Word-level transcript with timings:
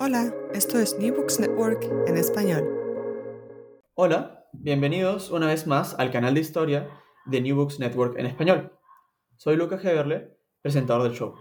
Hola, 0.00 0.34
esto 0.52 0.80
es 0.80 0.98
New 0.98 1.14
Books 1.14 1.38
Network 1.38 1.84
en 2.08 2.16
español. 2.16 2.68
Hola, 3.94 4.44
bienvenidos 4.52 5.30
una 5.30 5.46
vez 5.46 5.68
más 5.68 5.94
al 5.96 6.10
canal 6.10 6.34
de 6.34 6.40
historia 6.40 6.90
de 7.26 7.40
New 7.40 7.54
Books 7.54 7.78
Network 7.78 8.18
en 8.18 8.26
español. 8.26 8.76
Soy 9.36 9.54
Lucas 9.54 9.80
Geberle, 9.80 10.36
presentador 10.62 11.04
del 11.04 11.12
show. 11.12 11.36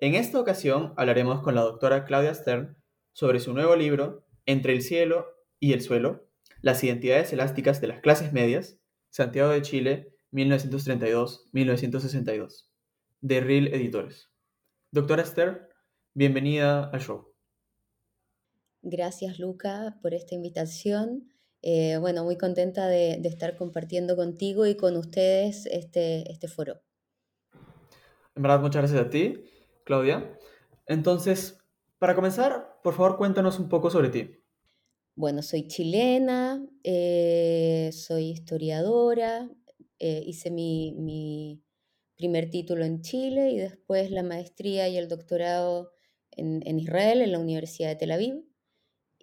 En 0.00 0.16
esta 0.16 0.40
ocasión 0.40 0.92
hablaremos 0.96 1.40
con 1.40 1.54
la 1.54 1.60
doctora 1.60 2.04
Claudia 2.04 2.34
Stern 2.34 2.76
sobre 3.12 3.38
su 3.38 3.54
nuevo 3.54 3.76
libro 3.76 4.26
Entre 4.44 4.72
el 4.72 4.82
cielo 4.82 5.28
y 5.60 5.72
el 5.72 5.80
suelo, 5.80 6.28
las 6.62 6.82
identidades 6.82 7.32
elásticas 7.32 7.80
de 7.80 7.86
las 7.86 8.00
clases 8.00 8.32
medias, 8.32 8.80
Santiago 9.10 9.50
de 9.50 9.62
Chile, 9.62 10.16
1932-1962, 10.32 12.70
de 13.20 13.40
RIL 13.40 13.68
Editores. 13.68 14.32
Doctora 14.90 15.24
Stern, 15.24 15.60
bienvenida 16.12 16.90
al 16.90 17.00
show. 17.00 17.33
Gracias, 18.86 19.38
Luca, 19.38 19.98
por 20.02 20.12
esta 20.12 20.34
invitación. 20.34 21.32
Eh, 21.62 21.96
bueno, 21.96 22.22
muy 22.22 22.36
contenta 22.36 22.86
de, 22.86 23.14
estar 23.24 23.56
compartiendo 23.56 24.14
contigo 24.14 24.66
y 24.66 24.76
con 24.76 24.98
ustedes 24.98 25.64
este, 25.64 26.30
este 26.30 26.48
foro. 26.48 26.82
En 28.36 28.42
verdad, 28.42 28.60
muchas 28.60 28.82
gracias 28.82 29.06
a 29.06 29.08
ti, 29.08 29.42
Claudia. 29.84 30.38
Entonces, 30.86 31.56
para 31.98 32.14
comenzar, 32.14 32.78
por 32.82 32.92
favor, 32.92 33.16
cuéntanos 33.16 33.58
un 33.58 33.70
poco 33.70 33.88
sobre 33.88 34.10
ti. 34.10 34.44
Bueno, 35.16 35.40
soy 35.40 35.66
chilena, 35.66 36.62
eh, 36.82 37.88
soy 37.90 38.32
historiadora, 38.32 39.48
eh, 39.98 40.22
hice 40.26 40.50
mi, 40.50 40.92
mi, 40.98 41.62
primer 42.16 42.50
título 42.50 42.84
en 42.84 43.00
Chile 43.00 43.50
y 43.50 43.56
después 43.56 44.10
la 44.10 44.22
maestría 44.22 44.88
y 44.88 44.98
el 44.98 45.08
doctorado 45.08 45.92
en, 46.32 46.60
en 46.66 46.78
Israel, 46.78 47.22
en 47.22 47.32
la 47.32 47.38
Universidad 47.38 47.88
de 47.88 47.96
Tel 47.96 48.12
Aviv. 48.12 48.44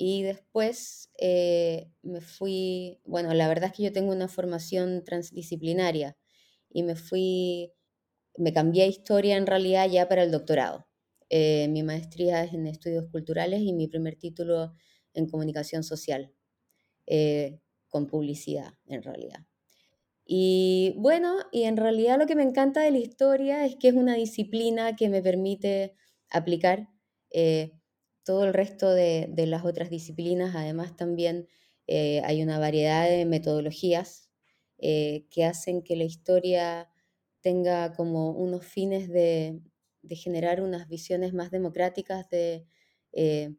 Y 0.04 0.24
después 0.24 1.12
eh, 1.20 1.92
me 2.02 2.22
fui, 2.22 3.00
bueno, 3.06 3.36
la 3.36 3.48
verdad 3.48 3.70
es 3.70 3.78
que 3.78 3.84
yo 3.84 3.94
tengo 3.94 4.12
una 4.12 4.28
formación 4.28 5.04
transdisciplinaria 5.04 6.18
y 6.72 6.82
me 6.82 6.96
fui, 6.96 7.72
me 8.36 8.52
cambié 8.52 8.86
a 8.86 8.88
historia 8.88 9.38
en 9.38 9.46
realidad 9.46 9.88
ya 9.92 10.10
para 10.10 10.24
el 10.24 10.32
doctorado. 10.32 10.88
Eh, 11.30 11.68
mi 11.70 11.84
maestría 11.84 12.44
es 12.44 12.56
en 12.56 12.66
estudios 12.66 13.12
culturales 13.12 13.62
y 13.62 13.74
mi 13.74 13.88
primer 13.88 14.16
título 14.16 14.74
en 15.14 15.30
comunicación 15.30 15.84
social, 15.84 16.34
eh, 17.06 17.60
con 17.88 18.08
publicidad 18.08 18.74
en 18.88 19.04
realidad. 19.04 19.46
Y 20.26 20.96
bueno, 20.98 21.38
y 21.52 21.64
en 21.66 21.78
realidad 21.78 22.18
lo 22.18 22.26
que 22.26 22.36
me 22.36 22.44
encanta 22.44 22.82
de 22.82 22.90
la 22.92 22.98
historia 22.98 23.66
es 23.68 23.76
que 23.76 23.90
es 23.90 23.94
una 23.94 24.16
disciplina 24.16 24.96
que 24.96 25.10
me 25.10 25.22
permite 25.22 25.96
aplicar 26.32 26.90
todo 28.24 28.46
el 28.46 28.54
resto 28.54 28.92
de, 28.94 29.34
las 29.48 29.66
otras 29.66 29.90
disciplinas. 29.90 30.56
Además, 30.56 30.96
también 30.96 31.48
eh, 31.88 32.22
hay 32.24 32.44
una 32.44 32.60
variedad 32.60 33.08
de 33.10 33.26
metodologías 33.26 34.30
eh, 34.78 35.28
que 35.30 35.46
hacen 35.46 35.84
que 35.84 35.96
la 35.96 36.04
historia 36.04 36.90
tenga 37.42 37.94
como 37.94 38.32
unos 38.32 38.66
fines 38.66 39.10
de, 39.10 39.62
generar 40.10 40.62
unas 40.62 40.88
visiones 40.88 41.34
más 41.34 41.52
democráticas 41.52 42.30
de, 42.30 42.68
eh, 43.14 43.56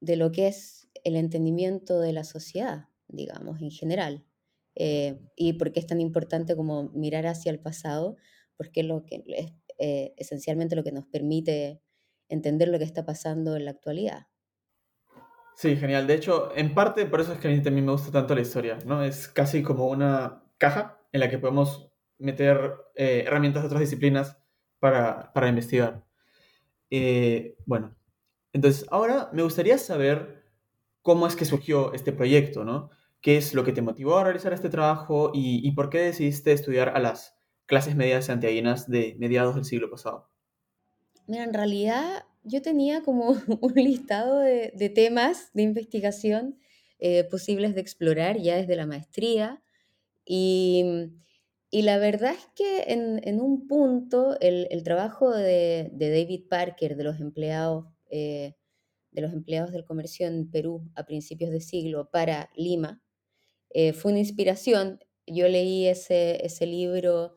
de 0.00 0.16
lo 0.16 0.30
que 0.32 0.48
es 0.48 0.88
el 1.04 1.16
entendimiento 1.16 2.00
de 2.00 2.12
la 2.12 2.24
sociedad, 2.24 2.88
digamos, 3.08 3.60
en 3.60 3.70
general. 3.70 4.24
y 5.36 5.52
por 5.54 5.72
qué 5.72 5.80
es 5.80 5.86
tan 5.86 6.00
importante 6.00 6.54
como 6.54 6.90
mirar 6.90 7.26
hacia 7.26 7.50
el 7.50 7.60
pasado, 7.60 8.16
porque 8.56 8.80
es 8.80 8.86
lo 8.86 9.04
que 9.06 9.24
es 9.28 9.52
esencialmente 10.16 10.76
lo 10.76 10.84
que 10.84 10.92
nos 10.92 11.06
permite 11.06 11.80
entender 12.28 12.68
lo 12.68 12.78
que 12.78 12.84
está 12.84 13.04
pasando 13.04 13.56
en 13.56 13.64
la 13.64 13.72
actualidad. 13.72 14.26
Sí, 15.56 15.76
genial. 15.76 16.06
De 16.06 16.14
hecho, 16.14 16.52
en 16.54 16.74
parte 16.74 17.06
por 17.06 17.20
eso 17.20 17.32
es 17.32 17.38
que 17.38 17.48
a 17.48 17.50
mí 17.50 17.62
también 17.62 17.86
me 17.86 17.92
gusta 17.92 18.12
tanto 18.12 18.34
la 18.34 18.42
historia, 18.42 18.78
¿no? 18.84 19.02
Es 19.02 19.28
casi 19.28 19.62
como 19.62 19.86
una 19.86 20.44
caja 20.58 21.00
en 21.12 21.20
la 21.20 21.30
que 21.30 21.38
podemos 21.38 21.90
meter 22.18 22.74
eh, 22.94 23.24
herramientas 23.26 23.62
de 23.62 23.66
otras 23.68 23.80
disciplinas 23.80 24.36
para, 24.78 25.32
para 25.32 25.48
investigar. 25.48 26.04
Eh, 26.90 27.56
bueno, 27.66 27.96
entonces 28.52 28.86
ahora 28.90 29.30
me 29.32 29.42
gustaría 29.42 29.78
saber 29.78 30.44
cómo 31.02 31.26
es 31.26 31.36
que 31.36 31.44
surgió 31.44 31.92
este 31.92 32.12
proyecto, 32.12 32.64
¿no? 32.64 32.90
¿Qué 33.20 33.36
es 33.36 33.54
lo 33.54 33.64
que 33.64 33.72
te 33.72 33.82
motivó 33.82 34.18
a 34.18 34.24
realizar 34.24 34.52
este 34.52 34.68
trabajo 34.68 35.30
y, 35.34 35.70
por 35.72 35.90
qué 35.90 35.98
decidiste 35.98 36.52
estudiar 36.52 36.90
a 36.90 37.00
las 37.00 37.36
clases 37.66 37.96
medias 37.96 38.26
santiaguinas 38.26 38.88
de 38.88 39.16
mediados 39.18 39.54
del 39.54 39.64
siglo 39.64 39.90
pasado? 39.90 40.30
Mira, 41.26 41.44
en 41.44 41.54
realidad 41.54 42.24
yo 42.44 42.62
tenía 42.62 43.02
como 43.02 43.30
un 43.60 43.74
listado 43.74 44.38
de, 44.38 44.92
temas 44.94 45.50
de 45.52 45.62
investigación 45.62 46.58
eh, 46.98 47.24
posibles 47.24 47.74
de 47.74 47.80
explorar 47.80 48.38
ya 48.38 48.56
desde 48.56 48.76
la 48.76 48.86
maestría 48.86 49.62
y, 50.24 51.12
la 51.72 51.98
verdad 51.98 52.32
es 52.32 52.46
que 52.54 52.84
en, 52.92 53.40
un 53.40 53.66
punto 53.66 54.38
el, 54.40 54.82
trabajo 54.82 55.30
de, 55.30 55.90
David 55.92 56.48
Parker, 56.48 56.96
de 56.96 57.04
los 57.04 57.20
empleados, 57.20 57.86
eh, 58.08 58.54
de 59.10 59.20
los 59.20 59.32
empleados 59.32 59.72
del 59.72 59.84
comercio 59.84 60.26
en 60.26 60.50
Perú 60.50 60.88
a 60.94 61.04
principios 61.04 61.50
de 61.50 61.60
siglo 61.60 62.08
para 62.10 62.50
Lima, 62.56 63.02
eh, 63.70 63.92
fue 63.92 64.12
una 64.12 64.20
inspiración. 64.20 65.00
Yo 65.26 65.48
leí 65.48 65.86
ese, 65.86 66.44
ese 66.46 66.66
libro 66.66 67.36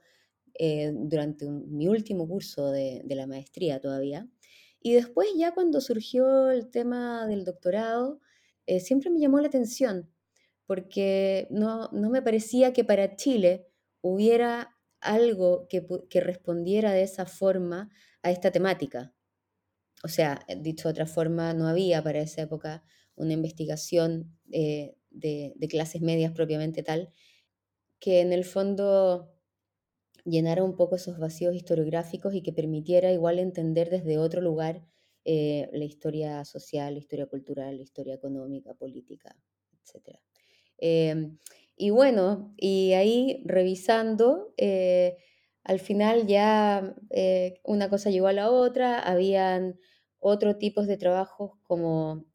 eh, 0.62 0.92
durante 0.94 1.50
mi 1.50 1.88
último 1.88 2.28
curso 2.28 2.70
de, 2.70 3.02
la 3.08 3.28
maestría 3.28 3.80
todavía. 3.80 4.28
Y 4.82 4.92
después 4.92 5.30
ya 5.38 5.54
cuando 5.54 5.80
surgió 5.80 6.52
el 6.52 6.70
tema 6.70 7.26
del 7.28 7.46
doctorado, 7.46 8.20
eh, 8.66 8.82
siempre 8.82 9.10
me 9.10 9.22
llamó 9.22 9.40
la 9.40 9.48
atención, 9.48 10.12
porque 10.66 11.48
no, 11.50 11.90
me 11.94 12.22
parecía 12.22 12.74
que 12.74 12.84
para 12.84 13.16
Chile 13.16 13.68
hubiera 14.02 14.76
algo 15.00 15.66
que, 15.70 16.20
respondiera 16.20 16.92
de 16.92 17.04
esa 17.04 17.26
forma 17.26 17.90
a 18.22 18.30
esta 18.30 18.52
temática. 18.52 19.14
O 20.04 20.10
sea, 20.10 20.46
dicho 20.58 20.90
de 20.90 20.92
otra 20.92 21.06
forma, 21.06 21.54
no 21.54 21.70
había 21.70 22.04
para 22.04 22.20
esa 22.20 22.42
época 22.42 22.84
una 23.16 23.32
investigación 23.32 24.38
eh, 24.52 24.98
de, 25.10 25.56
clases 25.70 26.02
medias 26.02 26.34
propiamente 26.34 26.84
tal, 26.84 27.14
que 28.02 28.20
en 28.20 28.34
el 28.34 28.44
fondo 28.44 29.39
llenara 30.26 30.64
un 30.64 30.76
poco 30.76 30.96
esos 30.96 31.20
vacíos 31.20 31.56
historiográficos 31.56 32.34
y 32.34 32.42
que 32.42 32.54
permitiera 32.54 33.12
igual 33.12 33.40
entender 33.40 33.90
desde 33.90 34.18
otro 34.18 34.42
lugar 34.42 34.84
eh, 35.26 35.70
la 35.74 35.86
historia 35.86 36.46
social, 36.46 36.94
la 36.94 37.00
historia 37.00 37.28
cultural, 37.28 37.78
la 37.78 37.84
historia 37.84 38.16
económica, 38.16 38.74
política, 38.74 39.36
etc. 39.84 40.20
Em, 40.78 41.38
y 41.76 41.90
bueno, 41.92 42.54
y 42.58 42.94
ahí 42.94 43.44
revisando, 43.46 44.54
eh, 44.58 45.18
al 45.64 45.80
final 45.80 46.26
ya 46.28 46.96
eh, 47.12 47.60
una 47.64 47.90
cosa 47.90 48.10
llegó 48.10 48.28
a 48.28 48.34
la 48.34 48.50
otra, 48.50 49.00
habían 49.00 49.80
otros 50.20 50.58
tipos 50.58 50.88
de 50.88 50.98
trabajos 50.98 51.52
como 51.64 52.26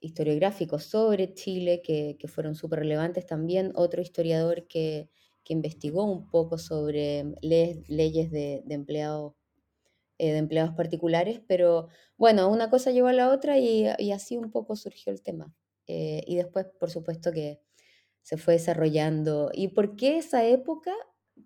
historiográficos 0.00 0.84
sobre 0.84 1.34
Chile 1.34 1.82
que, 1.82 2.16
que 2.18 2.28
fueron 2.28 2.54
súper 2.54 2.80
relevantes 2.80 3.26
también, 3.26 3.72
otro 3.74 4.00
historiador 4.02 4.66
que 4.68 5.10
que 5.46 5.52
investigó 5.52 6.04
un 6.04 6.28
poco 6.28 6.58
sobre 6.58 7.24
leyes 7.40 8.32
de, 8.32 8.64
empleados, 8.68 9.34
eh, 10.18 10.32
de 10.32 10.38
empleados 10.38 10.74
particulares, 10.74 11.40
pero 11.46 11.86
bueno, 12.18 12.50
una 12.50 12.68
cosa 12.68 12.90
llevó 12.90 13.06
a 13.06 13.12
la 13.12 13.30
otra 13.30 13.56
y, 13.56 13.86
así 14.12 14.36
un 14.36 14.50
poco 14.50 14.74
surgió 14.74 15.12
el 15.12 15.22
tema. 15.22 15.54
Eh, 15.86 16.24
y 16.26 16.34
después, 16.34 16.66
por 16.80 16.90
supuesto, 16.90 17.30
que 17.30 17.60
se 18.22 18.36
fue 18.36 18.54
desarrollando. 18.54 19.50
¿Y 19.54 19.68
por 19.68 19.94
qué 19.94 20.18
esa 20.18 20.44
época? 20.44 20.92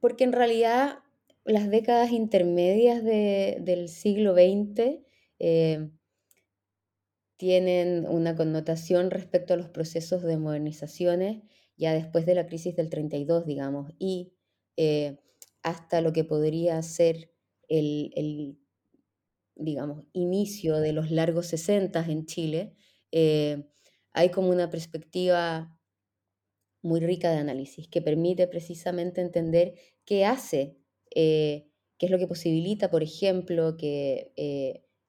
Porque 0.01 0.25
en 0.25 0.33
realidad 0.33 1.01
las 1.45 1.69
décadas 1.69 2.11
intermedias 2.11 3.05
del 3.05 3.91
siglo 3.91 4.33
XX 4.33 5.05
eh, 5.41 5.91
tienen 7.37 8.07
una 8.09 8.35
connotación 8.35 9.11
respecto 9.11 9.53
a 9.53 9.57
los 9.59 9.69
procesos 9.69 10.23
de 10.23 10.39
modernizaciones 10.39 11.43
ya 11.81 11.95
después 11.95 12.27
de 12.27 12.35
la 12.35 12.47
crisis 12.47 12.77
del 12.77 12.91
32, 12.91 13.47
digamos, 13.47 13.91
y 13.99 14.35
eh, 14.77 15.19
hasta 15.63 16.03
lo 16.03 16.13
que 16.13 16.25
podría 16.25 16.81
ser 16.83 17.33
el, 17.69 18.59
digamos, 19.57 20.05
inicio 20.13 20.79
de 20.79 20.93
los 20.93 21.11
largos 21.11 21.47
60 21.47 22.05
en 22.07 22.27
Chile, 22.27 22.77
eh, 23.13 23.71
hay 24.13 24.29
como 24.29 24.51
una 24.51 24.69
perspectiva 24.69 25.75
muy 26.83 27.01
rica 27.01 27.31
de 27.31 27.39
análisis 27.39 27.89
que 27.89 28.03
permite 28.03 28.47
precisamente 28.47 29.23
entender 29.23 29.75
qué 30.05 30.27
hace, 30.27 30.77
eh, 31.15 31.71
qué 31.97 32.07
es 32.07 32.13
lo 32.13 32.19
que 32.19 32.27
posibilita, 32.27 32.91
por 32.91 33.03
ejemplo, 33.03 33.79
que 33.79 34.33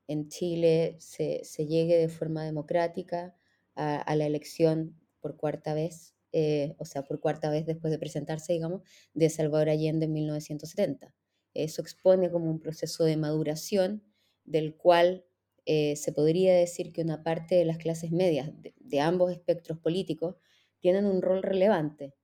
en 0.07 0.29
Chile 0.29 0.95
se, 0.99 1.43
llegue 1.67 1.97
de 1.97 2.07
forma 2.07 2.45
democrática 2.45 3.35
a 3.75 4.15
la 4.15 4.25
elección 4.25 4.97
por 5.19 5.35
cuarta 5.35 5.73
vez 5.73 6.13
eh, 6.33 6.75
o 6.77 6.85
sea, 6.85 7.03
por 7.03 7.19
cuarta 7.19 7.49
vez 7.49 7.65
después 7.65 7.91
de 7.91 7.99
presentarse, 7.99 8.53
digamos, 8.53 8.81
de 9.13 9.29
Salvador 9.29 9.69
Allende 9.69 10.05
en 10.05 10.13
1970. 10.13 11.13
Eso 11.53 11.81
expone 11.81 12.31
como 12.31 12.49
un 12.49 12.59
proceso 12.59 13.03
de 13.03 13.17
maduración 13.17 14.03
del 14.45 14.75
cual 14.75 15.25
eh, 15.65 15.95
se 15.97 16.13
podría 16.13 16.55
decir 16.55 16.93
que 16.93 17.01
una 17.01 17.23
parte 17.23 17.55
de 17.55 17.65
las 17.65 17.77
clases 17.77 18.11
medias 18.11 18.49
de, 18.79 18.99
ambos 19.01 19.31
espectros 19.31 19.77
políticos 19.79 20.35
tienen 20.79 21.05
un 21.05 21.21
rol 21.21 21.43
relevante, 21.43 22.15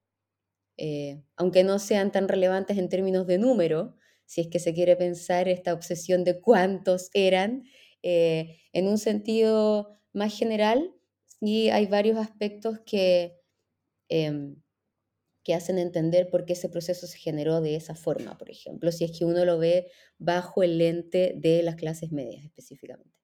eh, 0.78 1.22
aunque 1.36 1.64
no 1.64 1.78
sean 1.78 2.12
tan 2.12 2.28
relevantes 2.28 2.78
en 2.78 2.90
términos 2.90 3.28
de 3.28 3.38
número, 3.38 3.96
si 4.26 4.42
es 4.42 4.48
que 4.48 4.60
se 4.60 4.74
quiere 4.74 4.96
pensar 4.96 5.48
esta 5.50 5.74
obsesión 5.74 6.24
de 6.24 6.40
cuántos 6.42 7.10
eran, 7.14 7.64
en 8.02 8.88
un 8.88 8.98
sentido 8.98 9.90
más 10.14 10.38
general, 10.38 10.94
sí 11.40 11.70
hay 11.70 11.88
varios 11.88 12.18
aspectos 12.18 12.80
que, 12.86 13.38
em, 14.10 14.56
que 15.44 15.54
hacen 15.54 15.80
entender 15.80 16.30
por 16.30 16.46
qué 16.46 16.54
ese 16.54 16.70
proceso 16.70 17.08
se 17.08 17.18
generó 17.18 17.62
de 17.62 17.76
esa 17.76 17.96
forma, 17.96 18.38
por 18.38 18.50
ejemplo, 18.50 18.92
si 18.92 19.06
es 19.06 19.18
que 19.18 19.26
uno 19.26 19.46
lo 19.46 19.58
ve 19.58 19.88
bajo 20.18 20.64
el 20.64 20.78
lente 20.78 21.34
de 21.38 21.64
las 21.64 21.76
clases 21.76 22.12
medias 22.12 22.44
específicamente 22.44 23.18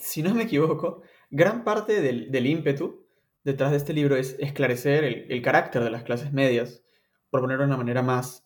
si 0.00 0.22
no 0.22 0.34
me 0.34 0.44
equivoco, 0.44 1.02
gran 1.30 1.62
parte 1.62 2.00
del, 2.00 2.46
ímpetu 2.46 3.06
detrás 3.44 3.70
de 3.70 3.76
este 3.76 3.92
libro 3.92 4.16
es 4.16 4.36
esclarecer 4.38 5.04
el, 5.04 5.42
carácter 5.42 5.84
de 5.84 5.90
las 5.90 6.02
clases 6.02 6.32
medias, 6.32 6.82
por 7.28 7.42
poner 7.42 7.60
una 7.60 7.76
manera 7.76 8.02
más 8.02 8.44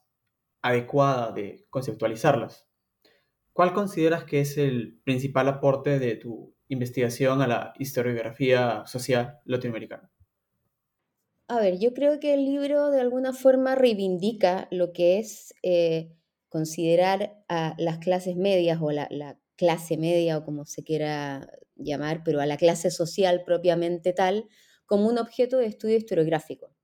adecuada 0.60 1.32
de 1.32 1.66
conceptualizarlas. 1.70 2.68
¿Cuál 3.52 3.72
consideras 3.72 4.24
que 4.24 4.40
es 4.40 4.58
el 4.58 5.00
principal 5.04 5.48
aporte 5.48 5.98
de 5.98 6.16
tu 6.16 6.54
investigación 6.68 7.40
a 7.40 7.46
la 7.46 7.72
historiografía 7.78 8.84
social 8.86 9.38
latinoamericana? 9.44 10.10
A 11.48 11.60
ver, 11.60 11.78
yo 11.78 11.92
creo 11.92 12.20
que 12.20 12.34
el 12.34 12.44
libro 12.44 12.90
de 12.90 13.00
alguna 13.00 13.32
forma 13.32 13.74
reivindica 13.74 14.66
lo 14.70 14.92
que 14.92 15.18
es 15.18 15.54
eh, 15.62 16.10
considerar 16.48 17.44
a 17.48 17.74
las 17.78 17.98
clases 17.98 18.36
medias 18.36 18.78
o 18.80 18.90
la, 18.90 19.08
la 19.10 19.38
clase 19.56 19.96
media 19.96 20.38
o 20.38 20.44
como 20.44 20.64
se 20.64 20.82
quiera 20.82 21.50
llamar, 21.76 22.22
pero 22.24 22.40
a 22.40 22.46
la 22.46 22.56
clase 22.56 22.90
social 22.90 23.42
propiamente 23.44 24.12
tal, 24.12 24.48
como 24.86 25.08
un 25.08 25.18
objeto 25.18 25.58
de 25.58 25.66
estudio 25.66 25.96
historiográfico. 25.96 26.74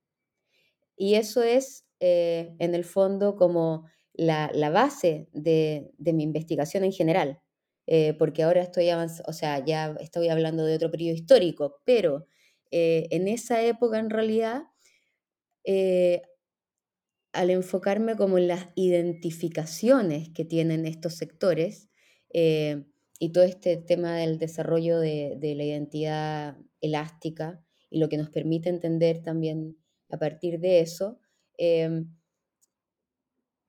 Y 0.96 1.14
eso 1.14 1.42
es, 1.42 1.86
eh, 2.00 2.54
en 2.58 2.74
el 2.74 2.84
fondo, 2.84 3.36
como 3.36 3.86
la, 4.12 4.50
base 4.70 5.28
de, 5.32 5.92
mi 5.98 6.22
investigación 6.22 6.84
en 6.84 6.92
general, 6.92 7.40
eh, 7.86 8.14
porque 8.18 8.42
ahora 8.42 8.60
estoy 8.60 8.90
o 8.90 9.32
sea, 9.32 9.64
ya 9.64 9.96
estoy 10.00 10.28
hablando 10.28 10.64
de 10.64 10.74
otro 10.74 10.90
periodo 10.90 11.14
histórico, 11.14 11.80
pero 11.84 12.26
eh, 12.70 13.08
en 13.10 13.28
esa 13.28 13.62
época 13.62 13.98
en 13.98 14.10
realidad, 14.10 14.64
al 17.32 17.50
enfocarme 17.50 18.16
como 18.16 18.38
en 18.38 18.48
las 18.48 18.68
identificaciones 18.74 20.30
que 20.30 20.44
tienen 20.44 20.86
estos 20.86 21.14
sectores, 21.14 21.90
eh, 22.32 22.84
y 23.18 23.32
todo 23.32 23.44
este 23.44 23.76
tema 23.76 24.16
del 24.16 24.38
desarrollo 24.38 24.98
de, 24.98 25.38
la 25.40 25.64
identidad 25.64 26.56
elástica 26.80 27.62
y 27.90 27.98
lo 27.98 28.08
que 28.08 28.16
nos 28.16 28.30
permite 28.30 28.70
entender 28.70 29.22
también 29.22 29.76
a 30.08 30.18
partir 30.18 30.58
de 30.58 30.80
eso, 30.80 31.18
em, 31.58 32.16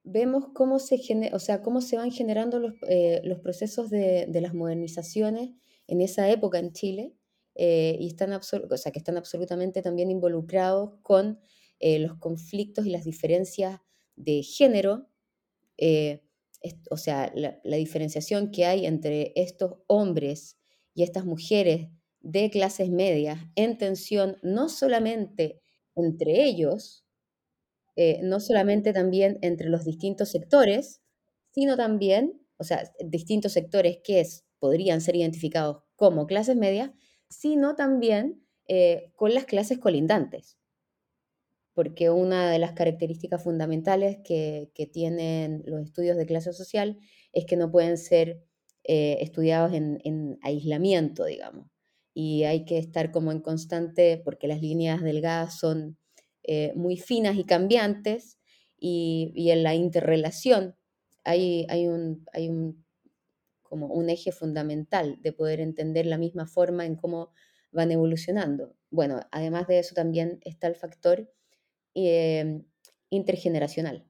vemos 0.04 0.46
cómo 0.54 0.80
se, 0.80 0.98
o 1.34 1.40
sea, 1.40 1.62
cómo 1.62 1.82
se 1.82 1.98
van 1.98 2.12
generando 2.12 2.60
los, 2.60 2.76
eh, 2.88 3.22
procesos 3.44 3.90
de, 3.90 4.28
las 4.42 4.54
modernizaciones 4.54 5.52
en 5.88 6.02
esa 6.02 6.30
época 6.30 6.60
en 6.60 6.72
Chile 6.72 7.14
eh, 7.56 7.98
y 8.00 8.08
están, 8.08 8.34
o 8.34 8.42
sea, 8.42 8.92
que 8.92 9.00
están 9.00 9.18
absolutamente 9.18 9.82
también 9.82 10.12
involucrados 10.12 10.94
con 11.02 11.40
los 11.84 12.16
conflictos 12.20 12.86
y 12.86 12.92
las 12.92 13.06
diferencias 13.06 13.80
de 14.16 14.44
género 14.44 15.10
o 16.90 16.98
sea, 16.98 17.32
la, 17.36 17.76
diferenciación 17.76 18.52
que 18.52 18.66
hay 18.66 18.86
entre 18.86 19.34
estos 19.36 19.78
hombres 19.88 20.58
y 20.94 21.04
estas 21.04 21.26
mujeres 21.26 21.90
de 22.20 22.50
clases 22.52 22.90
medias 22.90 23.40
en 23.56 23.78
tensión 23.78 24.38
no 24.44 24.70
solamente 24.70 25.60
entre 25.96 26.44
ellos, 26.44 27.06
eh, 27.96 28.20
no 28.24 28.40
solamente 28.40 28.94
también 28.94 29.40
entre 29.42 29.70
los 29.70 29.84
distintos 29.84 30.30
sectores, 30.30 31.02
sino 31.52 31.76
también, 31.76 32.42
o 32.58 32.64
sea, 32.64 32.92
distintos 33.04 33.54
sectores 33.54 33.98
que 34.04 34.24
podrían 34.60 35.02
ser 35.02 35.16
identificados 35.16 35.84
como 35.96 36.28
clases 36.28 36.56
medias, 36.56 36.92
sino 37.32 37.76
también 37.76 38.46
eh, 38.68 39.12
con 39.16 39.34
las 39.34 39.46
clases 39.46 39.80
colindantes 39.80 40.60
porque 41.74 42.10
una 42.10 42.52
de 42.52 42.60
las 42.60 42.74
características 42.74 43.44
fundamentales 43.44 44.18
que, 44.24 44.72
tienen 44.92 45.64
los 45.66 45.82
estudios 45.82 46.18
de 46.18 46.26
clase 46.26 46.54
social 46.54 47.00
es 47.34 47.46
que 47.46 47.56
no 47.56 47.72
pueden 47.72 47.98
ser 47.98 48.44
eh, 48.84 49.18
estudiados 49.22 49.74
en, 49.74 50.38
aislamiento, 50.42 51.26
digamos. 51.26 51.68
Y 52.14 52.44
hay 52.44 52.66
que 52.66 52.78
estar 52.78 53.12
como 53.12 53.32
en 53.32 53.40
constante, 53.40 54.22
porque 54.24 54.48
las 54.48 54.62
líneas 54.62 55.02
delgadas 55.02 55.58
son 55.58 55.98
eh, 56.44 56.74
muy 56.76 56.98
finas 56.98 57.38
y 57.38 57.46
cambiantes, 57.46 58.38
y, 58.78 59.50
en 59.52 59.64
la 59.64 59.76
interrelación 59.76 60.76
hay, 61.24 61.68
hay, 61.70 61.88
un, 61.88 62.26
hay 62.34 62.50
un, 62.50 62.84
como 63.72 63.88
un 63.88 64.12
eje 64.12 64.32
fundamental 64.32 65.18
de 65.24 65.34
poder 65.34 65.60
entender 65.60 66.06
la 66.06 66.20
misma 66.20 66.46
forma 66.46 66.86
en 66.86 66.96
cómo 66.96 67.32
van 67.72 67.92
evolucionando. 67.92 68.76
Bueno, 68.92 69.22
además 69.32 69.66
de 69.66 69.80
eso 69.80 69.96
también 69.96 70.40
está 70.44 70.68
el 70.68 70.76
factor 70.76 71.28
Em, 71.94 72.64
intergeneracional. 73.10 74.08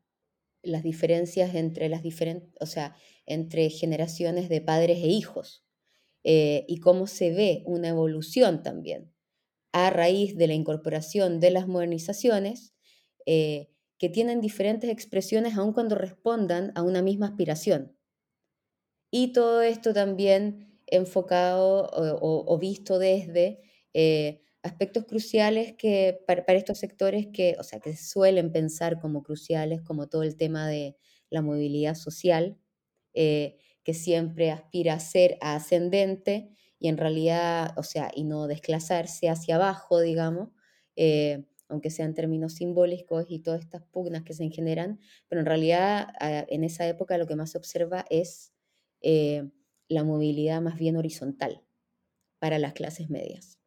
Las 0.61 0.83
diferencias 0.83 1.55
entre 1.55 1.89
las 1.89 2.03
diferentes, 2.03 2.51
o 2.59 2.67
sea, 2.67 2.95
entre 3.25 3.69
generaciones 3.71 4.47
de 4.49 4.61
padres 4.61 4.99
e 4.99 5.07
hijos. 5.07 5.65
Eh, 6.23 6.65
y 6.67 6.77
cómo 6.77 7.07
se 7.07 7.31
ve 7.31 7.63
una 7.65 7.89
evolución 7.89 8.61
también 8.61 9.11
a 9.71 9.89
raíz 9.89 10.37
de 10.37 10.45
la 10.45 10.53
incorporación 10.53 11.39
de 11.39 11.49
las 11.49 11.67
modernizaciones 11.67 12.75
eh, 13.25 13.71
que 13.97 14.09
tienen 14.09 14.39
diferentes 14.39 14.91
expresiones 14.91 15.57
aun 15.57 15.73
cuando 15.73 15.95
respondan 15.95 16.71
a 16.75 16.83
una 16.83 17.01
misma 17.01 17.27
aspiración. 17.27 17.97
Y 19.11 19.33
todo 19.33 19.61
esto 19.61 19.93
también 19.93 20.71
enfocado 20.87 21.89
o, 22.21 22.57
visto 22.57 22.97
desde 22.97 23.61
eh, 23.93 24.41
aspectos 24.63 25.05
cruciales 25.05 25.73
que 25.77 26.23
para, 26.27 26.43
estos 26.53 26.77
sectores 26.77 27.27
que, 27.33 27.55
o 27.59 27.63
sea, 27.63 27.79
que 27.79 27.95
suelen 27.95 28.51
pensar 28.51 28.99
como 28.99 29.23
cruciales, 29.23 29.81
como 29.81 30.07
todo 30.07 30.23
el 30.23 30.37
tema 30.37 30.67
de 30.67 30.97
la 31.29 31.41
movilidad 31.41 31.95
social, 31.95 32.57
eh, 33.13 33.57
que 33.83 33.93
siempre 33.93 34.51
aspira 34.51 34.93
a 34.93 34.99
ser 34.99 35.37
ascendente 35.41 36.51
y 36.79 36.87
en 36.87 36.97
realidad, 36.97 37.73
o 37.77 37.83
sea, 37.83 38.11
y 38.15 38.23
no 38.23 38.47
desclasarse 38.47 39.29
hacia 39.29 39.55
abajo, 39.55 39.99
digamos, 39.99 40.49
eh, 40.95 41.45
aunque 41.67 41.89
sean 41.89 42.13
términos 42.13 42.53
simbólicos 42.55 43.25
y 43.29 43.39
todas 43.39 43.61
estas 43.61 43.83
pugnas 43.83 44.23
que 44.23 44.33
se 44.33 44.49
generan, 44.49 44.99
pero 45.29 45.39
en 45.39 45.45
realidad 45.45 46.09
en 46.19 46.65
esa 46.65 46.85
época 46.87 47.17
lo 47.17 47.27
que 47.27 47.37
más 47.37 47.51
se 47.51 47.57
observa 47.57 48.05
es 48.09 48.50
eh, 49.01 49.49
la 49.87 50.03
movilidad 50.03 50.61
más 50.61 50.77
bien 50.77 50.95
horizontal 50.95 51.63
para 52.39 52.59
las 52.59 52.73
clases 52.73 53.09
medias. 53.09 53.59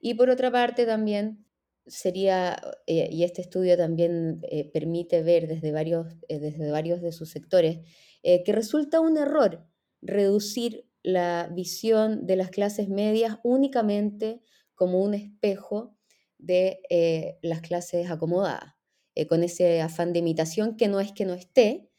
Y 0.00 0.14
por 0.14 0.30
otra 0.30 0.50
parte 0.50 0.84
también 0.84 1.46
sería, 1.86 2.60
eh, 2.86 3.08
y 3.10 3.24
este 3.24 3.42
estudio 3.42 3.76
también 3.76 4.40
eh, 4.42 4.70
permite 4.70 5.22
ver 5.22 5.48
desde 5.48 5.72
varios, 5.72 6.06
desde 6.28 6.70
varios 6.70 7.00
de 7.00 7.12
sus 7.12 7.30
sectores, 7.30 7.80
que 8.22 8.52
resulta 8.52 9.00
un 9.00 9.16
error 9.16 9.66
reducir 10.00 10.86
la 11.02 11.50
visión 11.52 12.24
de 12.24 12.36
las 12.36 12.50
clases 12.50 12.88
medias 12.88 13.38
únicamente 13.42 14.40
como 14.76 15.02
un 15.02 15.14
espejo 15.14 15.96
de 16.38 16.78
las 17.42 17.62
clases 17.62 18.08
acomodadas, 18.08 18.74
con 19.28 19.42
ese 19.42 19.80
afán 19.80 20.12
de 20.12 20.20
imitación 20.20 20.76
que 20.76 20.86
no 20.86 21.00
es 21.00 21.10
que 21.10 21.24
no 21.24 21.34
esté, 21.34 21.90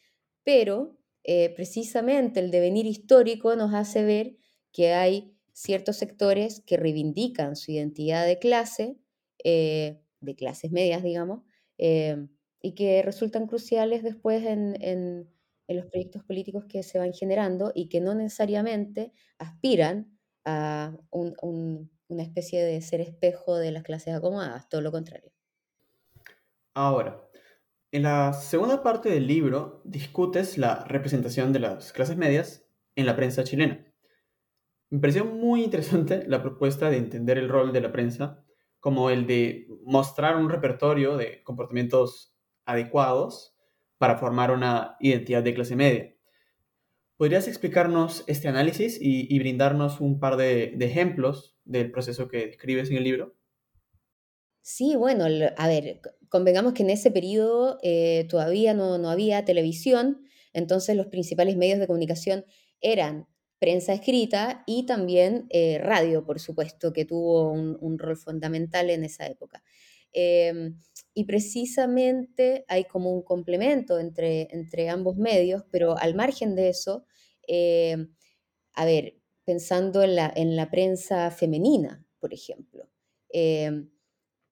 pero 0.46 0.98
precisamente 1.24 2.40
el 2.40 2.52
devenir 2.52 2.86
histórico 2.86 3.56
nos 3.56 3.74
hace 3.74 4.04
ver 4.04 4.36
que 4.74 4.94
hay 4.94 5.34
ciertos 5.54 5.98
sectores 5.98 6.62
que 6.66 6.78
reivindican 6.78 7.56
su 7.56 7.72
identidad 7.72 8.26
de 8.26 8.40
clase, 8.40 8.98
eh, 9.44 10.02
de 10.20 10.36
clases 10.36 10.72
medias, 10.72 11.04
digamos, 11.04 11.44
eh, 11.78 12.28
y 12.62 12.74
que 12.74 13.02
resultan 13.04 13.48
cruciales 13.48 14.04
después 14.04 14.44
en, 14.44 15.30
los 15.70 15.88
proyectos 15.88 16.24
políticos 16.24 16.66
que 16.70 16.84
se 16.84 17.00
van 17.00 17.14
generando 17.14 17.72
y 17.74 17.90
que 17.90 18.00
no 18.00 18.14
necesariamente 18.14 19.12
aspiran 19.40 20.16
a 20.46 20.96
una 21.10 22.22
especie 22.22 22.62
de 22.64 22.80
ser 22.82 23.02
espejo 23.02 23.56
de 23.56 23.72
las 23.72 23.82
clases 23.82 24.14
acomodadas, 24.14 24.70
todo 24.70 24.82
lo 24.82 24.92
contrario. 24.92 25.32
Ahora, 26.76 27.23
en 27.94 28.02
la 28.02 28.34
segunda 28.34 28.82
parte 28.82 29.08
del 29.10 29.28
libro 29.28 29.80
discutes 29.84 30.58
la 30.58 30.84
representación 30.86 31.54
de 31.54 31.60
las 31.60 31.94
clases 31.94 32.18
medias 32.18 32.66
en 32.96 33.06
la 33.06 33.16
prensa 33.16 33.44
chilena. 33.44 33.86
Me 34.90 35.00
pareció 35.00 35.26
muy 35.26 35.64
interesante 35.64 36.26
la 36.28 36.42
propuesta 36.42 36.90
de 36.90 36.98
entender 36.98 37.38
el 37.38 37.50
rol 37.50 37.72
de 37.72 37.82
la 37.82 37.92
prensa 37.92 38.44
como 38.80 39.12
el 39.12 39.28
de 39.28 39.68
mostrar 39.86 40.38
un 40.38 40.50
repertorio 40.50 41.18
de 41.18 41.44
comportamientos 41.44 42.36
adecuados 42.66 43.56
para 44.00 44.18
formar 44.18 44.50
una 44.50 44.98
identidad 45.00 45.44
de 45.44 45.54
clase 45.54 45.76
media. 45.76 46.16
¿Podrías 47.16 47.48
explicarnos 47.48 48.24
este 48.26 48.48
análisis 48.48 48.98
y, 49.00 49.38
brindarnos 49.38 50.02
un 50.02 50.20
par 50.20 50.36
de, 50.36 50.76
ejemplos 50.80 51.56
del 51.64 51.92
proceso 51.92 52.28
que 52.28 52.48
describes 52.48 52.90
en 52.90 52.98
el 52.98 53.04
libro? 53.04 53.36
Sí, 54.62 54.96
bueno, 54.96 55.26
a 55.58 55.68
ver, 55.68 56.02
convengamos 56.34 56.74
que 56.74 56.82
en 56.82 56.90
ese 56.90 57.12
periodo 57.12 57.78
eh, 57.84 58.26
todavía 58.28 58.74
no, 58.74 59.08
había 59.08 59.46
televisión, 59.46 60.26
entonces 60.52 60.96
los 60.96 61.06
principales 61.06 61.58
medios 61.58 61.78
de 61.78 61.86
comunicación 61.86 62.44
eran 62.82 63.28
prensa 63.60 63.94
escrita 63.94 64.64
y 64.66 64.88
también 64.88 65.46
eh, 65.52 65.78
radio, 65.78 66.26
por 66.26 66.40
supuesto, 66.40 66.92
que 66.92 67.06
tuvo 67.06 67.52
un, 67.52 68.00
rol 68.00 68.18
fundamental 68.18 68.90
en 68.90 69.04
esa 69.04 69.28
época. 69.28 69.64
Em, 70.12 70.80
y 71.14 71.26
precisamente 71.26 72.66
hay 72.68 72.86
como 72.86 73.12
un 73.14 73.22
complemento 73.22 74.00
entre, 74.00 74.48
entre 74.50 74.90
ambos 74.90 75.18
medios, 75.18 75.64
pero 75.70 76.00
al 76.00 76.16
margen 76.16 76.56
de 76.56 76.70
eso, 76.70 77.06
em, 77.48 78.12
a 78.74 78.86
ver, 78.86 79.18
pensando 79.46 80.02
en 80.02 80.16
la, 80.16 80.34
en 80.36 80.56
la 80.56 80.72
prensa 80.72 81.30
femenina, 81.30 82.04
por 82.20 82.34
ejemplo, 82.34 82.90
em, 83.30 83.92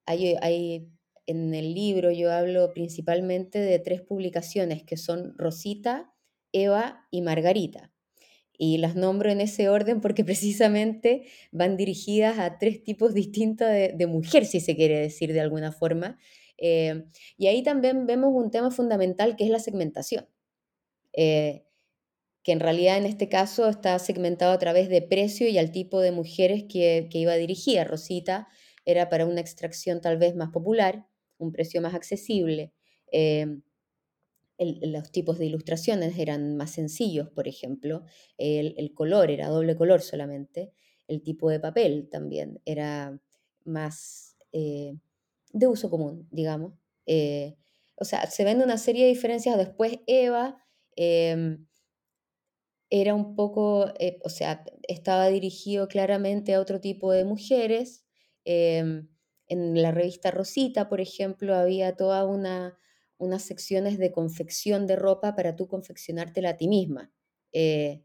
hay, 0.05 0.87
en 1.27 1.53
el 1.53 1.73
libro 1.73 2.11
yo 2.11 2.31
hablo 2.31 2.73
principalmente 2.73 3.59
de 3.59 3.79
tres 3.79 4.01
publicaciones 4.01 4.83
que 4.83 4.97
son 4.97 5.33
Rosita, 5.37 6.13
Eva 6.51 7.07
y 7.11 7.21
Margarita. 7.21 7.91
Y 8.57 8.77
las 8.77 8.95
nombro 8.95 9.31
en 9.31 9.41
ese 9.41 9.69
orden 9.69 10.01
porque 10.01 10.23
precisamente 10.25 11.23
van 11.51 11.77
dirigidas 11.77 12.39
a 12.39 12.57
tres 12.57 12.83
tipos 12.83 13.13
distintos 13.13 13.67
de, 13.67 14.07
mujer, 14.07 14.45
si 14.45 14.59
se 14.59 14.75
quiere 14.75 14.99
decir 14.99 15.33
de 15.33 15.41
alguna 15.41 15.71
forma. 15.71 16.17
Eh, 16.57 17.05
y 17.37 17.47
ahí 17.47 17.63
también 17.63 18.05
vemos 18.05 18.31
un 18.33 18.51
tema 18.51 18.69
fundamental 18.69 19.35
que 19.35 19.45
es 19.45 19.49
la 19.49 19.59
segmentación, 19.59 20.27
eh, 21.13 21.65
que 22.43 22.51
en 22.51 22.59
realidad 22.59 22.97
en 22.97 23.05
este 23.05 23.29
caso 23.29 23.67
está 23.67 23.97
segmentado 23.97 24.51
a 24.51 24.59
través 24.59 24.89
de 24.89 25.01
precio 25.01 25.47
y 25.47 25.57
al 25.57 25.71
tipo 25.71 26.01
de 26.01 26.11
mujeres 26.11 26.65
que, 26.69 27.07
que 27.11 27.17
iba 27.17 27.33
dirigida. 27.35 27.83
Rosita 27.83 28.47
era 28.85 29.09
para 29.09 29.25
una 29.25 29.41
extracción 29.41 30.01
tal 30.01 30.17
vez 30.17 30.35
más 30.35 30.49
popular, 30.49 31.07
un 31.41 31.51
precio 31.51 31.81
más 31.81 31.93
accesible. 31.93 32.73
Eh, 33.11 33.45
los 34.57 35.11
tipos 35.11 35.39
de 35.39 35.47
ilustraciones 35.47 36.17
eran 36.19 36.55
más 36.55 36.71
sencillos, 36.71 37.29
por 37.29 37.47
ejemplo, 37.47 38.03
el, 38.37 38.93
color 38.93 39.31
era 39.31 39.47
doble 39.49 39.75
color 39.75 40.01
solamente, 40.01 40.71
el 41.07 41.23
tipo 41.23 41.49
de 41.49 41.59
papel 41.59 42.09
también 42.09 42.61
era 42.65 43.19
más 43.65 44.37
eh, 44.51 44.95
de 45.51 45.67
uso 45.67 45.89
común, 45.89 46.27
digamos. 46.31 46.73
Eh, 47.05 47.57
o 47.95 48.05
sea, 48.05 48.29
se 48.29 48.43
ven 48.43 48.61
una 48.61 48.77
serie 48.77 49.03
de 49.03 49.09
diferencias. 49.09 49.57
Después 49.57 49.99
Eva 50.07 50.57
em, 50.95 51.65
era 52.89 53.13
un 53.15 53.35
poco, 53.35 53.87
eh, 53.99 54.19
o 54.23 54.29
sea, 54.29 54.63
estaba 54.87 55.27
dirigido 55.27 55.87
claramente 55.87 56.53
a 56.53 56.61
otro 56.61 56.79
tipo 56.81 57.11
de 57.11 57.25
mujeres. 57.25 58.05
Em, 58.45 59.07
en 59.51 59.81
la 59.81 59.91
revista 59.91 60.31
Rosita, 60.31 60.89
por 60.89 61.01
ejemplo, 61.01 61.55
había 61.55 61.95
toda 61.95 62.25
una 62.25 62.77
unas 63.21 63.43
secciones 63.43 63.99
de 63.99 64.11
confección 64.11 64.87
de 64.87 64.95
ropa 64.95 65.35
para 65.35 65.55
tú 65.55 65.67
confeccionártela 65.67 66.49
a 66.49 66.57
ti 66.57 66.67
misma. 66.67 67.13
Eh, 67.53 68.01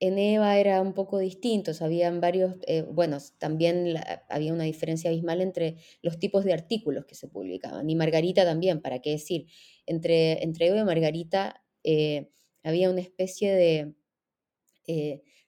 en 0.00 0.18
Eva 0.18 0.58
era 0.58 0.82
un 0.82 0.92
poco 0.92 1.18
distinto, 1.18 1.72
habían 1.80 2.20
varios, 2.20 2.56
eh, 2.66 2.82
bueno, 2.82 3.18
también 3.38 3.94
había 4.28 4.52
una 4.52 4.64
diferencia 4.64 5.10
abismal 5.10 5.40
entre 5.40 5.76
los 6.02 6.18
tipos 6.18 6.44
de 6.44 6.52
artículos 6.52 7.06
que 7.06 7.14
se 7.14 7.28
publicaban. 7.28 7.88
Y 7.88 7.94
Margarita 7.94 8.44
también, 8.44 8.82
¿para 8.82 9.00
qué 9.00 9.10
decir? 9.10 9.46
Entre, 9.86 10.42
entre 10.42 10.66
Eva 10.66 10.80
y 10.80 10.84
Margarita 10.84 11.64
eh, 11.84 12.28
había 12.64 12.90
una 12.90 13.00
especie 13.00 13.54
de, 13.54 13.94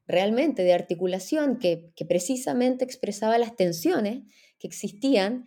realmente, 0.06 0.62
de 0.62 0.72
articulación 0.72 1.58
que, 1.58 1.90
que, 1.96 2.04
precisamente 2.04 2.84
expresaba 2.84 3.36
las 3.38 3.56
tensiones 3.56 4.22
que 4.58 4.66
existían 4.66 5.44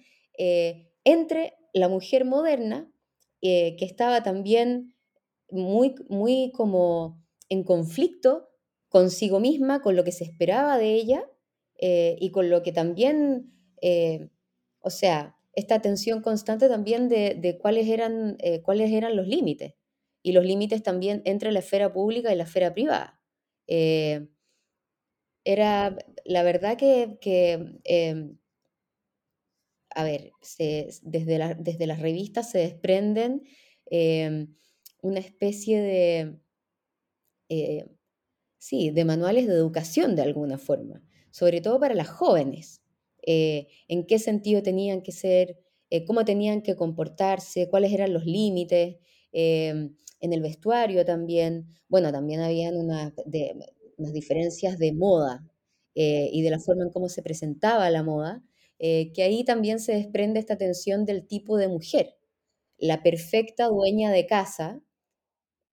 entre 1.04 1.54
la 1.74 1.88
mujer 1.88 2.26
moderna 2.26 2.92
eh, 3.42 3.76
que 3.78 3.86
estaba 3.86 4.22
también 4.22 4.94
muy, 5.50 5.96
muy 6.10 6.52
como 6.54 7.26
en 7.50 7.64
conflicto 7.64 8.50
consigo 8.88 9.40
misma, 9.40 9.82
con 9.82 9.96
lo 9.96 10.04
que 10.04 10.12
se 10.12 10.24
esperaba 10.24 10.78
de 10.78 10.94
ella 10.94 11.28
eh, 11.80 12.18
y 12.20 12.30
con 12.30 12.52
lo 12.52 12.62
que 12.62 12.72
también, 12.72 13.52
eh, 13.82 14.30
o 14.80 14.92
sea, 14.92 15.38
esta 15.54 15.82
tensión 15.82 16.22
constante 16.22 16.70
también 16.70 17.10
de, 17.10 17.58
cuáles, 17.60 17.88
eran, 17.88 18.38
cuáles 18.64 18.92
eran 18.92 19.16
los 19.16 19.28
límites 19.28 19.74
y 20.22 20.34
los 20.34 20.46
límites 20.46 20.84
también 20.84 21.22
entre 21.26 21.52
la 21.52 21.60
esfera 21.60 21.92
pública 21.92 22.32
y 22.32 22.38
la 22.38 22.44
esfera 22.44 22.74
privada. 22.74 23.20
era 25.44 25.98
la 26.24 26.44
verdad 26.44 26.78
que, 26.78 27.18
que 27.20 27.80
em, 27.84 28.38
a 29.96 30.04
ver, 30.04 30.32
desde, 31.02 31.56
desde, 31.58 31.88
las 31.88 32.00
revistas 32.00 32.50
se 32.52 32.60
desprenden 32.60 33.44
em, 33.86 34.56
una 35.02 35.20
especie 35.20 35.82
de, 35.82 36.40
eh, 37.50 37.86
sí, 38.58 38.92
de 38.92 39.06
manuales 39.06 39.48
de 39.48 39.54
educación 39.56 40.16
de 40.16 40.24
alguna 40.24 40.58
forma, 40.58 41.04
sobre 41.32 41.62
todo 41.62 41.80
para 41.80 41.96
las 41.96 42.10
jóvenes, 42.10 42.82
eh, 43.26 43.68
en 43.88 44.06
qué 44.08 44.20
sentido 44.20 44.64
tenían 44.64 45.02
que 45.02 45.12
ser, 45.12 45.58
eh, 45.90 46.06
cómo 46.06 46.26
tenían 46.26 46.62
que 46.62 46.76
comportarse, 46.76 47.70
cuáles 47.70 47.94
eran 47.94 48.14
los 48.14 48.26
límites, 48.26 48.98
en 49.34 49.98
el 50.34 50.42
vestuario 50.42 51.06
también, 51.06 51.68
bueno, 51.88 52.12
también 52.12 52.42
habían 52.42 52.76
unas 52.78 53.14
diferencias 54.14 54.78
de 54.78 54.94
moda 54.94 55.46
y 55.94 56.42
de 56.42 56.50
la 56.50 56.60
forma 56.60 56.84
en 56.84 56.92
cómo 56.92 57.10
se 57.10 57.24
presentaba 57.24 57.90
la 57.90 58.04
moda, 58.04 58.44
eh, 58.84 59.14
que 59.14 59.22
ahí 59.22 59.44
también 59.44 59.80
se 59.80 59.94
desprende 59.94 60.40
esta 60.40 60.58
tensión 60.58 61.06
del 61.06 61.28
tipo 61.28 61.56
de 61.58 61.68
mujer. 61.68 62.16
La 62.80 63.04
perfecta 63.04 63.68
dueña 63.68 64.10
de 64.12 64.26
casa 64.26 64.82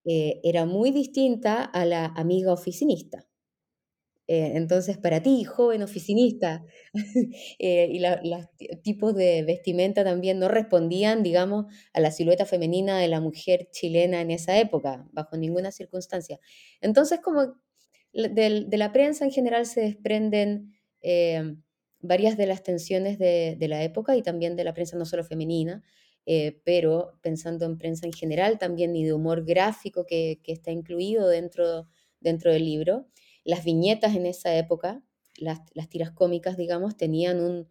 eh, 0.05 0.41
era 0.45 0.67
muy 0.67 0.91
distinta 0.91 1.65
a 1.65 1.87
la 1.87 2.05
amiga 2.05 2.53
oficinista. 2.53 3.27
Eh, 4.27 4.53
entonces, 4.57 4.99
para 4.99 5.23
ti, 5.23 5.43
joven 5.45 5.83
oficinista, 5.83 6.67
y 7.59 7.99
los 7.99 8.47
tipos 8.83 9.15
de 9.15 9.43
vestimenta 9.43 10.05
también 10.05 10.39
no 10.39 10.49
respondían, 10.49 11.23
digamos, 11.23 11.65
a 11.95 12.01
la 12.01 12.11
silueta 12.11 12.45
femenina 12.45 12.99
de 12.99 13.09
la 13.09 13.23
mujer 13.23 13.71
chilena 13.73 14.21
en 14.21 14.33
esa 14.33 14.59
época, 14.59 15.09
bajo 15.13 15.39
ninguna 15.39 15.73
circunstancia. 15.73 16.41
Entonces, 16.83 17.21
como 17.21 17.55
de, 18.13 18.67
la 18.71 18.93
prensa 18.93 19.25
en 19.25 19.31
general 19.31 19.65
se 19.65 19.81
desprenden 19.81 20.75
varias 22.01 22.37
de 22.37 22.47
las 22.47 22.63
tensiones 22.63 23.19
de, 23.19 23.57
la 23.61 23.83
época 23.83 24.17
y 24.17 24.23
también 24.23 24.57
de 24.57 24.65
la 24.65 24.75
prensa 24.75 24.97
no 24.97 25.05
solo 25.05 25.25
femenina, 25.25 25.83
eh, 26.27 26.61
pero 26.65 27.19
pensando 27.23 27.65
en 27.65 27.79
prensa 27.79 28.07
en 28.07 28.13
general 28.13 28.59
también 28.59 28.95
y 28.95 29.05
de 29.05 29.13
humor 29.13 29.45
gráfico 29.45 30.07
que, 30.07 30.41
está 30.45 30.71
incluido 30.71 31.29
dentro, 31.29 31.89
dentro 32.21 32.53
del 32.53 32.65
libro. 32.65 33.09
Las 33.45 33.65
viñetas 33.65 34.15
en 34.15 34.27
esa 34.27 34.57
época, 34.57 35.03
las, 35.39 35.61
tiras 35.89 36.11
cómicas, 36.11 36.57
digamos, 36.57 36.97
tenían 36.97 37.41
un, 37.41 37.69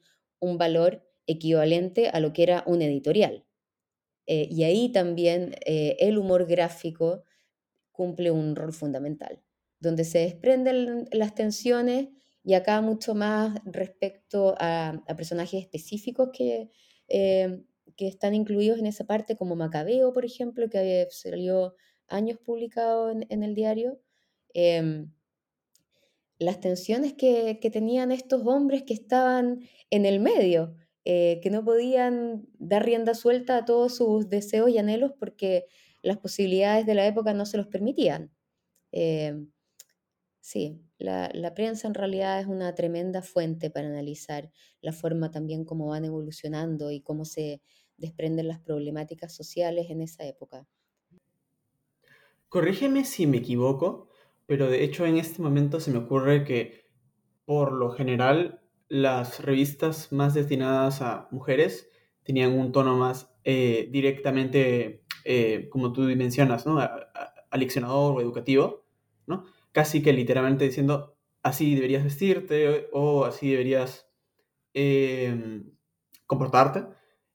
valor 0.58 1.04
equivalente 1.26 2.10
a 2.10 2.20
lo 2.20 2.34
que 2.34 2.44
era 2.44 2.64
un 2.66 2.82
editorial. 2.82 3.46
Eh, 4.26 4.48
y 4.52 4.64
ahí 4.64 4.90
también 4.92 5.56
eh, 5.66 5.96
el 6.00 6.18
humor 6.18 6.48
gráfico 6.48 7.24
cumple 7.92 8.32
un 8.32 8.56
rol 8.56 8.74
fundamental, 8.74 9.42
donde 9.80 10.04
se 10.04 10.20
desprenden 10.20 11.08
las 11.12 11.34
tensiones 11.34 12.10
y 12.48 12.54
acá 12.54 12.80
mucho 12.80 13.14
más 13.14 13.60
respecto 13.66 14.56
a, 14.58 15.04
personajes 15.18 15.60
específicos 15.62 16.30
que, 16.32 16.72
eh, 17.10 17.62
que 17.98 18.08
están 18.08 18.34
incluidos 18.36 18.80
en 18.80 18.86
esa 18.86 19.04
parte, 19.04 19.36
como 19.36 19.58
Macabeo, 19.58 20.14
por 20.14 20.24
ejemplo, 20.24 20.70
que 20.70 21.06
salió 21.12 21.76
años 22.08 22.40
publicado 22.40 23.12
en, 23.12 23.44
el 23.44 23.54
diario. 23.54 24.00
Em, 24.54 25.12
las 26.40 26.62
tensiones 26.62 27.16
que, 27.16 27.60
tenían 27.70 28.14
estos 28.14 28.48
hombres 28.48 28.84
que 28.84 28.94
estaban 28.94 29.60
en 29.90 30.06
el 30.06 30.22
medio, 30.22 30.74
eh, 31.04 31.42
que 31.44 31.50
no 31.50 31.66
podían 31.66 32.48
dar 32.60 32.86
rienda 32.86 33.14
suelta 33.14 33.58
a 33.58 33.66
todos 33.66 33.98
sus 33.98 34.30
deseos 34.30 34.70
y 34.70 34.78
anhelos 34.78 35.12
porque 35.20 35.66
las 36.02 36.18
posibilidades 36.18 36.86
de 36.86 36.96
la 36.96 37.08
época 37.08 37.34
no 37.34 37.46
se 37.46 37.58
los 37.58 37.68
permitían. 37.68 38.32
Em, 38.94 39.52
Sí, 40.48 40.80
la, 40.98 41.54
prensa 41.56 41.90
en 41.90 41.94
realidad 41.94 42.40
es 42.40 42.48
una 42.48 42.74
tremenda 42.74 43.22
fuente 43.22 43.70
para 43.70 43.88
analizar 43.88 44.50
la 44.80 44.94
forma 44.94 45.30
también 45.30 45.66
cómo 45.66 45.88
van 45.88 46.06
evolucionando 46.06 46.90
y 46.90 47.02
cómo 47.02 47.26
se 47.26 47.62
desprenden 47.98 48.48
las 48.48 48.62
problemáticas 48.62 49.36
sociales 49.36 49.88
en 49.90 50.00
esa 50.00 50.26
época. 50.26 50.66
Corrígeme 52.48 53.04
si 53.04 53.28
me 53.28 53.40
equivoco, 53.40 54.08
pero 54.46 54.70
de 54.70 54.86
hecho 54.86 55.06
en 55.06 55.18
este 55.18 55.42
momento 55.42 55.82
se 55.82 55.92
me 55.92 55.98
ocurre 55.98 56.46
que 56.46 56.86
por 57.44 57.74
lo 57.74 57.92
general 57.92 58.62
las 58.88 59.44
revistas 59.44 60.14
más 60.14 60.34
destinadas 60.34 61.02
a 61.02 61.28
mujeres 61.30 61.90
tenían 62.24 62.58
un 62.58 62.72
tono 62.72 62.96
más 62.96 63.36
eh, 63.44 63.90
directamente, 63.92 65.04
eh, 65.26 65.68
como 65.70 65.92
tú 65.92 66.04
mencionas, 66.04 66.66
¿no? 66.66 66.80
aleccionador 67.52 68.16
o 68.16 68.22
educativo 68.22 68.88
¿no? 69.28 69.44
Casi 69.78 70.02
que 70.02 70.12
literalmente 70.12 70.66
diciendo, 70.66 71.20
así 71.44 71.76
deberías 71.76 72.04
vestirte 72.04 72.90
o 72.94 73.26
así 73.26 73.52
deberías 73.52 74.10
em, 74.74 75.70
comportarte. 76.26 76.88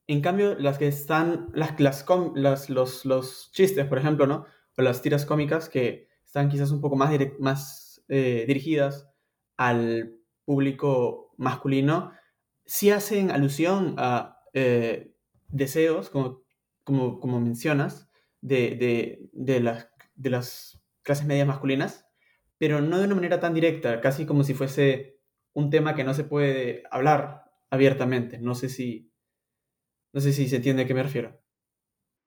En 0.08 0.20
cambio, 0.20 0.56
las 0.58 0.76
que 0.76 0.88
están, 0.88 1.50
las, 1.54 1.78
las, 1.78 2.68
los, 2.68 3.04
los, 3.04 3.52
chistes, 3.52 3.86
por 3.86 3.98
ejemplo, 3.98 4.26
¿no? 4.26 4.44
O 4.76 4.82
las 4.82 5.02
tiras 5.02 5.24
cómicas 5.24 5.68
que 5.68 6.08
están 6.26 6.48
quizás 6.48 6.72
un 6.72 6.80
poco 6.80 6.96
más, 6.96 7.12
más 7.38 8.02
eh, 8.08 8.42
dirigidas 8.48 9.08
al 9.56 10.16
público 10.44 11.32
masculino, 11.38 12.10
sí 12.66 12.90
hacen 12.90 13.30
alusión 13.30 13.94
a 13.98 14.40
eh, 14.52 15.14
deseos, 15.46 16.10
como, 16.10 16.42
como, 16.82 17.20
como 17.20 17.38
mencionas, 17.38 18.10
de, 18.40 18.74
de, 18.74 19.30
de, 19.32 19.60
las, 19.60 19.88
de 20.16 20.30
las 20.30 20.82
clases 21.04 21.24
medias 21.24 21.46
masculinas, 21.46 22.08
pero 22.62 22.80
no 22.80 23.00
de 23.00 23.06
una 23.06 23.16
manera 23.16 23.40
tan 23.40 23.54
directa, 23.54 24.00
casi 24.00 24.24
como 24.24 24.44
si 24.44 24.54
fuese 24.54 25.18
un 25.52 25.68
tema 25.68 25.96
que 25.96 26.04
no 26.04 26.14
se 26.14 26.22
puede 26.22 26.84
hablar 26.92 27.50
abiertamente. 27.70 28.38
No 28.38 28.54
sé 28.54 28.68
si, 28.68 29.12
no 30.14 30.20
sé 30.22 30.32
si 30.32 30.48
se 30.48 30.56
entiende 30.56 30.82
a 30.84 30.86
qué 30.86 30.94
me 30.94 31.02
refiero. 31.02 31.42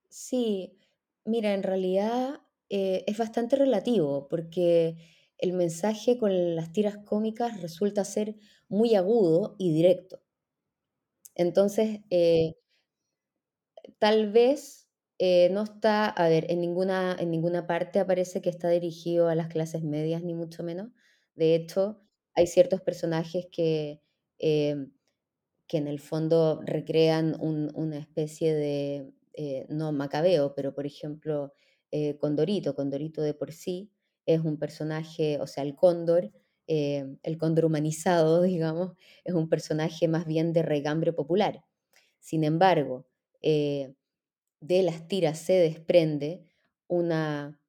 Sí, 0.09 0.79
mira, 1.25 1.53
en 1.53 1.61
realidad 1.63 2.41
eh, 2.69 3.03
es 3.07 3.17
bastante 3.17 3.55
relativo 3.55 4.27
porque 4.29 4.97
el 5.37 5.53
mensaje 5.53 6.17
con 6.17 6.55
las 6.55 6.71
tiras 6.71 6.97
cómicas 7.05 7.61
resulta 7.61 8.03
ser 8.05 8.35
muy 8.67 8.95
agudo 8.95 9.55
y 9.59 9.71
directo. 9.73 10.21
Entonces, 11.35 12.01
eh, 12.09 12.55
tal 13.99 14.31
vez 14.31 14.84
eh, 15.19 15.49
no 15.51 15.63
está, 15.63 16.07
a 16.09 16.27
ver, 16.29 16.45
en 16.51 16.61
ninguna, 16.61 17.15
en 17.19 17.31
ninguna 17.31 17.67
parte 17.67 17.99
aparece 17.99 18.41
que 18.41 18.49
está 18.49 18.69
dirigido 18.69 19.27
a 19.29 19.35
las 19.35 19.47
clases 19.47 19.83
medias, 19.83 20.23
ni 20.23 20.33
mucho 20.33 20.63
menos. 20.63 20.89
De 21.35 21.55
hecho, 21.55 22.01
hay 22.33 22.47
ciertos 22.47 22.81
personajes 22.81 23.47
que, 23.51 24.01
em, 24.39 24.91
que 25.67 25.77
en 25.77 25.87
el 25.87 25.99
fondo 25.99 26.61
recrean 26.65 27.35
una 27.39 27.97
especie 27.97 28.53
de, 28.55 29.11
eh, 29.33 29.65
no 29.69 29.91
macabeo, 29.91 30.53
pero 30.55 30.73
por 30.75 30.85
ejemplo, 30.85 31.53
eh, 31.91 32.17
Condorito, 32.17 32.75
Condorito 32.75 33.21
de 33.21 33.33
por 33.33 33.51
sí 33.53 33.91
es 34.25 34.41
un 34.41 34.57
personaje, 34.59 35.39
o 35.41 35.47
sea, 35.47 35.63
el 35.63 35.75
cóndor, 35.75 36.31
el 36.67 37.37
cóndor 37.37 37.65
humanizado, 37.65 38.41
digamos, 38.43 38.93
es 39.23 39.33
un 39.35 39.49
personaje 39.49 40.07
más 40.07 40.25
bien 40.25 40.53
de 40.53 40.63
regambre 40.63 41.13
popular. 41.13 41.63
Sin 42.19 42.43
embargo, 42.43 43.07
de 44.67 44.83
las 44.83 45.07
tiras 45.07 45.39
se 45.39 45.53
desprende 45.53 46.45
una, 46.87 47.61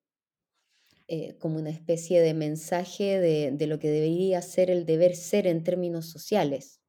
eh, 1.09 1.37
como 1.39 1.59
una 1.59 1.71
especie 1.71 2.21
de 2.21 2.35
mensaje 2.35 3.21
de, 3.21 3.67
lo 3.67 3.79
que 3.79 3.91
debería 3.91 4.43
ser 4.43 4.71
el 4.71 4.87
deber 4.87 5.15
ser 5.15 5.47
en 5.47 5.63
términos 5.65 6.07
sociales. 6.07 6.81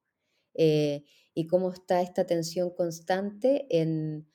Eh, 0.54 1.04
y 1.34 1.46
cómo 1.46 1.70
está 1.70 2.02
esta 2.02 2.26
tensión 2.26 2.70
constante 2.70 3.66
en, 3.70 4.28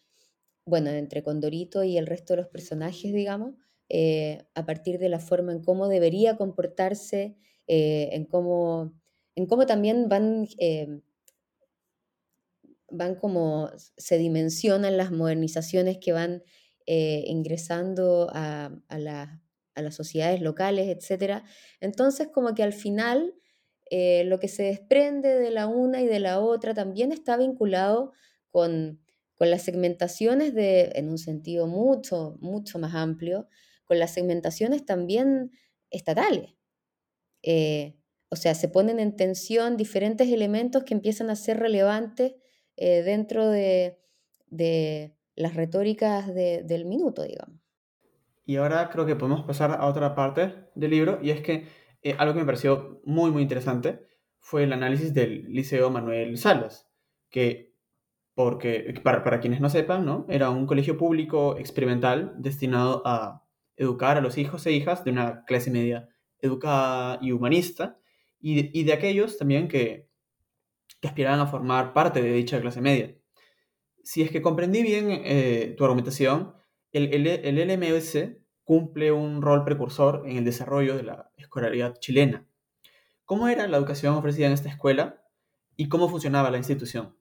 bueno, 0.66 0.90
entre 0.92 1.22
Condorito 1.22 1.84
y 1.84 1.98
el 1.98 2.08
resto 2.08 2.34
de 2.34 2.38
los 2.38 2.48
personajes, 2.48 3.14
digamos, 3.14 3.56
eh, 3.90 4.46
a 4.56 4.66
partir 4.66 5.00
de 5.00 5.10
la 5.10 5.20
forma 5.20 5.52
en 5.52 5.62
cómo 5.62 5.90
debería 5.90 6.38
comportarse, 6.38 7.36
en, 7.66 8.26
cómo, 8.26 8.94
en 9.36 9.46
cómo 9.46 9.66
también 9.66 10.10
van 10.10 10.48
van 12.94 13.16
como 13.16 13.70
se 13.98 14.18
dimensionan 14.18 14.98
las 14.98 15.12
modernizaciones 15.12 15.98
que 16.00 16.14
van 16.14 16.44
eh, 16.86 17.24
ingresando 17.28 18.30
a, 18.32 18.72
las 18.90 19.96
sociedades 19.96 20.42
locales, 20.42 20.88
etc. 20.88 21.44
Entonces, 21.80 22.28
como 22.28 22.54
que 22.54 22.64
al 22.64 22.74
final 22.74 23.34
eh, 23.90 24.24
lo 24.26 24.40
que 24.40 24.48
se 24.48 24.64
desprende 24.64 25.30
de 25.30 25.50
la 25.50 25.68
una 25.68 26.02
y 26.02 26.08
de 26.08 26.20
la 26.20 26.40
otra 26.40 26.74
también 26.74 27.12
está 27.12 27.38
vinculado 27.38 28.14
con, 28.50 29.00
las 29.40 29.64
segmentaciones 29.64 30.54
de, 30.54 30.94
en 30.96 31.10
un 31.10 31.18
sentido 31.18 31.68
mucho, 31.68 32.38
mucho 32.40 32.80
más 32.80 32.96
amplio, 32.96 33.50
con 33.84 34.00
las 34.00 34.12
segmentaciones 34.14 34.86
también 34.86 35.52
estatales. 35.90 36.56
Eh, 37.42 37.98
o 38.30 38.38
sea, 38.38 38.56
se 38.56 38.70
ponen 38.70 39.02
en 39.02 39.18
tensión 39.18 39.76
diferentes 39.76 40.30
elementos 40.30 40.86
que 40.86 40.94
empiezan 40.94 41.30
a 41.30 41.36
ser 41.36 41.60
relevantes 41.60 42.36
eh, 42.78 43.04
dentro 43.04 43.50
de, 43.50 44.00
las 45.36 45.56
retóricas 45.56 46.34
del 46.34 46.86
minuto, 46.86 47.24
digamos. 47.24 47.60
Y 48.46 48.58
ahora 48.58 48.90
creo 48.90 49.06
que 49.06 49.16
podemos 49.16 49.44
pasar 49.44 49.72
a 49.72 49.88
otra 49.88 50.16
parte 50.16 50.54
del 50.76 50.92
libro, 50.92 51.20
y 51.22 51.32
es 51.32 51.42
que 51.42 51.66
eh, 52.02 52.16
algo 52.18 52.34
que 52.34 52.42
me 52.42 52.46
pareció 52.46 53.02
muy, 53.06 53.32
muy 53.32 53.42
interesante 53.42 54.06
fue 54.40 54.64
el 54.64 54.74
análisis 54.74 55.14
del 55.14 55.46
Liceo 55.46 55.90
Manuel 55.90 56.38
Salas, 56.38 56.90
que, 57.30 57.74
porque, 58.36 58.94
para, 59.04 59.24
para 59.24 59.40
quienes 59.40 59.62
no 59.62 59.70
sepan, 59.70 60.06
¿no? 60.06 60.26
era 60.30 60.50
un 60.50 60.68
colegio 60.68 60.98
público 60.98 61.58
experimental 61.58 62.34
destinado 62.38 63.02
a 63.06 63.44
educar 63.78 64.18
a 64.18 64.22
los 64.22 64.38
hijos 64.38 64.66
e 64.66 64.74
hijas 64.74 65.04
de 65.04 65.12
una 65.12 65.46
clase 65.46 65.72
media 65.72 66.10
educada 66.40 67.20
y 67.22 67.32
humanista, 67.32 67.98
y 68.40 68.78
y 68.78 68.84
de 68.84 68.94
aquellos 68.94 69.38
también 69.38 69.68
que, 69.68 70.10
que 71.04 71.10
aspiraban 71.10 71.42
a 71.42 71.48
formar 71.48 71.92
parte 71.92 72.22
de 72.22 72.32
dicha 72.32 72.62
clase 72.62 72.80
media. 72.80 73.14
Si 74.06 74.22
es 74.22 74.32
que 74.32 74.42
comprendí 74.42 74.82
bien 74.84 75.10
eh, 75.12 75.76
tu 75.78 75.84
argumentación, 75.84 76.54
el, 76.94 77.14
el, 77.28 77.68
LMS 77.68 78.38
cumple 78.64 79.12
un 79.12 79.42
rol 79.42 79.66
precursor 79.66 80.24
en 80.26 80.38
el 80.38 80.46
desarrollo 80.46 80.96
de 80.96 81.04
la 81.04 81.30
escolaridad 81.36 82.00
chilena. 82.00 82.48
¿Cómo 83.26 83.50
era 83.50 83.68
la 83.68 83.76
educación 83.76 84.16
ofrecida 84.16 84.48
en 84.48 84.54
esta 84.54 84.70
escuela 84.70 85.22
y 85.76 85.90
cómo 85.90 86.08
funcionaba 86.08 86.50
la 86.50 86.58
institución? 86.58 87.18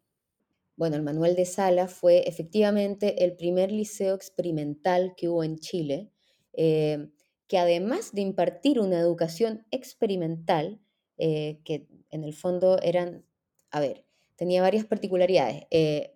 Bueno, 0.76 0.94
el 0.94 1.02
Manuel 1.02 1.34
de 1.34 1.44
Sala 1.44 1.88
fue 1.88 2.28
efectivamente 2.28 3.24
el 3.24 3.34
primer 3.34 3.72
liceo 3.72 4.14
experimental 4.14 5.14
que 5.16 5.28
hubo 5.28 5.42
en 5.42 5.58
Chile, 5.58 6.12
eh, 6.52 7.08
que 7.48 7.58
además 7.58 8.12
de 8.12 8.20
impartir 8.20 8.78
una 8.78 9.00
educación 9.00 9.66
experimental, 9.72 10.80
eh, 11.18 11.58
que 11.64 11.88
en 12.10 12.22
el 12.22 12.32
fondo 12.32 12.78
eran 12.80 13.24
a 13.72 13.80
ver, 13.80 14.04
tenía 14.36 14.62
varias 14.62 14.84
particularidades. 14.84 15.64
Eh, 15.70 16.14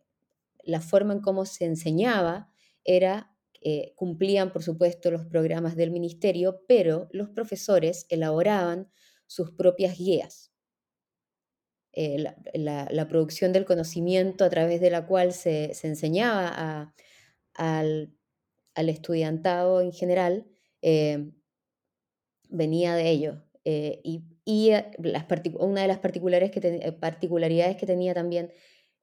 la 0.62 0.80
forma 0.80 1.14
en 1.14 1.20
cómo 1.20 1.46
se 1.46 1.64
enseñaba 1.64 2.52
era, 2.84 3.34
eh, 3.62 3.94
cumplían 3.96 4.52
por 4.52 4.62
supuesto 4.62 5.10
los 5.10 5.24
programas 5.26 5.74
del 5.74 5.90
ministerio, 5.90 6.62
pero 6.68 7.08
los 7.12 7.30
profesores 7.30 8.06
elaboraban 8.10 8.90
sus 9.26 9.50
propias 9.50 9.96
guías. 9.98 10.52
Eh, 11.92 12.22
la, 12.52 13.08
producción 13.08 13.54
del 13.54 13.64
conocimiento 13.64 14.44
a 14.44 14.50
través 14.50 14.82
de 14.82 14.90
la 14.90 15.06
cual 15.06 15.32
se, 15.32 15.72
enseñaba 15.82 16.94
al, 17.54 18.12
estudiantado 18.74 19.80
en 19.80 19.92
general 19.92 20.46
venía 22.50 22.94
de 22.94 23.10
ellos. 23.10 23.38
y 23.64 24.35
y 24.48 24.70
eh, 24.70 24.86
una 25.58 25.82
de 25.82 25.88
las 25.88 25.98
eh, 25.98 26.92
particularidades 27.00 27.76
que 27.76 27.86
tenía 27.86 28.14
también 28.14 28.52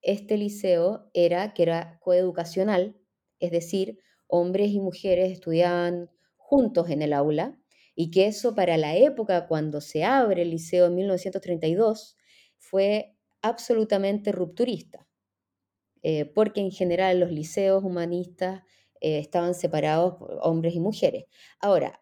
este 0.01 0.38
liceo 0.38 1.10
era 1.13 1.53
que 1.53 1.63
era 1.63 1.99
coeducacional, 1.99 2.95
es 3.39 3.51
decir, 3.51 3.99
hombres 4.27 4.71
y 4.71 4.79
mujeres 4.79 5.32
estudiaban 5.32 6.10
juntos 6.38 6.89
en 6.89 7.01
el 7.01 7.12
aula 7.12 7.60
y 7.93 8.10
que 8.10 8.25
eso 8.27 8.56
para 8.56 8.77
la 8.77 8.95
época 8.95 9.47
cuando 9.47 9.82
se 9.82 10.06
abre 10.06 10.43
el 10.43 10.49
liceo 10.49 10.88
en 10.88 10.95
1932 10.95 12.15
fue 12.58 13.17
absolutamente 13.41 14.32
rupturista, 14.32 15.08
eh, 16.03 16.23
porque 16.23 16.62
en 16.62 16.71
general 16.71 17.19
los 17.19 17.32
liceos 17.32 17.84
humanistas 17.84 18.62
estaban 19.01 19.53
separados 19.53 20.15
hombres 20.41 20.75
y 20.75 20.79
mujeres. 20.79 21.25
Ahora, 21.60 22.01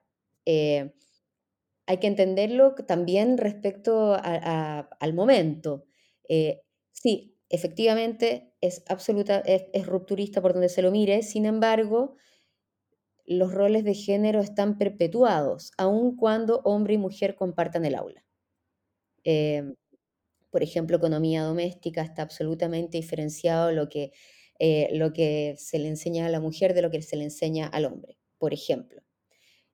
hay 1.85 1.97
que 1.97 2.07
entenderlo 2.07 2.75
también 2.75 3.37
respecto 3.37 4.15
al 4.21 5.13
momento. 5.13 5.85
Eh, 6.29 6.61
sí, 6.91 7.37
efectivamente 7.49 8.53
es 8.61 8.83
absoluta, 8.87 9.39
es, 9.39 9.85
rupturista 9.85 10.41
por 10.41 10.53
donde 10.53 10.69
se 10.69 10.81
lo 10.81 10.91
mire, 10.91 11.23
sin 11.23 11.45
embargo, 11.45 12.15
los 13.25 13.53
roles 13.53 13.83
de 13.83 13.93
género 13.93 14.39
están 14.41 14.77
perpetuados, 14.77 15.71
aun 15.77 16.15
cuando 16.15 16.61
hombre 16.63 16.95
y 16.95 16.97
mujer 16.97 17.35
compartan 17.35 17.85
el 17.85 17.95
aula. 17.95 18.25
Em, 19.23 19.75
por 20.51 20.63
ejemplo, 20.63 20.97
economía 20.97 21.43
doméstica 21.43 22.01
está 22.03 22.23
absolutamente 22.23 22.97
diferenciado 22.97 23.71
lo 23.71 23.89
que, 23.89 24.11
eh, 24.59 24.89
lo 24.93 25.13
que 25.13 25.55
se 25.57 25.79
le 25.79 25.87
enseña 25.89 26.27
a 26.27 26.29
la 26.29 26.39
mujer 26.39 26.73
de 26.73 26.81
lo 26.81 26.91
que 26.91 27.01
se 27.01 27.17
le 27.17 27.25
enseña 27.25 27.67
al 27.67 27.85
hombre, 27.85 28.17
por 28.37 28.53
ejemplo. 28.53 29.01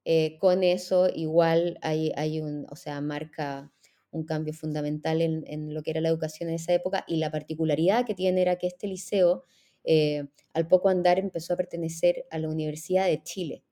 Eh, 0.09 0.37
con 0.39 0.63
eso 0.63 1.09
igual 1.13 1.77
hay, 1.81 2.13
hay, 2.15 2.39
un, 2.39 2.65
o 2.69 2.77
sea, 2.77 3.01
marca 3.01 3.73
un 4.09 4.23
cambio 4.23 4.53
fundamental 4.53 5.21
en, 5.21 5.73
lo 5.73 5.83
que 5.83 5.91
era 5.91 5.99
la 5.99 6.07
educación 6.07 6.47
en 6.47 6.55
esa 6.55 6.73
época 6.73 7.03
y 7.09 7.17
la 7.17 7.29
particularidad 7.29 8.05
que 8.05 8.15
tiene 8.15 8.41
era 8.41 8.55
que 8.55 8.67
este 8.67 8.87
liceo 8.87 9.43
eh, 9.83 10.25
al 10.53 10.65
poco 10.69 10.87
andar 10.87 11.19
empezó 11.19 11.53
a 11.53 11.57
pertenecer 11.57 12.25
a 12.31 12.39
la 12.39 12.47
Universidad 12.47 13.07
de 13.07 13.21
Chile. 13.21 13.65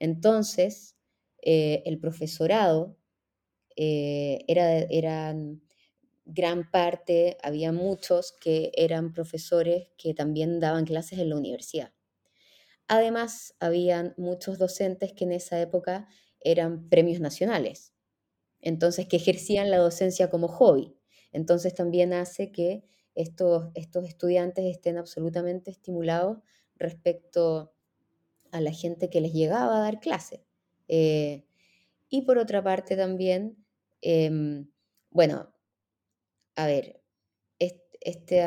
Entonces, 0.00 0.96
eh, 1.40 1.84
el 1.86 2.00
profesorado 2.00 2.96
era, 3.76 4.78
eran 4.90 5.62
gran 6.24 6.68
parte, 6.68 7.36
había 7.44 7.70
muchos 7.70 8.32
que 8.32 8.72
eran 8.74 9.12
profesores 9.12 9.86
que 9.96 10.14
también 10.14 10.58
daban 10.58 10.84
clases 10.84 11.20
en 11.20 11.28
la 11.28 11.36
universidad. 11.36 11.92
Además, 12.88 13.54
habían 13.60 14.14
muchos 14.16 14.58
docentes 14.58 15.12
que 15.12 15.24
en 15.24 15.32
esa 15.32 15.60
época 15.60 16.08
eran 16.40 16.88
premios 16.88 17.20
nacionales, 17.20 17.92
entonces 18.60 19.06
que 19.08 19.16
ejercían 19.16 19.70
la 19.70 19.78
docencia 19.78 20.30
como 20.30 20.48
hobby. 20.48 20.96
Entonces 21.32 21.74
también 21.74 22.12
hace 22.12 22.52
que 22.52 22.84
estos, 23.14 23.70
estos 23.74 24.04
estudiantes 24.06 24.64
estén 24.66 24.98
absolutamente 24.98 25.70
estimulados 25.70 26.38
respecto 26.76 27.72
a 28.52 28.60
la 28.60 28.72
gente 28.72 29.10
que 29.10 29.20
les 29.20 29.32
llegaba 29.32 29.78
a 29.78 29.80
dar 29.80 30.00
clase. 30.00 30.44
Eh, 30.88 31.44
y 32.08 32.22
por 32.22 32.38
otra 32.38 32.62
parte 32.62 32.96
también, 32.96 33.64
em, 34.02 34.70
bueno, 35.10 35.52
a 36.56 36.66
ver, 36.66 37.02
este, 37.58 38.42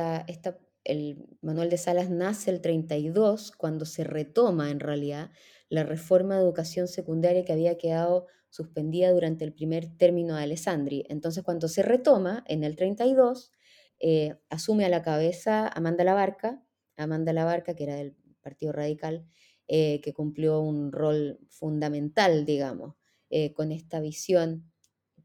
el 0.90 1.38
Manuel 1.42 1.70
de 1.70 1.78
Salas 1.78 2.10
nace 2.10 2.50
el 2.50 2.62
32, 2.62 3.52
cuando 3.52 3.86
se 3.86 4.04
retoma 4.04 4.72
en 4.72 4.80
realidad 4.80 5.30
la 5.70 5.84
reforma 5.84 6.36
de 6.36 6.42
educación 6.42 6.88
secundaria 6.88 7.46
que 7.46 7.54
había 7.54 7.78
quedado 7.78 8.26
suspendida 8.50 9.12
durante 9.12 9.46
el 9.46 9.54
primer 9.54 9.96
término 9.98 10.36
de 10.36 10.44
Alessandri. 10.44 11.06
Entonces, 11.08 11.44
cuando 11.44 11.68
se 11.68 11.84
retoma 11.84 12.44
en 12.48 12.64
el 12.64 12.76
32, 12.76 13.52
eh, 14.00 14.40
asume 14.50 14.86
a 14.86 14.90
la 14.90 15.04
cabeza 15.04 15.68
Amanda 15.68 16.04
Labarca, 16.04 16.64
Amanda 16.98 17.34
Labarca, 17.34 17.76
que 17.76 17.84
era 17.84 17.96
del 17.96 18.16
Partido 18.42 18.72
Radical, 18.72 19.28
eh, 19.68 20.02
que 20.02 20.14
cumplió 20.14 20.60
un 20.62 20.92
rol 20.92 21.40
fundamental, 21.50 22.46
digamos, 22.46 22.96
eh, 23.30 23.54
con 23.54 23.72
esta 23.72 24.00
visión 24.00 24.72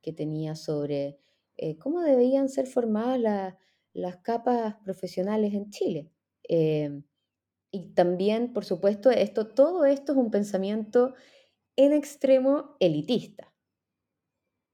que 0.03 0.13
tenía 0.13 0.55
sobre 0.55 1.19
cómo 1.79 2.01
debían 2.01 2.49
ser 2.49 2.67
formadas 2.67 3.55
las 3.95 4.19
capas 4.19 4.77
profesionales 4.85 5.55
en 5.55 5.71
Chile. 5.71 6.11
y 7.71 7.93
también, 7.95 8.53
por 8.53 8.65
supuesto, 8.65 9.11
esto, 9.11 9.49
todo 9.49 9.85
esto 9.85 10.13
es 10.13 10.19
un 10.19 10.31
pensamiento 10.31 11.15
en 11.77 11.93
extremo 11.93 12.77
elitista. 12.81 13.53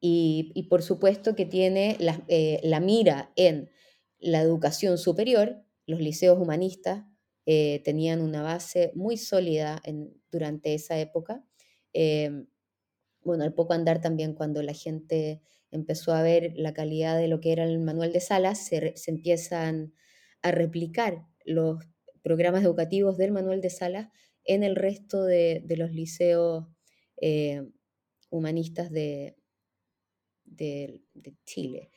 Y, 0.02 0.66
por 0.70 0.83
supuesto 0.83 1.35
que 1.35 1.44
tiene 1.44 1.96
eh, 2.28 2.61
la, 2.62 2.80
mira 2.80 3.33
en 3.37 3.70
la 4.18 4.40
educación 4.40 4.98
superior, 4.98 5.62
los 5.87 6.00
liceos 6.00 6.38
humanistas 6.38 7.04
eh, 7.46 7.83
tenían 7.85 8.22
una 8.22 8.42
base 8.42 8.92
muy 8.94 9.16
sólida 9.18 9.83
durante 10.30 10.74
esa 10.74 10.98
época. 10.98 11.44
Bueno, 13.22 13.44
al 13.44 13.52
poco 13.52 13.74
andar 13.74 14.00
también 14.00 14.35
cuando 14.35 14.62
la 14.62 14.72
gente 14.72 15.42
empezó 15.70 16.12
a 16.12 16.22
ver 16.22 16.52
la 16.56 16.74
calidad 16.74 17.18
de 17.18 17.28
lo 17.28 17.40
que 17.40 17.52
era 17.52 17.64
el 17.64 17.78
manual 17.78 18.12
de 18.12 18.20
salas, 18.20 18.66
se, 18.66 18.94
empiezan 19.06 19.94
a 20.42 20.50
replicar 20.50 21.26
los 21.44 21.85
programas 22.22 22.64
educativos 22.64 23.16
del 23.16 23.33
manual 23.33 23.61
de 23.61 23.70
salas 23.70 24.09
en 24.44 24.62
el 24.62 24.76
resto 24.76 25.24
de 25.24 25.74
los 25.76 25.92
liceos 25.92 26.66
eh, 27.20 27.62
humanistas 28.30 28.90
de, 28.90 29.37
de, 30.44 31.02
Chile. 31.44 31.90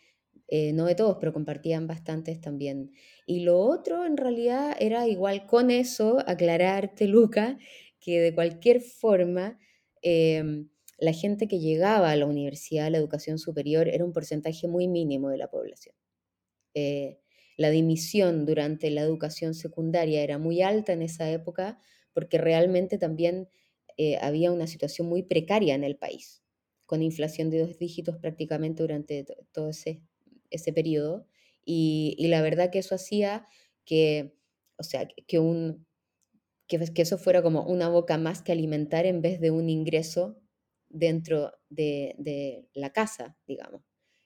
Eh, 0.47 0.73
no 0.73 0.85
de 0.85 0.95
todos, 0.95 1.17
pero 1.19 1.31
compartían 1.31 1.87
bastantes 1.87 2.41
también. 2.41 2.91
Y 3.25 3.41
lo 3.41 3.59
otro, 3.59 4.05
en 4.05 4.17
realidad, 4.17 4.75
era 4.79 5.07
igual 5.07 5.45
con 5.45 5.71
eso, 5.71 6.19
aclararte, 6.27 7.07
Luca, 7.07 7.57
que 7.99 8.19
de 8.19 8.35
cualquier 8.35 8.81
forma, 8.81 9.57
em, 10.01 10.69
la 11.03 11.11
gente 11.11 11.49
que 11.49 11.59
llegaba 11.59 12.11
a 12.11 12.15
la 12.15 12.25
universidad, 12.25 12.85
a 12.85 12.89
la 12.89 12.97
educación 12.97 13.37
superior, 13.37 13.89
era 13.89 14.05
un 14.05 14.13
porcentaje 14.13 14.69
muy 14.69 14.87
mínimo 14.87 15.29
de 15.29 15.37
la 15.37 15.49
población. 15.49 15.93
Eh, 16.73 17.19
la 17.57 17.71
dimisión 17.71 18.45
durante 18.45 18.89
la 18.89 19.01
educación 19.01 19.53
secundaria 19.53 20.23
era 20.23 20.37
muy 20.37 20.61
alta 20.61 20.93
en 20.93 21.01
esa 21.01 21.29
época 21.29 21.77
porque 22.13 22.37
realmente 22.37 22.97
también 22.97 23.49
eh, 23.97 24.17
había 24.21 24.53
una 24.53 24.65
situación 24.65 25.07
muy 25.07 25.23
precaria 25.23 25.75
en 25.75 25.83
el 25.83 25.97
país, 25.97 26.41
con 26.85 27.01
inflación 27.01 27.49
de 27.49 27.59
dos 27.59 27.77
dígitos 27.77 28.17
prácticamente 28.17 28.81
durante 28.81 29.25
todo 29.51 29.71
ese, 29.71 30.01
ese 30.51 30.71
periodo. 30.71 31.27
Y, 31.65 32.15
la 32.29 32.41
verdad 32.41 32.71
que 32.71 32.79
eso 32.79 32.95
hacía 32.95 33.45
que, 33.83 34.37
o 34.77 34.83
sea, 34.83 35.05
que, 35.27 35.39
un, 35.39 35.85
que, 36.67 36.79
eso 36.95 37.17
fuera 37.17 37.43
como 37.43 37.65
una 37.65 37.89
boca 37.89 38.17
más 38.17 38.41
que 38.41 38.53
alimentar 38.53 39.05
en 39.05 39.21
vez 39.21 39.41
de 39.41 39.51
un 39.51 39.69
ingreso 39.69 40.42
dentro 40.93 41.51
de, 41.69 42.65
la 42.73 42.91
casa, 42.91 43.35
digamos. 43.45 43.81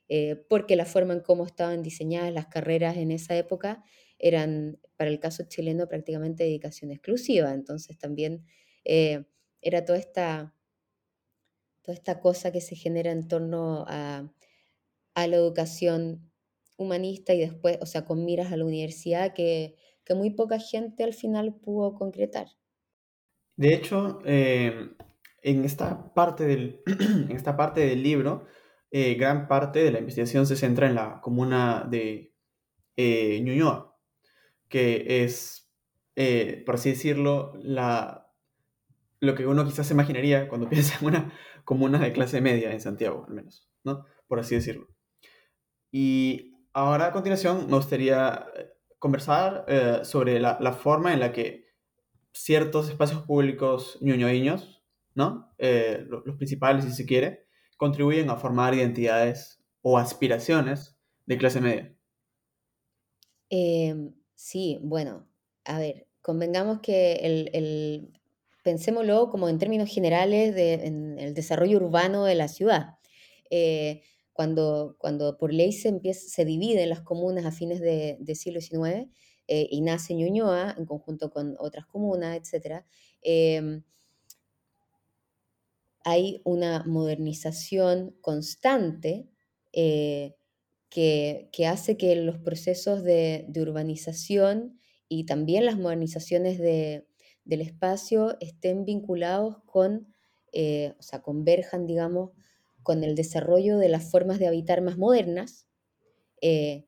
Eh, 0.10 0.36
porque 0.48 0.76
la 0.76 0.86
forma 0.86 1.14
en 1.14 1.22
cómo 1.22 1.46
estaban 1.46 1.82
diseñadas 1.82 2.32
las 2.32 2.48
carreras 2.48 2.96
en 2.98 3.12
esa 3.12 3.36
época 3.36 3.84
eran, 4.20 4.80
para 4.96 5.10
el 5.10 5.20
caso 5.20 5.44
chileno, 5.48 5.88
prácticamente 5.88 6.44
dedicación 6.44 6.92
exclusiva. 6.92 7.54
Entonces 7.54 7.98
también 7.98 8.46
eh, 8.86 9.26
era 9.62 9.84
toda 9.86 9.98
esta, 9.98 10.54
toda 11.82 11.94
esta 11.94 12.20
cosa 12.20 12.52
que 12.52 12.62
se 12.62 12.76
genera 12.76 13.12
en 13.12 13.28
torno 13.28 13.86
a, 13.88 14.30
la 15.16 15.36
educación 15.36 16.32
humanista 16.78 17.34
y 17.34 17.40
después, 17.40 17.80
o 17.82 17.88
sea, 17.88 18.06
con 18.06 18.24
miras 18.24 18.52
a 18.52 18.58
la 18.58 18.66
universidad 18.66 19.34
que, 19.34 19.76
muy 20.16 20.30
poca 20.30 20.58
gente 20.58 21.04
al 21.04 21.14
final 21.14 21.54
pudo 21.56 21.96
concretar. 21.96 22.48
De 23.58 23.74
hecho, 23.74 24.22
eh, 24.26 24.92
en, 25.50 25.66
esta 25.66 26.14
parte 26.14 26.46
del, 26.46 26.82
en 26.86 27.32
esta 27.32 27.58
parte 27.58 27.82
del 27.82 28.04
libro, 28.04 28.46
eh, 28.92 29.16
gran 29.16 29.48
parte 29.48 29.80
de 29.84 29.92
la 29.92 30.00
investigación 30.00 30.46
se 30.46 30.56
centra 30.56 30.88
en 30.88 30.96
la 30.96 31.22
comuna 31.22 31.86
de 31.90 32.34
eh, 32.96 33.42
Ñuñoa, 33.42 33.96
que 34.70 35.24
es, 35.24 35.72
por 36.66 36.76
así 36.76 36.90
decirlo, 36.90 37.54
la 37.62 38.28
lo 39.20 39.36
que 39.36 39.48
uno 39.48 39.66
quizás 39.66 39.88
se 39.88 39.94
imaginaría 39.94 40.48
cuando 40.48 40.70
piensa 40.70 40.98
en 41.00 41.08
una 41.08 41.34
comuna 41.64 42.00
de 42.00 42.14
clase 42.14 42.42
media 42.42 42.72
en 42.72 42.82
Santiago, 42.82 43.26
al 43.28 43.34
menos, 43.34 43.70
¿no? 43.84 44.06
Por 44.28 44.40
así 44.40 44.56
decirlo. 44.56 44.88
Y 45.92 46.54
ahora 46.74 47.08
a 47.08 47.12
continuación 47.12 47.68
me 47.68 47.76
gustaría 47.76 48.46
eh, 48.56 48.70
conversar 49.00 49.66
eh, 49.68 50.00
sobre 50.04 50.40
la, 50.40 50.58
forma 50.74 51.14
en 51.14 51.20
la 51.20 51.32
que 51.32 51.68
ciertos 52.34 52.90
espacios 52.90 53.24
públicos 53.24 53.98
ñoñoiños, 54.02 54.77
¿no? 55.18 55.52
Eh, 55.58 56.06
los, 56.08 56.38
principales, 56.38 56.86
si 56.86 56.92
se 56.92 57.06
quiere, 57.06 57.48
contribuyen 57.76 58.30
a 58.30 58.38
formar 58.38 58.76
identidades 58.76 59.60
o 59.82 59.98
aspiraciones 59.98 60.96
de 61.26 61.38
clase 61.40 61.60
media. 61.60 61.94
Em, 63.50 64.14
sí, 64.36 64.80
bueno, 64.84 65.28
a 65.66 65.80
ver, 65.80 66.08
convengamos 66.22 66.82
que 66.82 67.14
el, 67.24 68.14
pensémoslo 68.64 69.30
como 69.32 69.50
en 69.50 69.58
términos 69.58 69.90
generales 69.90 70.54
de, 70.54 70.74
en 70.74 71.18
el 71.18 71.34
desarrollo 71.34 71.78
urbano 71.78 72.26
de 72.26 72.36
la 72.36 72.48
ciudad. 72.48 73.00
Eh, 73.50 74.04
cuando, 74.34 74.98
cuando 75.00 75.38
por 75.40 75.52
ley 75.52 75.72
se, 75.72 75.90
empieza, 75.90 76.30
se 76.30 76.46
dividen 76.46 76.90
las 76.90 77.02
comunas 77.02 77.46
a 77.46 77.52
fines 77.52 77.82
de 77.82 78.36
siglo 78.36 78.62
XIX 78.62 79.10
eh, 79.48 79.68
y 79.72 79.82
nace 79.82 80.14
Ñuñoa 80.14 80.76
en 80.78 80.86
conjunto 80.86 81.30
con 81.32 81.56
otras 81.60 81.86
comunas, 81.86 82.38
etc., 82.38 82.84
hay 86.10 86.42
una 86.46 86.86
modernización 86.86 88.16
constante 88.22 89.28
eh, 89.74 90.38
que, 90.90 91.50
hace 91.68 91.98
que 91.98 92.16
los 92.16 92.38
procesos 92.38 93.04
de, 93.04 93.46
urbanización 93.60 94.80
y 95.10 95.26
también 95.26 95.66
las 95.66 95.78
modernizaciones 95.78 96.60
de, 96.60 97.06
del 97.44 97.60
espacio 97.60 98.38
estén 98.40 98.86
vinculados 98.86 99.58
con, 99.66 100.08
eh, 100.54 100.94
o 100.98 101.04
sea, 101.04 101.22
converjan, 101.22 101.86
digamos, 101.86 102.32
con 102.84 103.04
el 103.04 103.14
desarrollo 103.14 103.78
de 103.78 103.90
las 103.90 104.10
formas 104.10 104.40
de 104.40 104.48
habitar 104.48 104.82
más 104.82 104.98
modernas. 104.98 105.68
Eh, 106.42 106.88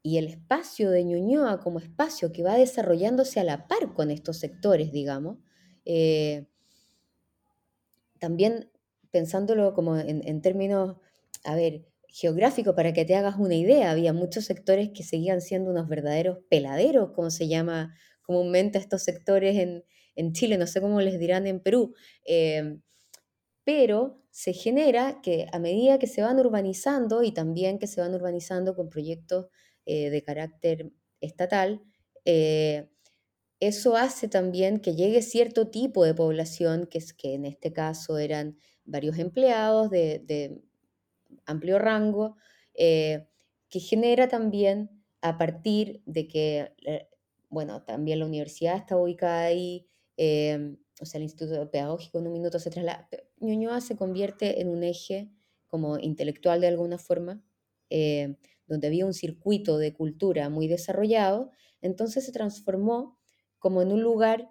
y 0.00 0.18
el 0.18 0.28
espacio 0.28 0.92
de 0.92 1.02
Ñuñoa 1.02 1.58
como 1.58 1.80
espacio 1.80 2.30
que 2.30 2.44
va 2.44 2.54
desarrollándose 2.54 3.40
a 3.40 3.44
la 3.44 3.66
par 3.66 3.94
con 3.94 4.12
estos 4.12 4.38
sectores, 4.38 4.92
digamos, 4.92 5.38
también 8.18 8.70
pensándolo 9.10 9.74
como 9.74 9.96
en, 9.96 10.26
en, 10.26 10.42
términos, 10.42 10.96
a 11.44 11.54
ver, 11.54 11.86
geográfico, 12.08 12.74
para 12.74 12.92
que 12.92 13.04
te 13.04 13.14
hagas 13.14 13.36
una 13.38 13.54
idea, 13.54 13.90
había 13.90 14.12
muchos 14.12 14.44
sectores 14.44 14.90
que 14.94 15.02
seguían 15.02 15.40
siendo 15.40 15.70
unos 15.70 15.88
verdaderos 15.88 16.38
peladeros, 16.48 17.12
como 17.12 17.30
se 17.30 17.48
llama 17.48 17.94
comúnmente 18.22 18.78
estos 18.78 19.02
sectores 19.02 19.56
en, 19.56 19.84
Chile, 20.32 20.58
no 20.58 20.66
sé 20.66 20.80
cómo 20.80 21.00
les 21.00 21.18
dirán 21.18 21.46
en 21.46 21.60
Perú, 21.60 21.94
em, 22.24 22.82
pero 23.64 24.20
se 24.30 24.52
genera 24.52 25.20
que 25.22 25.46
a 25.52 25.60
medida 25.60 25.98
que 26.00 26.08
se 26.08 26.22
van 26.22 26.40
urbanizando 26.40 27.22
y 27.22 27.30
también 27.32 27.78
que 27.78 27.86
se 27.86 28.00
van 28.00 28.14
urbanizando 28.14 28.74
con 28.74 28.90
proyectos 28.90 29.46
eh, 29.86 30.10
de 30.10 30.22
carácter 30.24 30.90
estatal, 31.20 31.82
eh, 32.24 32.88
eso 33.60 33.96
hace 33.96 34.28
también 34.28 34.80
que 34.80 34.94
llegue 34.94 35.22
cierto 35.22 35.68
tipo 35.68 36.04
de 36.04 36.14
población, 36.14 36.86
que, 36.86 36.98
es, 36.98 37.12
que 37.12 37.34
en 37.34 37.44
este 37.44 37.72
caso 37.72 38.18
eran 38.18 38.56
varios 38.84 39.18
empleados 39.18 39.90
de, 39.90 40.62
amplio 41.44 41.78
rango, 41.78 42.36
eh, 42.74 43.26
que 43.68 43.80
genera 43.80 44.28
también 44.28 44.90
a 45.20 45.36
partir 45.38 46.02
de 46.06 46.28
que, 46.28 46.72
eh, 46.86 47.08
bueno, 47.48 47.82
también 47.82 48.20
la 48.20 48.26
universidad 48.26 48.76
está 48.76 48.96
ubicada 48.96 49.42
ahí, 49.42 49.86
o 51.00 51.04
sea, 51.04 51.18
el 51.18 51.24
Instituto 51.24 51.70
Pedagógico 51.70 52.18
en 52.18 52.26
un 52.26 52.32
minuto 52.32 52.58
se 52.58 52.70
traslada. 52.70 53.08
Ñuñoa 53.40 53.80
se 53.80 53.96
convierte 53.96 54.60
en 54.60 54.68
un 54.68 54.82
eje 54.82 55.30
como 55.66 55.98
intelectual 55.98 56.60
de 56.60 56.68
alguna 56.68 56.98
forma, 56.98 57.42
donde 58.66 58.86
había 58.86 59.06
un 59.06 59.14
circuito 59.14 59.78
de 59.78 59.92
cultura 59.92 60.48
muy 60.48 60.68
desarrollado, 60.68 61.50
entonces 61.80 62.24
se 62.24 62.32
transformó 62.32 63.17
como 63.58 63.82
en 63.82 63.92
un 63.92 64.02
lugar 64.02 64.48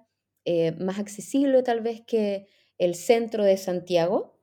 eh, 0.49 0.71
más 0.79 0.97
accesible 0.97 1.61
tal 1.61 1.81
vez 1.81 2.01
que 2.07 2.47
el 2.77 2.95
centro 2.95 3.43
de 3.43 3.57
Santiago 3.57 4.39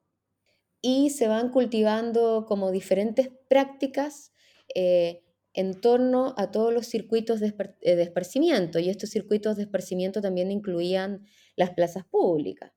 y 0.83 1.09
se 1.09 1.29
van 1.29 1.50
cultivando 1.50 2.44
como 2.46 2.70
diferentes 2.72 3.31
prácticas 3.48 4.31
eh, 4.74 5.22
en 5.55 5.81
torno 5.81 6.35
a 6.37 6.50
todos 6.50 6.74
los 6.74 6.88
circuitos 6.88 7.40
de, 7.40 7.55
eh, 7.81 7.96
de, 7.96 8.03
esparcimiento 8.03 8.79
y 8.81 8.90
estos 8.90 9.09
circuitos 9.09 9.57
de 9.57 9.62
esparcimiento 9.62 10.20
también 10.20 10.50
incluían 10.50 11.24
las 11.57 11.70
plazas 11.70 12.05
públicas. 12.05 12.72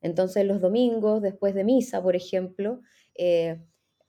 Entonces 0.00 0.46
los 0.46 0.62
domingos, 0.62 1.20
después 1.20 1.54
de 1.54 1.64
misa, 1.64 2.02
por 2.02 2.16
ejemplo, 2.16 2.80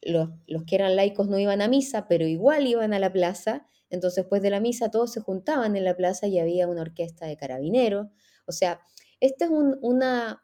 los, 0.02 0.30
los, 0.48 0.64
que 0.64 0.76
eran 0.76 0.96
laicos 0.96 1.28
no 1.28 1.38
iban 1.38 1.62
a 1.62 1.68
misa, 1.68 2.08
pero 2.08 2.26
igual 2.26 2.68
iban 2.68 2.94
a 2.94 3.00
la 3.00 3.12
plaza. 3.12 3.68
Entonces, 3.92 4.24
después 4.24 4.42
de 4.42 4.50
la 4.50 4.60
misa, 4.60 4.90
todos 4.90 5.12
se 5.12 5.22
juntaban 5.22 5.76
en 5.76 5.84
la 5.84 5.96
plaza 5.96 6.28
y 6.28 6.40
había 6.40 6.68
una 6.68 6.82
orquesta 6.82 7.28
de 7.28 7.38
carabineros. 7.38 8.08
O 8.48 8.52
sea, 8.52 8.82
esta 9.20 9.46
es 9.46 9.52
una, 9.52 10.42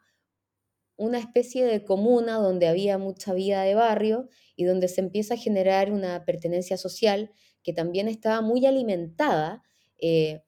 una 0.96 1.18
especie 1.18 1.64
de 1.64 1.82
comuna 1.82 2.36
donde 2.36 2.68
había 2.68 2.98
mucha 2.98 3.32
vida 3.32 3.62
de 3.62 3.74
barrio 3.74 4.28
y 4.54 4.64
donde 4.64 4.88
se 4.88 5.00
empieza 5.00 5.34
a 5.34 5.38
generar 5.38 5.90
una 5.90 6.24
pertenencia 6.24 6.76
social 6.76 7.32
que 7.62 7.72
también 7.72 8.06
estaba 8.06 8.40
muy 8.40 8.66
alimentada 8.66 9.62
eh, 9.98 10.42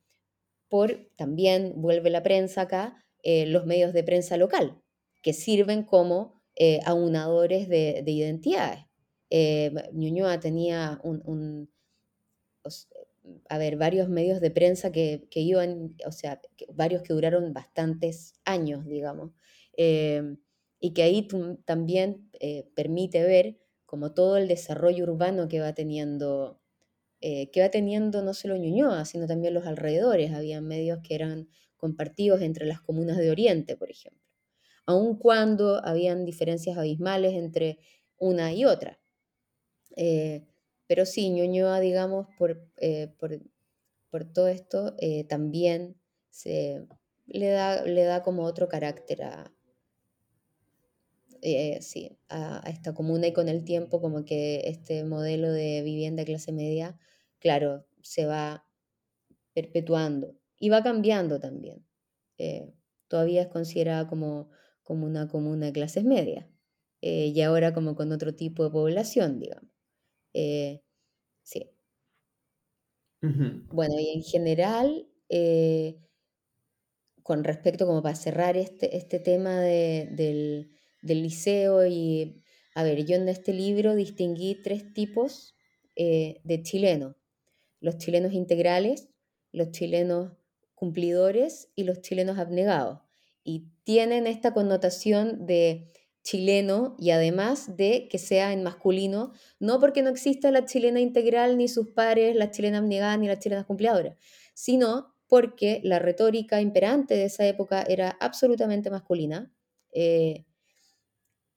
por, 0.69 1.11
también 1.17 1.73
vuelve 1.77 2.11
la 2.11 2.23
prensa 2.23 2.63
acá, 2.63 3.05
eh, 3.23 3.47
los 3.47 3.67
medios 3.67 3.93
de 3.93 4.05
prensa 4.05 4.37
local, 4.37 4.83
que 5.23 5.33
sirven 5.33 5.83
como 5.85 6.41
eh, 6.55 6.81
aunadores 6.85 7.69
de, 7.69 8.03
de 8.05 8.11
identidades. 8.11 8.85
Ñuñoa 9.93 10.41
tenía 10.41 11.01
un, 11.03 11.71
a 13.49 13.59
ver, 13.59 13.77
varios 13.77 14.09
medios 14.09 14.41
de 14.41 14.51
prensa 14.51 14.93
que, 14.93 15.27
iban, 15.35 15.97
o 16.07 16.13
sea, 16.13 16.41
varios 16.75 17.03
que 17.03 17.13
duraron 17.13 17.53
bastantes 17.53 18.35
años, 18.45 18.87
digamos, 18.87 19.33
eh, 19.77 20.37
y 20.81 20.93
que 20.93 21.03
ahí 21.03 21.29
también 21.65 22.31
eh, 22.41 22.69
permite 22.75 23.23
ver 23.23 23.59
como 23.87 24.13
todo 24.15 24.37
el 24.37 24.49
desarrollo 24.49 25.05
urbano 25.05 25.49
que 25.49 25.61
va 25.61 25.75
teniendo, 25.75 26.61
que 27.21 27.61
va 27.61 27.71
teniendo 27.71 28.23
no 28.23 28.33
solo 28.33 28.57
Ñuñoa, 28.57 29.05
sino 29.05 29.27
también 29.27 29.53
los 29.53 29.67
alrededores. 29.67 30.33
Había 30.33 30.61
medios 30.61 31.01
que 31.03 31.15
eran 31.17 31.49
compartidos 31.81 32.43
entre 32.43 32.67
las 32.67 32.81
comunas 32.81 33.17
de 33.17 33.31
Oriente, 33.31 33.77
por 33.77 33.91
ejemplo, 33.91 34.23
aun 34.87 35.17
cuando 35.19 35.85
habían 35.85 36.25
diferencias 36.25 36.77
abismales 36.77 37.35
entre 37.35 37.79
una 38.19 38.53
y 38.53 38.67
otra. 38.67 39.01
Eh, 39.97 40.47
pero 40.91 41.07
sí, 41.07 41.31
Ñuñoa, 41.31 41.79
digamos, 41.79 42.27
por, 42.37 42.67
eh, 42.79 43.15
por, 44.11 44.25
todo 44.25 44.49
esto, 44.49 44.97
eh, 44.99 45.23
también 45.23 45.97
se, 46.31 46.85
le, 47.27 47.51
da, 47.51 47.85
le 47.85 48.03
da 48.03 48.25
como 48.25 48.43
otro 48.43 48.69
carácter 48.69 49.23
a, 49.23 49.55
sí, 51.81 52.19
a, 52.29 52.69
esta 52.69 52.93
comuna 52.93 53.29
y 53.29 53.33
con 53.33 53.49
el 53.49 53.63
tiempo 53.63 54.01
como 54.01 54.25
que 54.25 54.63
este 54.65 55.05
modelo 55.05 55.53
de 55.53 55.83
vivienda 55.83 56.25
clase 56.25 56.51
media, 56.51 56.99
claro, 57.39 57.87
se 58.03 58.27
va 58.27 58.67
perpetuando 59.55 60.35
y 60.59 60.71
va 60.71 60.83
cambiando 60.83 61.39
también. 61.39 61.87
todavía 63.07 63.43
es 63.43 63.49
considerada 63.49 64.09
como, 64.09 64.51
como 64.83 65.07
una 65.07 65.29
comuna 65.29 65.67
de 65.67 65.73
clases 65.73 66.03
medias 66.03 66.47
y 67.01 67.41
ahora 67.43 67.73
como 67.73 67.95
con 67.95 68.11
otro 68.11 68.35
tipo 68.35 68.65
de 68.65 68.71
población, 68.71 69.39
digamos. 69.39 69.71
Eh, 70.35 70.83
sí. 71.43 71.71
Bueno, 73.23 73.99
y 73.99 74.11
en 74.15 74.23
general, 74.23 75.07
eh, 75.29 75.99
con 77.23 77.45
respecto, 77.45 77.87
como 77.87 78.03
para 78.03 78.17
cerrar 78.17 78.57
este, 78.57 78.97
este 78.97 79.19
tema 79.19 79.61
del, 79.61 80.71
liceo, 81.03 81.87
y 81.87 82.43
a 82.75 82.83
ver, 82.83 83.05
yo 83.05 83.17
en 83.17 83.29
este 83.29 83.53
libro 83.53 83.95
distinguí 83.95 84.61
tres 84.63 84.93
tipos 84.95 85.55
eh, 85.97 86.41
de 86.45 86.63
chilenos. 86.63 87.17
Los 87.81 87.99
chilenos 87.99 88.33
integrales, 88.33 89.09
los 89.53 89.71
chilenos 89.71 90.33
cumplidores 90.75 91.69
y 91.77 91.85
los 91.85 92.01
chilenos 92.01 92.39
abnegados. 92.39 93.01
Y 93.45 93.69
tienen 93.85 94.27
esta 94.27 94.55
connotación 94.55 95.47
de 95.47 95.89
chileno 96.31 96.95
y 96.97 97.11
además 97.11 97.77
de 97.77 98.07
que 98.09 98.19
sea 98.19 98.53
en 98.53 98.63
masculino, 98.63 99.33
no 99.59 99.81
porque 99.81 100.03
no 100.03 100.11
exista 100.11 100.53
la 100.53 100.65
chilena 100.65 101.01
integral 101.01 101.59
ni 101.59 101.67
sus 101.67 101.89
pares, 101.89 102.37
la 102.37 102.53
chilena 102.53 102.79
abnegada 102.79 103.17
ni 103.17 103.27
la 103.27 103.41
chilena 103.41 103.67
cumplidora, 103.67 104.17
sino 104.55 105.17
porque 105.27 105.81
la 105.83 105.99
retórica 105.99 106.61
imperante 106.61 107.15
de 107.15 107.25
esa 107.25 107.45
época 107.49 107.83
era 107.83 108.17
absolutamente 108.21 108.91
masculina. 108.91 109.53
Eh, 109.93 110.45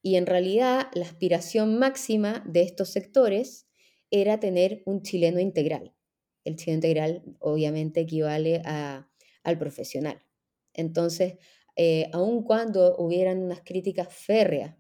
y 0.01 0.15
en 0.15 0.25
realidad 0.25 0.87
la 0.95 1.05
aspiración 1.05 1.77
máxima 1.77 2.43
de 2.47 2.63
estos 2.63 2.89
sectores 2.89 3.67
era 4.09 4.39
tener 4.39 4.81
un 4.85 5.03
chileno 5.03 5.39
integral. 5.39 5.93
El 6.45 6.55
chileno 6.55 6.77
integral 6.77 7.23
obviamente 7.39 8.01
equivale 8.01 8.63
al 8.63 9.57
profesional. 9.59 10.25
Entonces, 10.73 11.35
eh, 11.75 12.09
aun 12.13 12.43
cuando 12.43 12.95
hubieran 12.97 13.39
unas 13.41 13.61
críticas 13.61 14.13
férreas 14.13 14.75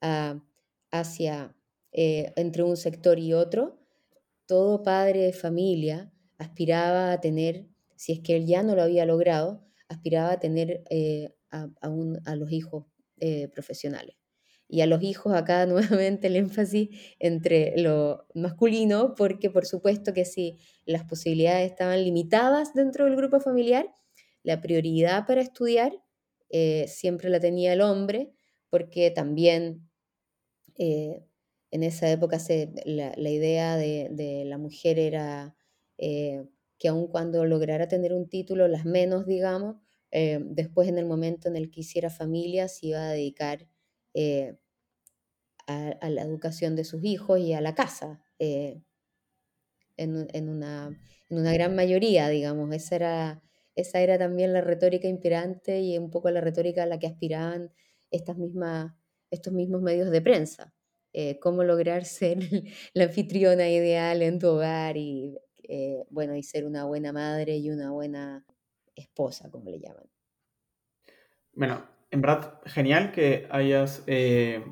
ah, 0.00 0.42
hacia 0.90 1.54
eh, 1.92 2.32
entre 2.36 2.62
un 2.62 2.76
sector 2.76 3.18
y 3.18 3.34
otro, 3.34 3.78
todo 4.46 4.82
padre 4.82 5.24
de 5.24 5.32
familia 5.32 6.10
aspiraba 6.38 7.12
a 7.12 7.20
tener, 7.20 7.66
si 7.96 8.12
es 8.12 8.20
que 8.20 8.36
él 8.36 8.46
ya 8.46 8.62
no 8.62 8.74
lo 8.74 8.82
había 8.82 9.04
logrado, 9.04 9.62
aspiraba 9.88 10.32
a 10.32 10.40
tener 10.40 10.84
eh, 10.90 11.34
a, 11.50 11.68
a, 11.80 12.36
los 12.36 12.52
hijos 12.52 12.86
profesionales. 13.52 14.16
Y 14.68 14.82
a 14.82 14.86
los 14.86 15.02
hijos 15.02 15.34
acá 15.34 15.66
nuevamente 15.66 16.28
el 16.28 16.36
énfasis 16.36 16.90
entre 17.18 17.76
lo 17.76 18.26
masculino, 18.34 19.14
porque 19.14 19.50
por 19.50 19.66
supuesto 19.66 20.14
que 20.14 20.24
si 20.24 20.58
las 20.86 21.04
posibilidades 21.04 21.70
estaban 21.70 22.02
limitadas 22.04 22.74
dentro 22.74 23.04
del 23.04 23.16
grupo 23.16 23.40
familiar, 23.40 23.94
la 24.42 24.60
prioridad 24.60 25.26
para 25.26 25.40
estudiar 25.40 25.92
eh, 26.50 26.86
siempre 26.88 27.28
la 27.30 27.40
tenía 27.40 27.72
el 27.72 27.80
hombre, 27.80 28.32
porque 28.70 29.10
también 29.10 29.88
eh, 30.76 31.24
en 31.70 31.82
esa 31.82 32.10
época 32.10 32.38
se, 32.38 32.72
la, 32.84 33.12
idea 33.30 33.76
de, 33.76 34.44
la 34.46 34.58
mujer 34.58 34.98
era 34.98 35.56
eh, 35.98 36.46
que 36.78 36.88
aun 36.88 37.08
cuando 37.08 37.44
lograra 37.44 37.88
tener 37.88 38.12
un 38.14 38.28
título, 38.28 38.68
las 38.68 38.84
menos, 38.84 39.26
digamos, 39.26 39.76
después 40.10 40.88
en 40.88 40.96
el 40.96 41.04
momento 41.04 41.48
en 41.48 41.56
el 41.56 41.70
que 41.70 41.80
hiciera 41.80 42.08
familia 42.08 42.68
se 42.68 42.86
iba 42.86 43.02
a 43.02 43.12
dedicar 43.12 43.68
a, 45.66 46.08
la 46.08 46.22
educación 46.22 46.76
de 46.76 46.84
sus 46.84 47.04
hijos 47.04 47.40
y 47.40 47.52
a 47.52 47.60
la 47.60 47.74
casa, 47.74 48.22
en, 48.38 48.84
en, 49.98 50.48
una, 50.48 50.98
en 51.28 51.38
una 51.38 51.52
gran 51.52 51.74
mayoría, 51.74 52.28
digamos. 52.28 52.72
Esa 52.74 52.96
era 52.96 53.42
esa 53.78 54.00
era 54.00 54.18
también 54.18 54.52
la 54.52 54.60
retórica 54.60 55.06
inspirante 55.06 55.80
y 55.80 55.96
un 55.98 56.10
poco 56.10 56.30
la 56.30 56.40
retórica 56.40 56.82
a 56.82 56.86
la 56.86 56.98
que 56.98 57.06
aspiraban 57.06 57.72
estas 58.10 58.36
mismas, 58.36 58.92
estos 59.30 59.52
mismos 59.52 59.82
medios 59.82 60.10
de 60.10 60.20
prensa. 60.20 60.74
Eh, 61.12 61.38
cómo 61.38 61.62
lograr 61.62 62.04
ser 62.04 62.38
la 62.92 63.04
anfitriona 63.04 63.68
ideal 63.68 64.22
en 64.22 64.40
tu 64.40 64.48
hogar 64.48 64.96
y, 64.96 65.38
eh, 65.62 66.02
bueno, 66.10 66.34
y 66.34 66.42
ser 66.42 66.66
una 66.66 66.86
buena 66.86 67.12
madre 67.12 67.56
y 67.56 67.70
una 67.70 67.92
buena 67.92 68.44
esposa, 68.96 69.48
como 69.48 69.70
le 69.70 69.78
llaman. 69.78 70.10
Bueno, 71.52 71.84
en 72.10 72.20
verdad, 72.20 72.60
genial 72.66 73.12
que 73.12 73.46
hayas 73.48 74.02
eh, 74.08 74.64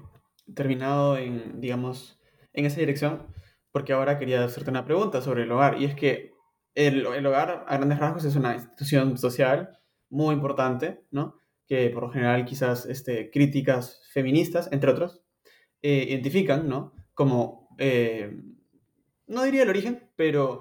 terminado 0.53 1.17
en, 1.17 1.61
digamos, 1.61 2.19
en 2.53 2.67
esa 2.67 2.81
dirección, 2.81 3.29
porque 3.71 3.93
ahora 3.93 4.19
quería 4.19 4.43
hacerte 4.45 4.71
una 4.71 4.85
pregunta 4.85 5.21
sobre 5.21 5.45
el 5.45 5.53
hogar, 5.53 5.81
y 5.81 5.85
es 5.85 5.95
que 5.95 6.36
el, 6.77 7.27
hogar, 7.27 7.65
a 7.67 7.77
grandes 7.77 7.99
rasgos, 7.99 8.25
es 8.25 8.37
una 8.37 8.55
institución 8.55 9.17
social 9.17 9.79
muy 10.11 10.35
importante, 10.35 11.05
¿no? 11.11 11.37
Que 11.67 11.89
por 11.91 12.05
lo 12.05 12.11
general 12.11 12.45
quizás 12.45 12.87
este, 12.87 13.31
críticas 13.31 14.03
feministas, 14.13 14.69
entre 14.71 14.91
otros, 14.91 15.23
eh, 15.83 16.07
identifican, 16.09 16.69
¿no? 16.69 16.93
Como, 17.15 17.75
eh, 17.79 18.39
no 19.27 19.43
diría 19.43 19.63
el 19.63 19.71
origen, 19.71 20.11
pero 20.17 20.61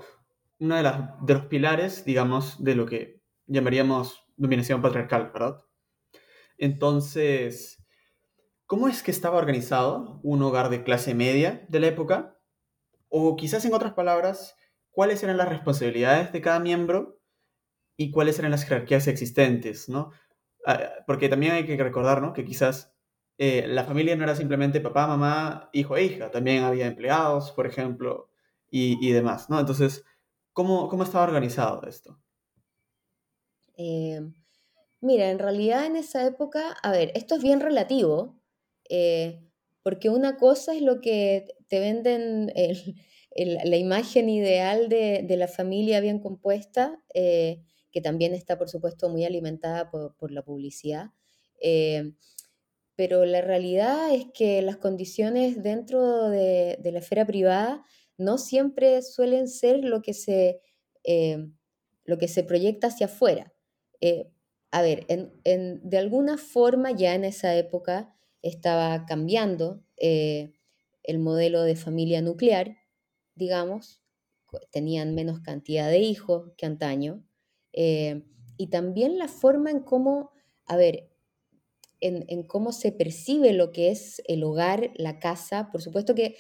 uno 0.60 0.78
de, 0.78 0.84
las, 0.84 1.02
de 1.22 1.34
los 1.34 1.46
pilares, 1.48 2.06
digamos, 2.06 2.64
de 2.64 2.76
lo 2.76 2.86
que 2.86 3.22
llamaríamos 3.46 4.26
dominación 4.38 4.82
patriarcal, 4.82 5.32
¿verdad? 5.34 5.66
Entonces, 6.58 7.86
¿cómo 8.66 8.88
es 8.88 9.04
que 9.04 9.12
estaba 9.12 9.38
organizado 9.38 10.22
un 10.24 10.42
hogar 10.42 10.70
de 10.70 10.84
clase 10.86 11.14
media 11.14 11.66
de 11.68 11.80
la 11.82 11.88
época? 11.88 12.40
O 13.10 13.36
quizás 13.36 13.66
en 13.66 13.74
otras 13.74 13.94
palabras, 13.94 14.56
¿cuáles 14.96 15.22
eran 15.24 15.38
las 15.38 15.50
responsabilidades 15.50 16.32
de 16.32 16.42
cada 16.42 16.60
miembro 16.60 17.20
y 17.98 18.12
cuáles 18.12 18.40
eran 18.40 18.52
las 18.52 18.64
jerarquías 18.64 19.08
existentes, 19.08 19.90
¿no? 19.90 20.12
Ah, 20.66 20.90
porque 21.06 21.28
también 21.30 21.52
hay 21.52 21.66
que 21.66 21.76
recordar, 21.78 22.22
¿no? 22.22 22.32
Que 22.32 22.46
quizás 22.46 22.94
eh, 23.38 23.66
la 23.68 23.84
familia 23.84 24.16
no 24.16 24.24
era 24.24 24.36
simplemente 24.36 24.80
papá, 24.80 25.06
mamá, 25.06 25.70
hijo 25.74 25.98
e 25.98 26.06
hija, 26.06 26.32
también 26.32 26.64
había 26.64 26.88
empleados, 26.88 27.52
por 27.52 27.68
ejemplo, 27.68 28.32
y, 28.72 29.12
demás, 29.12 29.50
¿no? 29.50 29.58
Entonces, 29.58 30.04
¿cómo, 30.52 30.90
cómo 30.90 31.04
estaba 31.04 31.24
organizado 31.24 31.88
esto? 31.88 32.20
Eh, 33.78 34.22
mira, 35.00 35.30
en 35.30 35.40
realidad 35.40 35.86
en 35.86 35.96
esa 35.96 36.26
época, 36.26 36.76
a 36.84 36.92
ver, 36.92 37.12
esto 37.16 37.36
es 37.36 37.44
bien 37.44 37.62
relativo, 37.62 38.42
eh, 38.90 39.42
porque 39.82 40.10
una 40.10 40.36
cosa 40.36 40.74
es 40.74 40.82
lo 40.82 41.00
que 41.00 41.48
te 41.70 41.80
venden 41.80 42.52
la 43.36 43.76
imagen 43.78 44.30
ideal 44.30 44.88
de, 44.90 45.26
la 45.38 45.48
familia 45.48 46.00
bien 46.00 46.20
compuesta, 46.20 47.04
eh, 47.14 47.62
que 47.92 48.02
también 48.02 48.34
está, 48.34 48.58
por 48.58 48.70
supuesto, 48.70 49.10
muy 49.10 49.26
alimentada 49.26 49.90
por, 49.90 50.32
la 50.32 50.42
publicidad. 50.42 51.12
pero 52.96 53.26
la 53.26 53.42
realidad 53.42 54.14
es 54.14 54.28
que 54.34 54.62
las 54.62 54.78
condiciones 54.78 55.62
dentro 55.62 56.30
de, 56.30 56.78
de 56.82 56.92
la 56.92 57.00
esfera 57.00 57.26
privada 57.26 57.84
no 58.18 58.38
siempre 58.38 59.02
suelen 59.02 59.48
ser 59.48 59.84
lo 59.84 60.02
que 60.02 60.14
se, 60.14 60.62
lo 62.06 62.18
que 62.18 62.28
se 62.28 62.44
proyecta 62.44 62.88
hacia 62.88 63.08
afuera. 63.08 63.54
Eh, 64.02 64.30
a 64.72 64.82
ver, 64.82 65.06
de 65.08 65.98
alguna 65.98 66.38
forma 66.38 66.92
ya 66.92 67.16
en 67.16 67.24
esa 67.24 67.56
época 67.56 68.14
estaba 68.42 69.06
cambiando 69.06 69.84
eh, 69.98 70.52
el 71.04 71.20
modelo 71.20 71.64
de 71.64 71.76
familia 71.76 72.22
nuclear, 72.22 72.78
digamos, 73.36 74.02
tenían 74.72 75.16
menos 75.16 75.42
cantidad 75.42 75.90
de 75.90 76.00
hijos 76.00 76.52
que 76.58 76.66
antaño, 76.66 77.24
eh, 77.74 78.24
y 78.58 78.68
también 78.68 79.18
la 79.18 79.28
forma 79.28 79.72
en 79.72 79.82
cómo, 79.82 80.32
a 80.66 80.78
ver, 80.78 81.12
en, 82.00 82.44
cómo 82.44 82.72
se 82.72 82.92
percibe 82.92 83.54
lo 83.54 83.72
que 83.72 83.90
es 83.90 84.22
el 84.28 84.44
hogar, 84.44 84.92
la 84.96 85.20
casa. 85.20 85.70
Por 85.72 85.82
supuesto 85.82 86.14
que 86.14 86.38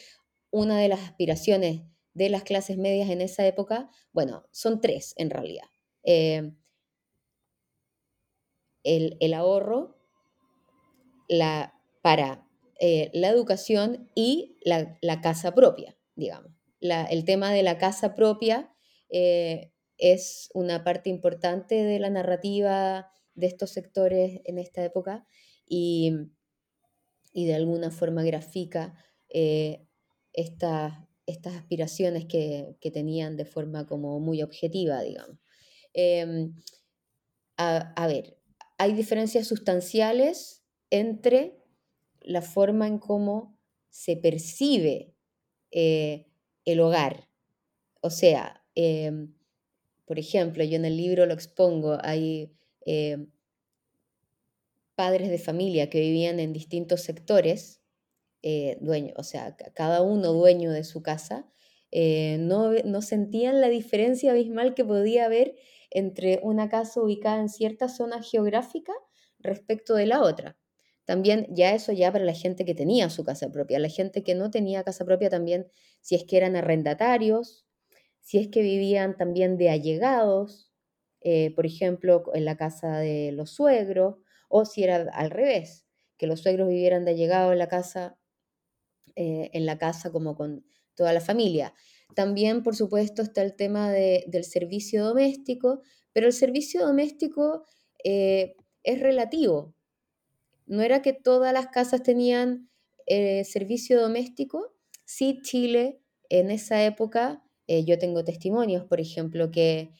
una 0.52 0.80
de 0.80 0.88
las 0.88 1.02
aspiraciones 1.02 1.82
de 2.14 2.30
las 2.30 2.44
clases 2.44 2.78
medias 2.78 3.10
en 3.10 3.22
esa 3.22 3.46
época, 3.48 3.90
bueno, 4.14 4.46
son 4.52 4.80
tres 4.80 5.14
en 5.18 5.30
realidad 5.30 5.66
el, 8.86 9.34
ahorro 9.34 9.98
la, 11.28 11.74
para 12.02 12.48
eh, 12.80 13.10
la 13.14 13.30
educación 13.30 14.10
y 14.16 14.58
la, 14.64 15.22
casa 15.22 15.54
propia, 15.54 15.98
digamos. 16.16 16.55
El 16.92 17.26
tema 17.26 17.52
de 17.52 17.64
la 17.64 17.78
casa 17.78 18.16
propia 18.16 18.74
eh, 19.10 19.72
es 19.98 20.50
una 20.54 20.84
parte 20.84 21.10
importante 21.10 21.76
de 21.76 22.00
la 22.00 22.10
narrativa 22.10 23.12
de 23.34 23.48
estos 23.48 23.72
sectores 23.72 24.42
en 24.46 24.58
esta 24.58 24.84
época 24.84 25.26
y, 25.68 26.14
de 27.34 27.54
alguna 27.54 27.92
forma 27.92 28.24
grafica 28.24 28.98
eh, 29.30 29.86
estas, 30.34 30.94
aspiraciones 31.46 32.26
que, 32.26 32.78
tenían 32.94 33.36
de 33.36 33.46
forma 33.46 33.88
como 33.88 34.20
muy 34.20 34.42
objetiva, 34.42 35.02
digamos. 35.02 35.38
Em, 35.94 36.56
a, 37.58 38.08
ver, 38.08 38.38
hay 38.78 38.94
diferencias 38.94 39.48
sustanciales 39.48 40.64
entre 40.90 41.58
la 42.22 42.42
forma 42.42 42.88
en 42.88 43.00
cómo 43.00 43.58
se 43.90 44.18
percibe 44.18 45.16
eh, 45.72 46.28
el 46.66 46.80
hogar. 46.80 47.30
O 48.02 48.10
sea, 48.10 48.64
em, 48.76 49.34
por 50.06 50.20
ejemplo, 50.20 50.64
yo 50.64 50.76
en 50.78 50.86
el 50.86 50.98
libro 50.98 51.26
lo 51.26 51.34
expongo, 51.34 51.98
hay 52.02 52.54
em, 52.86 53.32
padres 54.96 55.30
de 55.30 55.38
familia 55.38 55.90
que 55.90 56.00
vivían 56.00 56.40
en 56.40 56.54
distintos 56.54 57.02
sectores, 57.02 57.82
eh, 58.44 58.78
o 59.18 59.24
sea, 59.24 59.58
cada 59.74 60.02
uno 60.02 60.34
dueño 60.34 60.72
de 60.72 60.84
su 60.84 61.02
casa, 61.02 61.48
eh, 61.92 62.38
no, 62.40 62.72
no 62.72 63.02
sentían 63.02 63.62
la 63.62 63.70
diferencia 63.70 64.32
abismal 64.32 64.74
que 64.74 64.86
podía 64.86 65.26
haber 65.26 65.56
entre 65.92 66.40
una 66.44 66.70
casa 66.70 67.02
ubicada 67.02 67.40
en 67.42 67.50
cierta 67.50 67.90
zona 67.90 68.22
geográfica 68.22 68.94
respecto 69.40 69.96
de 69.96 70.06
la 70.06 70.22
otra. 70.22 70.58
También 71.06 71.48
ya 71.52 71.74
eso 71.74 71.92
ya 71.92 72.12
para 72.12 72.26
la 72.26 72.34
gente 72.34 72.66
que 72.66 72.74
tenía 72.74 73.10
su 73.10 73.24
casa 73.24 73.52
propia, 73.52 73.80
la 73.80 73.90
gente 73.90 74.24
que 74.24 74.36
no 74.36 74.50
tenía 74.50 74.84
casa 74.84 75.06
propia 75.06 75.30
también, 75.30 75.68
si 76.06 76.14
es 76.14 76.24
que 76.24 76.38
eran 76.38 76.56
arrendatarios, 76.56 77.66
si 78.22 78.38
es 78.38 78.50
que 78.50 78.62
vivían 78.62 79.18
también 79.18 79.58
de 79.58 79.72
allegados, 79.72 80.72
eh, 81.22 81.52
por 81.56 81.66
ejemplo, 81.66 82.26
en 82.36 82.46
la 82.46 82.58
casa 82.58 83.00
de 83.00 83.32
los 83.32 83.56
suegros, 83.56 84.18
o 84.48 84.66
si 84.66 84.84
era 84.84 84.98
al 85.14 85.32
revés, 85.32 85.88
que 86.18 86.28
los 86.28 86.42
suegros 86.42 86.68
vivieran 86.70 87.06
de 87.06 87.12
allegado 87.12 87.54
en 87.54 87.58
la 87.58 87.68
casa, 87.68 88.20
eh, 89.16 89.50
en 89.54 89.66
la 89.66 89.80
casa 89.80 90.12
como 90.12 90.36
con 90.36 90.64
toda 90.94 91.12
la 91.12 91.22
familia. 91.22 91.74
También, 92.14 92.62
por 92.62 92.76
supuesto, 92.76 93.24
está 93.24 93.42
el 93.42 93.56
tema 93.56 93.92
del 93.92 94.44
servicio 94.44 95.04
doméstico, 95.04 95.82
pero 96.14 96.28
el 96.28 96.34
servicio 96.34 96.86
doméstico 96.86 97.66
eh, 98.04 98.56
es 98.84 99.00
relativo. 99.00 99.74
No 100.68 100.84
era 100.84 101.02
que 101.02 101.14
todas 101.14 101.52
las 101.52 101.70
casas 101.70 102.04
tenían 102.04 102.70
servicio 103.08 104.00
doméstico. 104.00 104.75
Sí, 105.06 105.40
Chile 105.42 106.02
en 106.30 106.52
esa 106.52 106.84
época, 106.84 107.44
eh, 107.68 107.86
yo 107.86 107.98
tengo 107.98 108.24
testimonios, 108.24 108.84
por 108.86 109.00
ejemplo, 109.00 109.52
que 109.52 109.92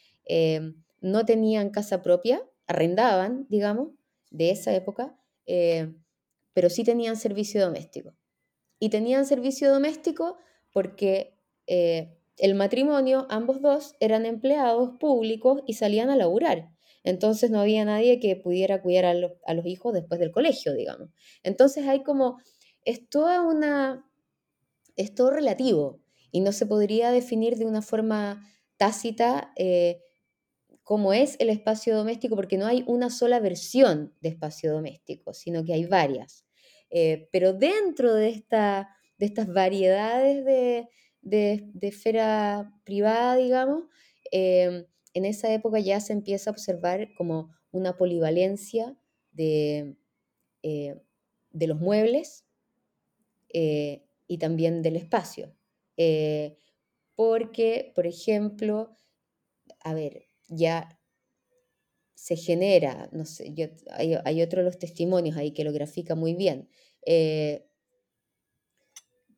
no 1.02 1.26
tenían 1.26 1.70
casa 1.70 2.02
propia, 2.02 2.42
arrendaban, 2.66 3.46
digamos, 3.48 3.90
de 4.32 4.50
esa 4.50 4.74
época, 4.74 5.16
pero 5.46 6.70
sí 6.70 6.84
tenían 6.84 7.16
servicio 7.16 7.62
doméstico. 7.62 8.16
Y 8.80 8.90
tenían 8.90 9.26
servicio 9.26 9.72
doméstico 9.72 10.38
porque 10.74 11.38
eh, 11.68 12.18
el 12.38 12.56
matrimonio, 12.56 13.28
ambos 13.30 13.62
dos, 13.62 13.96
eran 14.00 14.26
empleados 14.26 14.98
públicos 15.00 15.62
y 15.66 15.74
salían 15.74 16.10
a 16.10 16.16
laburar. 16.16 16.70
Entonces 17.04 17.52
no 17.52 17.62
había 17.62 17.86
nadie 17.86 18.20
que 18.20 18.36
pudiera 18.36 18.82
cuidar 18.82 19.06
a, 19.06 19.14
los 19.54 19.66
hijos 19.66 19.94
después 19.94 20.20
del 20.20 20.32
colegio, 20.32 20.74
digamos. 20.74 21.10
Entonces 21.44 21.88
hay 21.88 22.04
como, 22.04 22.40
es 22.84 23.08
toda 23.10 23.42
una, 23.42 24.05
es 24.96 25.14
todo 25.14 25.32
relativo 25.32 26.02
y 26.32 26.42
no 26.42 26.52
se 26.52 26.66
podría 26.66 27.12
definir 27.12 27.58
de 27.58 27.66
una 27.66 27.82
forma 27.82 28.48
tácita 28.78 29.54
eh, 29.56 30.02
cómo 30.84 31.14
es 31.14 31.36
el 31.40 31.50
espacio 31.50 31.96
doméstico, 31.96 32.36
porque 32.36 32.58
no 32.58 32.68
hay 32.68 32.84
una 32.88 33.10
sola 33.10 33.40
versión 33.40 34.14
de 34.22 34.30
espacio 34.30 34.72
doméstico, 34.72 35.34
sino 35.34 35.64
que 35.64 35.74
hay 35.74 35.86
varias. 35.86 36.46
Eh, 36.92 37.28
pero 37.32 37.54
dentro 37.54 38.14
de, 38.14 38.30
esta, 38.30 38.90
de 39.18 39.26
estas 39.26 39.52
variedades 39.52 40.46
de, 40.46 40.88
de, 41.22 41.88
esfera 41.88 42.72
privada, 42.84 43.36
digamos, 43.36 43.86
em, 44.32 44.86
en 45.14 45.26
esa 45.26 45.52
época 45.52 45.80
ya 45.80 46.00
se 46.00 46.14
empieza 46.14 46.50
a 46.50 46.54
observar 46.54 47.10
como 47.18 47.50
una 47.72 47.98
polivalencia 47.98 48.96
de, 49.32 49.98
eh, 50.62 51.02
de 51.52 51.68
los 51.68 51.80
muebles 51.80 52.46
eh, 53.50 54.05
y 54.28 54.38
también 54.38 54.82
del 54.82 54.96
espacio. 54.96 55.56
Eh, 55.98 56.58
porque, 57.16 57.92
por 57.96 58.08
ejemplo, 58.08 58.96
a 59.80 59.94
ver, 59.94 60.28
ya 60.48 61.00
se 62.14 62.36
genera, 62.36 63.10
no 63.12 63.26
sé, 63.26 63.54
hay, 63.92 64.16
hay, 64.24 64.42
otro 64.42 64.60
de 64.62 64.66
los 64.66 64.80
testimonios 64.80 65.38
ahí 65.38 65.52
que 65.52 65.64
lo 65.64 65.72
grafica 65.72 66.16
muy 66.16 66.34
bien, 66.34 66.70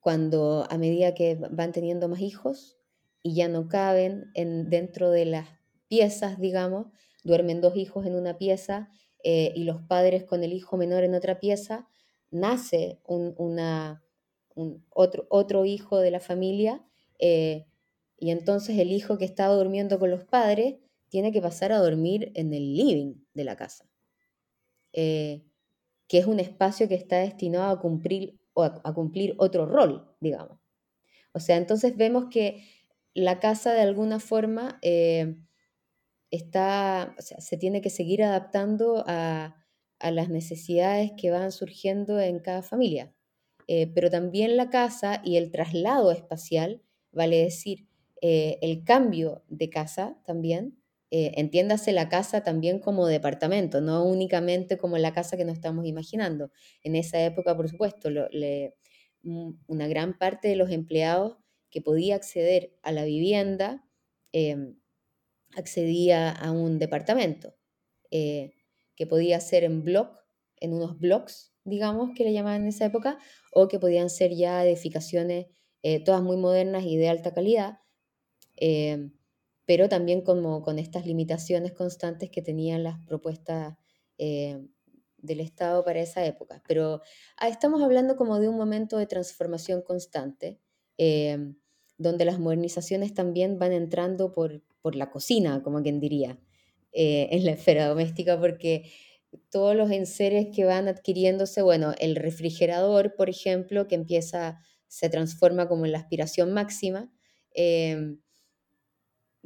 cuando 0.07 0.65
a 0.69 0.77
medida 0.77 1.13
que 1.13 1.35
van 1.35 1.73
teniendo 1.73 2.07
más 2.07 2.21
hijos 2.21 2.77
y 3.21 3.35
ya 3.35 3.49
no 3.49 3.67
caben 3.67 4.31
en, 4.35 4.69
dentro 4.69 5.11
de 5.11 5.25
las 5.25 5.49
piezas, 5.89 6.39
digamos, 6.39 6.87
duermen 7.25 7.59
dos 7.59 7.75
hijos 7.75 8.05
en 8.05 8.15
una 8.15 8.37
pieza 8.37 8.89
eh, 9.21 9.51
y 9.53 9.65
los 9.65 9.81
padres 9.81 10.23
con 10.23 10.45
el 10.45 10.53
hijo 10.53 10.77
menor 10.77 11.03
en 11.03 11.13
otra 11.13 11.41
pieza, 11.41 11.89
nace 12.31 13.01
un, 13.03 13.35
una, 13.37 14.01
otro, 14.89 15.27
otro, 15.29 15.65
hijo 15.65 15.99
de 15.99 16.11
la 16.11 16.19
familia 16.19 16.85
eh, 17.19 17.65
y 18.17 18.31
entonces 18.31 18.77
el 18.79 18.91
hijo 18.91 19.17
que 19.17 19.25
estaba 19.25 19.53
durmiendo 19.53 19.99
con 19.99 20.11
los 20.11 20.23
padres 20.23 20.75
tiene 21.09 21.31
que 21.31 21.41
pasar 21.41 21.71
a 21.71 21.77
dormir 21.77 22.31
en 22.35 22.53
el 22.53 22.75
living 22.75 23.15
de 23.33 23.43
la 23.43 23.55
casa, 23.55 23.89
eh, 24.93 25.45
que 26.07 26.17
es 26.17 26.25
un 26.25 26.39
espacio 26.39 26.87
que 26.87 26.95
está 26.95 27.17
destinado 27.17 27.71
a 27.71 27.79
cumplir 27.79 28.39
o 28.53 28.63
a, 28.63 28.93
cumplir 28.93 29.35
otro 29.37 29.65
rol, 29.65 30.15
digamos. 30.19 30.59
O 31.31 31.39
sea, 31.39 31.57
entonces 31.57 31.95
vemos 31.95 32.25
que 32.31 32.63
la 33.13 33.39
casa 33.39 33.73
de 33.73 33.81
alguna 33.81 34.19
forma 34.19 34.79
eh, 34.81 35.35
está, 36.31 37.15
se 37.19 37.57
tiene 37.57 37.81
que 37.81 37.91
seguir 37.91 38.23
adaptando 38.23 39.03
a, 39.07 39.55
a 39.99 40.11
las 40.11 40.29
necesidades 40.29 41.11
que 41.17 41.31
van 41.31 41.51
surgiendo 41.51 42.19
en 42.19 42.39
cada 42.39 42.63
familia. 42.63 43.13
Eh, 43.67 43.87
pero 43.93 44.09
también 44.09 44.55
la 44.55 44.69
casa 44.69 45.21
y 45.25 45.35
el 45.35 45.51
traslado 45.51 46.11
espacial, 46.11 46.81
vale 47.11 47.37
decir, 47.43 47.87
eh, 48.21 48.57
el 48.61 48.83
cambio 48.83 49.43
de 49.49 49.69
casa 49.69 50.17
también, 50.25 50.81
eh, 51.11 51.33
entiéndase 51.35 51.91
la 51.91 52.09
casa 52.09 52.43
también 52.43 52.79
como 52.79 53.07
departamento, 53.07 53.81
no 53.81 54.03
únicamente 54.03 54.77
como 54.77 54.97
la 54.97 55.13
casa 55.13 55.37
que 55.37 55.45
nos 55.45 55.55
estamos 55.55 55.85
imaginando. 55.85 56.51
En 56.83 56.95
esa 56.95 57.21
época, 57.23 57.55
por 57.55 57.69
supuesto, 57.69 58.09
una 59.67 59.87
gran 59.87 60.17
parte 60.17 60.47
de 60.47 60.55
los 60.55 60.71
empleados 60.71 61.37
que 61.69 61.81
podía 61.81 62.15
acceder 62.15 62.73
a 62.81 62.91
la 62.91 63.03
vivienda 63.03 63.83
em, 64.31 64.77
accedía 65.55 66.31
a 66.31 66.51
un 66.51 66.79
departamento, 66.79 67.55
que 68.09 69.07
podía 69.07 69.39
ser 69.39 69.63
en 69.63 69.83
block, 69.83 70.25
en 70.59 70.73
unos 70.73 70.99
blocks, 70.99 71.53
digamos, 71.63 72.11
que 72.15 72.23
le 72.23 72.33
llamaban 72.33 72.61
en 72.61 72.67
esa 72.69 72.85
época, 72.85 73.17
o 73.59 73.67
que 73.67 73.79
podían 73.79 74.11
ser 74.11 74.35
ya 74.35 74.63
edificaciones 74.63 75.47
eh, 75.81 76.03
todas 76.03 76.21
muy 76.21 76.37
modernas 76.37 76.83
y 76.85 76.95
de 76.95 77.09
alta 77.09 77.33
calidad, 77.33 77.79
eh, 78.55 79.09
pero 79.65 79.89
también 79.89 80.21
como 80.21 80.61
con 80.61 80.77
estas 80.77 81.07
limitaciones 81.07 81.71
constantes 81.71 82.29
que 82.29 82.43
tenían 82.43 82.83
las 82.83 82.99
propuestas 83.07 83.75
eh, 84.19 84.63
del 85.17 85.39
Estado 85.39 85.83
para 85.83 86.01
esa 86.01 86.23
época. 86.23 86.61
Pero 86.67 87.01
ah, 87.37 87.47
estamos 87.47 87.81
hablando 87.81 88.15
como 88.15 88.39
de 88.39 88.47
un 88.47 88.57
momento 88.57 88.99
de 88.99 89.07
transformación 89.07 89.81
constante, 89.81 90.59
donde 91.97 92.25
las 92.25 92.39
modernizaciones 92.39 93.15
también 93.15 93.57
van 93.57 93.71
entrando 93.71 94.31
por, 94.31 94.61
por 94.81 94.95
la 94.95 95.09
cocina, 95.09 95.63
como 95.63 95.81
quien 95.81 95.99
diría, 95.99 96.39
en 96.91 97.43
la 97.43 97.51
esfera 97.51 97.87
doméstica, 97.87 98.39
porque 98.39 98.91
todos 99.49 99.75
los 99.75 99.91
enseres 99.91 100.47
que 100.55 100.65
van 100.65 100.87
adquiriéndose, 100.87 101.61
bueno, 101.61 101.93
el 101.99 102.15
refrigerador, 102.15 103.15
por 103.15 103.29
ejemplo, 103.29 103.87
que 103.87 103.95
empieza, 103.95 104.59
se 104.87 105.09
transforma 105.09 105.67
como 105.67 105.85
en 105.85 105.91
la 105.93 105.99
aspiración 105.99 106.53
máxima, 106.53 107.11
em, 107.53 108.19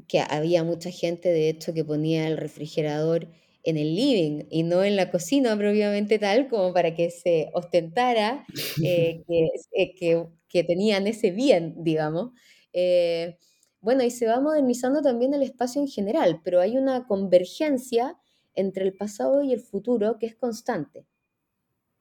que 0.08 0.20
había 0.20 0.64
mucha 0.64 0.92
gente, 0.92 1.30
de 1.30 1.50
hecho, 1.50 1.74
que 1.74 1.86
ponía 1.86 2.28
el 2.28 2.38
refrigerador 2.38 3.30
en 3.64 3.78
el 3.78 3.96
living 3.96 4.46
y 4.50 4.64
no 4.64 4.84
en 4.84 4.96
la 4.96 5.12
cocina 5.12 5.56
propiamente 5.58 6.20
tal, 6.20 6.48
como 6.48 6.74
para 6.74 6.96
que 6.96 7.12
se 7.12 7.50
ostentara 7.54 8.46
eh, 8.84 9.24
eh, 9.30 9.94
que, 9.96 10.26
que, 10.50 10.64
tenían 10.64 11.08
ese 11.08 11.32
bien, 11.32 11.76
digamos. 11.84 12.32
Eh, 12.74 13.38
bueno, 13.80 14.04
y 14.04 14.12
se 14.12 14.28
va 14.28 14.40
modernizando 14.40 15.02
también 15.02 15.34
el 15.34 15.44
espacio 15.44 15.82
en 15.82 15.88
general, 15.88 16.42
pero 16.44 16.62
hay 16.62 16.78
una 16.78 17.08
convergencia 17.08 18.18
entre 18.56 18.84
el 18.84 18.96
pasado 18.96 19.44
y 19.44 19.54
el 19.54 19.60
futuro 19.62 20.18
que 20.20 20.26
es 20.26 20.36
constante. 20.36 21.06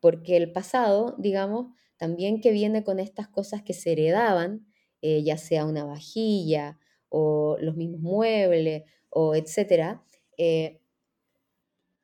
Porque 0.01 0.37
el 0.37 0.53
pasado, 0.53 1.15
digamos, 1.19 1.75
también 1.97 2.41
que 2.41 2.51
viene 2.51 2.83
con 2.85 2.99
estas 2.99 3.29
cosas 3.29 3.63
que 3.63 3.75
se 3.75 3.93
heredaban, 3.93 4.67
eh, 5.03 5.23
ya 5.23 5.37
sea 5.37 5.67
una 5.67 5.85
vajilla 5.85 6.79
o 7.09 7.57
los 7.61 7.77
mismos 7.77 8.01
muebles 8.01 8.85
o 9.11 9.35
etcétera, 9.35 10.03
eh, 10.39 10.81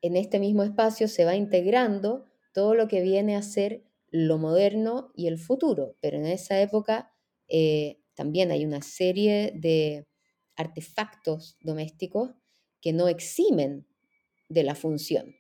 en 0.03 0.17
este 0.17 0.39
mismo 0.39 0.63
espacio 0.63 1.09
se 1.09 1.25
va 1.25 1.35
integrando 1.35 2.25
todo 2.53 2.75
lo 2.75 2.89
que 2.89 3.01
viene 3.01 3.37
a 3.37 3.43
ser 3.43 3.85
lo 4.11 4.39
moderno 4.39 5.11
y 5.15 5.27
el 5.27 5.39
futuro. 5.39 5.97
Pero 6.01 6.19
en 6.19 6.27
esa 6.27 6.61
época 6.61 7.13
eh, 7.49 8.01
también 8.15 8.51
hay 8.51 8.65
una 8.65 8.83
serie 8.83 9.53
de 9.55 10.07
artefactos 10.57 11.59
domésticos 11.61 12.31
que 12.81 12.93
no 12.93 13.09
eximen 13.09 13.87
de 14.49 14.63
la 14.63 14.75
función. 14.75 15.35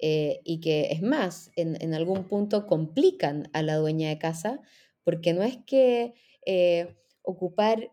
Eh, 0.00 0.40
y 0.44 0.60
que 0.60 0.92
es 0.92 1.02
más, 1.02 1.50
en, 1.56 1.92
algún 1.92 2.24
punto 2.24 2.66
complican 2.66 3.50
a 3.52 3.62
la 3.62 3.76
dueña 3.76 4.08
de 4.08 4.18
casa, 4.18 4.60
porque 5.02 5.32
no 5.32 5.42
es 5.42 5.58
que 5.66 6.14
eh, 6.46 6.96
ocupar 7.22 7.92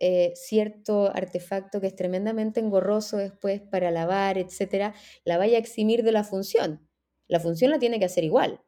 eh, 0.00 0.32
cierto 0.36 1.14
artefacto 1.14 1.80
que 1.80 1.88
es 1.88 1.96
tremendamente 1.96 2.60
engorroso 2.60 3.18
después 3.18 3.60
para 3.60 3.90
lavar, 3.90 4.38
etcétera, 4.38 4.94
la 5.24 5.36
vaya 5.36 5.56
a 5.56 5.60
eximir 5.60 6.02
de 6.02 6.12
la 6.12 6.24
función. 6.24 6.88
La 7.26 7.40
función 7.40 7.70
la 7.70 7.78
tiene 7.78 7.98
que 7.98 8.06
hacer 8.06 8.24
igual. 8.24 8.62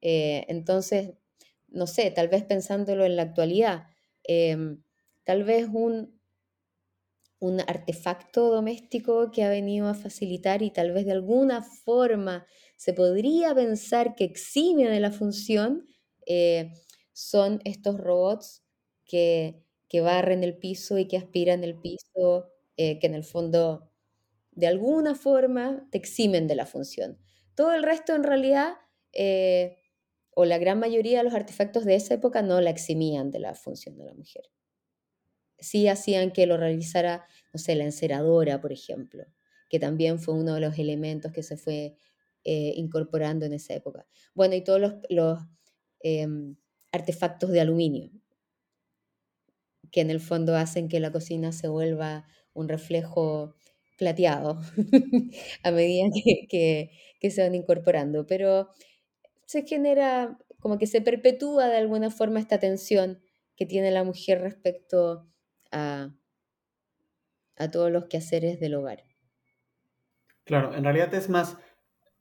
entonces, 0.00 1.12
no 1.68 1.86
sé, 1.86 2.10
tal 2.10 2.28
vez 2.28 2.42
pensándolo 2.42 3.04
en 3.04 3.16
la 3.16 3.22
actualidad, 3.22 3.84
tal 5.24 5.44
vez 5.44 5.68
un, 5.72 6.19
un 7.40 7.60
artefacto 7.60 8.50
doméstico 8.50 9.30
que 9.30 9.42
ha 9.42 9.48
venido 9.50 9.88
a 9.88 9.94
facilitar 9.94 10.62
y 10.62 10.70
tal 10.70 10.92
vez 10.92 11.06
de 11.06 11.12
alguna 11.12 11.62
forma 11.62 12.46
se 12.76 12.92
podría 12.92 13.54
pensar 13.54 14.14
que 14.14 14.24
exime 14.24 14.88
de 14.88 15.00
la 15.00 15.10
función, 15.10 15.86
eh, 16.26 16.72
son 17.12 17.60
estos 17.64 17.98
robots 17.98 18.62
que, 19.04 19.64
barren 20.02 20.44
el 20.44 20.56
piso 20.56 20.98
y 20.98 21.08
que 21.08 21.16
aspiran 21.16 21.64
el 21.64 21.76
piso, 21.80 22.48
eh, 22.76 22.98
que 23.00 23.06
en 23.06 23.14
el 23.14 23.24
fondo 23.24 23.90
de 24.52 24.66
alguna 24.66 25.14
forma 25.14 25.88
te 25.90 25.98
eximen 25.98 26.46
de 26.46 26.54
la 26.54 26.66
función. 26.66 27.18
Todo 27.54 27.72
el 27.72 27.82
resto 27.82 28.14
en 28.14 28.22
realidad, 28.22 28.74
eh, 29.12 29.78
o 30.30 30.44
la 30.44 30.58
gran 30.58 30.78
mayoría 30.78 31.18
de 31.18 31.24
los 31.24 31.34
artefactos 31.34 31.84
de 31.84 31.96
esa 31.96 32.14
época 32.14 32.42
no 32.42 32.60
la 32.60 32.70
eximían 32.70 33.30
de 33.30 33.40
la 33.40 33.54
función 33.54 33.96
de 33.96 34.04
la 34.04 34.14
mujer 34.14 34.44
sí 35.60 35.88
hacían 35.88 36.32
que 36.32 36.46
lo 36.46 36.56
realizara, 36.56 37.26
no 37.52 37.58
sé, 37.58 37.74
la 37.74 37.84
enceradora, 37.84 38.60
por 38.60 38.72
ejemplo, 38.72 39.24
que 39.68 39.78
también 39.78 40.18
fue 40.18 40.34
uno 40.34 40.54
de 40.54 40.60
los 40.60 40.78
elementos 40.78 41.32
que 41.32 41.42
se 41.42 41.56
fue 41.56 41.96
eh, 42.44 42.72
incorporando 42.76 43.46
en 43.46 43.52
esa 43.52 43.74
época. 43.74 44.06
Bueno, 44.34 44.54
y 44.54 44.64
todos 44.64 44.80
los, 45.10 45.38
em, 46.00 46.56
artefactos 46.92 47.50
de 47.50 47.60
aluminio, 47.60 48.10
que 49.90 50.00
en 50.00 50.10
el 50.10 50.20
fondo 50.20 50.56
hacen 50.56 50.88
que 50.88 51.00
la 51.00 51.12
cocina 51.12 51.52
se 51.52 51.68
vuelva 51.68 52.26
un 52.54 52.68
reflejo 52.68 53.54
plateado 53.98 54.60
a 55.62 55.70
medida 55.70 56.08
que, 56.48 56.90
que, 57.20 57.30
se 57.30 57.42
van 57.42 57.54
incorporando. 57.54 58.26
Pero 58.26 58.70
se 59.46 59.66
genera, 59.66 60.38
como 60.60 60.78
que 60.78 60.86
se 60.86 61.02
perpetúa 61.02 61.68
de 61.68 61.76
alguna 61.76 62.10
forma 62.10 62.40
esta 62.40 62.58
tensión 62.58 63.20
que 63.56 63.66
tiene 63.66 63.90
la 63.90 64.04
mujer 64.04 64.40
respecto 64.40 65.29
a, 65.72 66.10
todos 67.72 67.90
los 67.90 68.06
quehaceres 68.06 68.58
del 68.58 68.74
hogar. 68.74 69.04
Claro, 70.44 70.74
en 70.74 70.82
realidad 70.82 71.12
es 71.14 71.28
más 71.28 71.58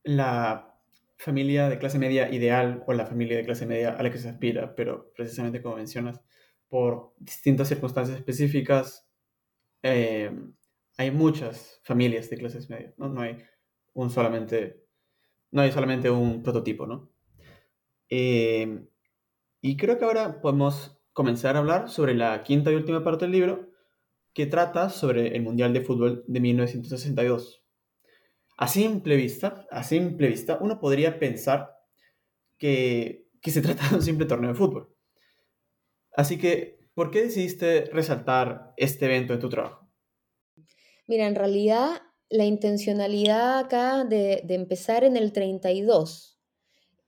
la 0.04 0.78
familia 1.18 1.70
de 1.70 1.80
clase 1.80 1.98
media 1.98 2.30
ideal 2.30 2.84
o 2.88 2.94
la 2.94 3.06
familia 3.06 3.38
de 3.38 3.46
clase 3.46 3.66
media 3.66 3.94
a 3.94 4.04
la 4.04 4.12
que 4.12 4.18
se 4.18 4.30
aspira, 4.30 4.76
pero 4.76 5.12
precisamente 5.16 5.62
como 5.62 5.78
mencionas, 5.78 6.22
por 6.68 7.14
distintas 7.18 7.68
circunstancias 7.68 8.18
específicas, 8.18 9.10
eh, 9.82 10.32
hay 10.98 11.12
muchas 11.12 11.80
familias 11.84 12.30
de 12.30 12.38
clases 12.38 12.70
medias, 12.70 12.94
¿no? 12.98 13.10
No 13.10 13.22
hay 13.22 13.38
un 13.94 14.10
solamente, 14.10 14.86
no 15.52 15.62
hay 15.62 15.72
solamente 15.72 16.10
un 16.10 16.44
prototipo, 16.44 16.86
¿no? 16.86 17.10
Eh, 18.10 18.86
y 19.62 19.78
creo 19.78 19.98
que 19.98 20.06
ahora 20.06 20.42
podemos 20.42 20.99
comenzar 21.20 21.58
a 21.58 21.60
hablar 21.60 21.90
sobre 21.90 22.16
la 22.16 22.44
quinta 22.44 22.72
y 22.72 22.76
última 22.76 23.04
parte 23.04 23.26
del 23.26 23.34
libro, 23.34 23.74
que 24.34 24.46
trata 24.46 24.90
sobre 24.90 25.36
el 25.36 25.42
Mundial 25.42 25.74
de 25.74 25.82
Fútbol 25.82 26.24
de 26.26 26.40
1962. 26.40 27.62
A 28.56 28.68
simple 28.70 29.18
vista, 29.18 29.68
a 29.70 29.84
simple 29.84 30.30
vista, 30.30 30.58
uno 30.62 30.80
podría 30.80 31.20
pensar 31.20 31.76
que, 32.58 33.28
que 33.42 33.52
se 33.52 33.62
trata 33.68 33.90
de 33.90 33.96
un 33.96 34.02
simple 34.02 34.28
torneo 34.28 34.52
de 34.52 34.56
fútbol. 34.56 34.96
Así 36.16 36.38
que, 36.38 36.88
¿por 36.94 37.12
qué 37.12 37.24
decidiste 37.24 37.90
resaltar 37.92 38.74
este 38.78 39.08
evento 39.08 39.34
en 39.34 39.42
tu 39.42 39.50
trabajo? 39.50 39.92
Mira, 41.06 41.28
en 41.28 41.36
realidad 41.36 42.02
la 42.30 42.46
intencionalidad 42.46 43.60
acá 43.60 44.06
de, 44.06 44.42
de 44.46 44.56
empezar 44.56 45.04
en 45.04 45.18
el 45.18 45.34
32 45.34 46.40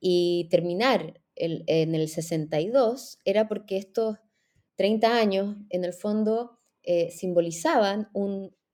y 0.00 0.48
terminar 0.50 1.21
en 1.34 1.94
el 1.94 2.08
62 2.08 3.18
era 3.24 3.48
porque 3.48 3.76
estos 3.76 4.18
30 4.76 5.16
años, 5.16 5.56
en 5.70 5.84
el 5.84 5.92
fondo, 5.92 6.58
eh, 6.82 7.10
simbolizaban 7.10 8.08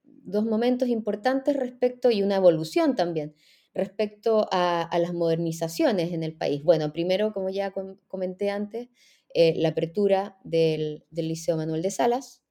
dos 0.01 0.45
momentos 0.45 0.89
importantes 0.89 1.55
respecto 1.55 2.09
y 2.09 2.23
una 2.23 2.37
evolución 2.37 2.95
también 2.95 3.35
respecto 3.73 4.47
a, 4.51 4.89
las 4.99 5.13
modernizaciones 5.13 6.11
en 6.11 6.23
el 6.23 6.35
país. 6.35 6.63
Bueno, 6.63 6.91
primero, 6.91 7.31
como 7.33 7.49
ya 7.49 7.71
comenté 8.07 8.49
antes, 8.49 8.89
eh, 9.33 9.53
la 9.55 9.69
apertura 9.69 10.39
del, 10.43 11.05
Liceo 11.11 11.55
Manuel 11.55 11.83
de 11.83 11.91
Salas 11.91 12.41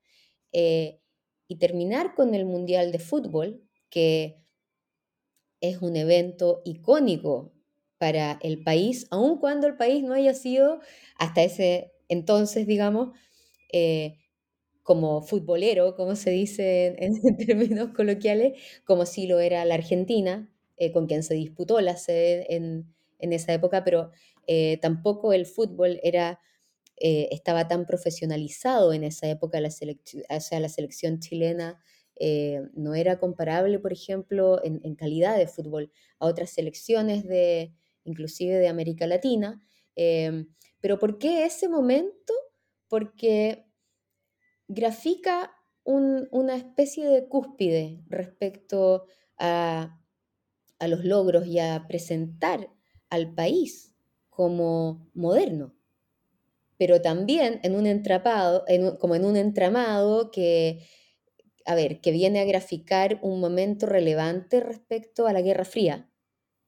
eh, 0.52 1.00
y 1.48 1.56
terminar 1.56 2.14
con 2.14 2.34
el 2.34 2.46
Mundial 2.46 2.92
de 2.92 3.00
Fútbol, 3.00 3.62
que 3.90 4.36
es 5.60 5.82
un 5.82 5.96
evento 5.96 6.62
icónico 6.64 7.52
para 7.98 8.38
el 8.42 8.62
país, 8.62 9.06
aun 9.10 9.38
cuando 9.38 9.66
el 9.66 9.76
país 9.76 10.02
no 10.04 10.14
haya 10.14 10.34
sido 10.34 10.80
hasta 11.18 11.42
ese 11.42 11.92
entonces, 12.08 12.66
digamos, 12.66 13.10
eh, 13.72 14.18
como 14.82 15.20
futbolero, 15.22 15.96
como 15.96 16.16
se 16.16 16.30
dice 16.30 16.96
en, 16.98 17.20
términos 17.36 17.90
coloquiales, 17.94 18.60
como 18.84 19.04
si 19.06 19.26
lo 19.26 19.40
era 19.40 19.64
la 19.64 19.74
Argentina, 19.74 20.50
eh, 20.78 20.92
con 20.92 21.06
quien 21.06 21.22
se 21.22 21.34
disputó 21.34 21.80
la 21.80 21.96
sede 21.96 22.46
en, 22.54 22.94
esa 23.20 23.52
época, 23.52 23.84
pero 23.84 24.10
eh, 24.46 24.78
tampoco 24.80 25.32
el 25.32 25.44
fútbol 25.44 26.00
era, 26.02 26.40
estaba 27.00 27.68
tan 27.68 27.84
profesionalizado 27.86 28.92
en 28.92 29.04
esa 29.04 29.28
época, 29.28 29.60
la, 29.60 29.68
o 29.68 30.40
sea, 30.40 30.60
la 30.60 30.68
selección 30.68 31.20
chilena 31.20 31.82
no 32.74 32.94
era 32.94 33.18
comparable, 33.18 33.78
por 33.78 33.92
ejemplo, 33.92 34.60
en, 34.64 34.80
en, 34.84 34.94
calidad 34.94 35.36
de 35.36 35.46
fútbol 35.46 35.92
a 36.18 36.26
otras 36.26 36.50
selecciones 36.50 37.24
de, 37.24 37.72
inclusive 38.08 38.56
de 38.56 38.68
América 38.68 39.06
Latina. 39.06 39.62
pero 40.80 40.98
¿por 40.98 41.18
qué 41.18 41.44
ese 41.44 41.68
momento? 41.68 42.32
Porque 42.88 43.68
grafica 44.68 45.52
una 45.84 46.54
especie 46.54 47.08
de 47.08 47.28
cúspide 47.28 48.04
respecto 48.08 49.06
a, 49.38 49.98
los 50.86 51.04
logros 51.04 51.46
y 51.46 51.58
a 51.58 51.86
presentar 51.88 52.70
al 53.08 53.34
país 53.34 53.94
como 54.28 55.10
moderno, 55.14 55.74
pero 56.76 57.00
también 57.00 57.58
en 57.64 57.74
un 57.74 57.86
entrapado, 57.86 58.64
como 59.00 59.14
en 59.14 59.24
un 59.24 59.36
entramado 59.36 60.30
que, 60.30 60.86
a 61.64 61.74
ver, 61.74 62.00
que 62.00 62.12
viene 62.12 62.40
a 62.40 62.44
graficar 62.44 63.18
un 63.22 63.40
momento 63.40 63.86
relevante 63.86 64.60
respecto 64.60 65.26
a 65.26 65.32
la 65.32 65.40
Guerra 65.40 65.64
Fría, 65.64 66.08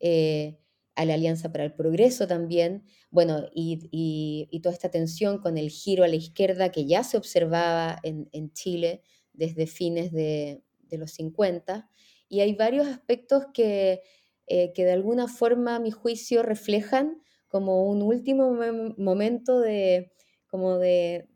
eh, 0.00 0.59
a 1.00 1.06
la 1.06 1.14
Alianza 1.14 1.50
para 1.50 1.64
el 1.64 1.72
Progreso 1.72 2.26
también, 2.26 2.84
bueno, 3.10 3.48
y, 3.54 4.46
toda 4.62 4.74
esta 4.74 4.90
tensión 4.90 5.38
con 5.38 5.56
el 5.56 5.70
giro 5.70 6.04
a 6.04 6.08
la 6.08 6.16
izquierda 6.16 6.70
que 6.70 6.84
ya 6.84 7.04
se 7.04 7.16
observaba 7.16 7.98
en, 8.02 8.52
Chile 8.52 9.02
desde 9.32 9.66
fines 9.66 10.12
de, 10.12 10.62
los 10.90 11.12
50. 11.12 11.88
Y 12.28 12.40
hay 12.40 12.54
varios 12.54 12.86
aspectos 12.86 13.46
que, 13.54 14.02
eh, 14.46 14.72
que 14.74 14.84
de 14.84 14.92
alguna 14.92 15.26
forma, 15.26 15.76
a 15.76 15.80
mi 15.80 15.90
juicio, 15.90 16.42
reflejan 16.42 17.22
como 17.48 17.88
un 17.88 18.02
último 18.02 18.52
momento 18.98 19.58
de, 19.58 20.12
como 20.48 20.76
de, 20.76 21.28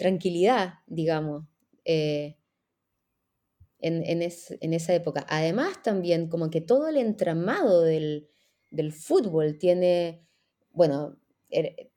tranquilidad, 0.00 0.74
digamos, 0.88 1.44
eh, 1.84 2.36
en, 3.78 4.02
en, 4.04 4.72
esa 4.72 4.92
época. 4.92 5.24
Además, 5.28 5.80
también 5.84 6.28
como 6.28 6.50
que 6.50 6.60
todo 6.60 6.88
el 6.88 6.96
entramado 6.96 7.82
del, 7.82 8.28
del 8.72 8.92
fútbol 8.92 9.58
tiene, 9.58 10.26
bueno, 10.72 11.16
er, 11.50 11.92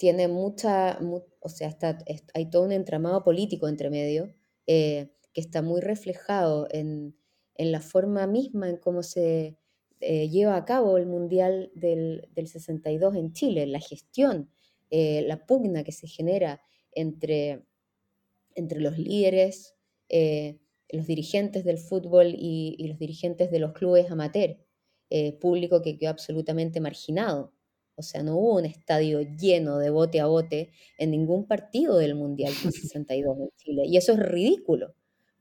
tiene 0.00 0.28
mucha, 0.28 0.98
o 1.40 1.48
sea, 1.50 1.68
está, 1.68 1.98
hay 2.32 2.48
todo 2.48 2.62
un 2.62 2.72
entramado 2.72 3.22
político 3.22 3.68
entre 3.68 3.90
medio 3.90 4.34
eh, 4.66 5.10
que 5.34 5.42
está 5.42 5.60
muy 5.60 5.82
reflejado 5.82 6.68
en, 6.70 7.14
la 7.58 7.82
forma 7.82 8.26
misma 8.26 8.70
en 8.70 8.78
cómo 8.78 9.02
se 9.02 9.58
eh, 10.00 10.30
lleva 10.30 10.56
a 10.56 10.64
cabo 10.64 10.96
el 10.96 11.04
Mundial 11.04 11.70
del, 11.74 12.26
62 12.34 13.14
en 13.14 13.34
Chile, 13.34 13.66
la 13.66 13.80
gestión, 13.80 14.50
eh, 14.88 15.20
la 15.26 15.44
pugna 15.44 15.84
que 15.84 15.92
se 15.92 16.08
genera 16.08 16.62
entre, 16.92 17.66
entre 18.54 18.80
los 18.80 18.96
líderes, 18.96 19.76
los 20.08 21.06
dirigentes 21.06 21.62
del 21.64 21.76
fútbol 21.76 22.28
y, 22.28 22.74
y, 22.78 22.88
los 22.88 22.98
dirigentes 22.98 23.50
de 23.50 23.58
los 23.58 23.74
clubes 23.74 24.10
amateur. 24.10 24.56
Eh, 25.12 25.32
público 25.40 25.82
que 25.82 25.98
quedó 25.98 26.10
absolutamente 26.10 26.80
marginado. 26.80 27.52
O 27.96 28.02
sea, 28.02 28.22
no 28.22 28.36
hubo 28.36 28.58
un 28.58 28.64
estadio 28.64 29.22
lleno 29.22 29.78
de 29.78 29.90
bote 29.90 30.20
a 30.20 30.26
bote 30.26 30.70
en 30.98 31.10
ningún 31.10 31.48
partido 31.48 31.98
del 31.98 32.14
Mundial 32.14 32.52
del 32.62 32.72
62 32.72 33.38
en 33.40 33.50
Chile. 33.56 33.82
Y 33.86 33.96
eso 33.96 34.12
es 34.12 34.20
ridículo, 34.20 34.94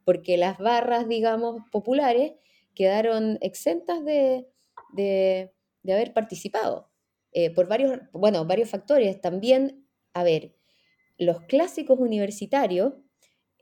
porque 0.06 0.38
las 0.38 0.58
barras, 0.58 1.08
digamos, 1.08 1.62
populares 1.72 2.34
quedaron 2.74 3.38
exentas 3.42 4.04
de, 4.04 4.48
haber 5.86 6.14
participado. 6.14 6.90
Eh, 7.32 7.52
por 7.52 7.68
varios, 7.68 8.00
bueno, 8.12 8.46
varios 8.46 8.70
factores. 8.70 9.22
También, 9.22 9.86
a 10.14 10.24
ver, 10.24 10.56
los 11.20 11.42
clásicos 11.42 12.00
universitarios 12.00 12.94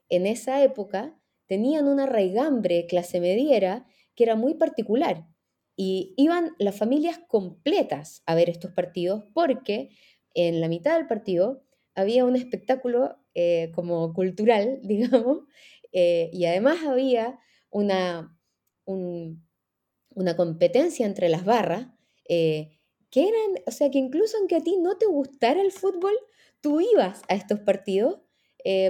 en 0.07 0.25
esa 0.25 0.63
época 0.63 1.19
tenían 1.47 1.87
una 1.87 2.05
raigambre 2.05 2.87
clase 2.87 3.19
mediera 3.19 3.85
que 4.15 4.23
era 4.23 4.35
muy 4.35 4.53
particular. 4.53 5.25
Y 5.77 6.15
iban 6.17 6.55
las 6.57 6.75
familias 6.75 7.19
completas 7.27 8.23
a 8.25 8.35
ver 8.35 8.49
estos 8.49 8.71
partidos 8.71 9.23
porque 9.33 9.91
en 10.33 10.59
la 10.59 10.67
mitad 10.67 10.97
del 10.97 11.07
partido 11.07 11.63
había 11.95 12.25
un 12.25 12.35
espectáculo 12.35 13.17
eh, 13.33 13.71
como 13.73 14.13
cultural, 14.13 14.79
digamos, 14.83 15.43
eh, 15.91 16.29
y 16.33 16.45
además 16.45 16.83
había 16.85 17.39
una, 17.69 18.37
una 18.85 20.35
competencia 20.35 21.05
entre 21.05 21.29
las 21.29 21.45
barras, 21.45 21.87
eh, 22.27 22.79
que 23.09 23.21
eran, 23.21 23.63
o 23.65 23.71
sea, 23.71 23.89
que 23.89 23.99
incluso 23.99 24.37
aunque 24.37 24.57
a 24.57 24.61
ti 24.61 24.77
no 24.77 24.97
te 24.97 25.05
gustara 25.05 25.61
el 25.61 25.71
fútbol, 25.71 26.13
tú 26.59 26.81
ibas 26.81 27.21
a 27.29 27.35
estos 27.35 27.59
partidos 27.59 28.19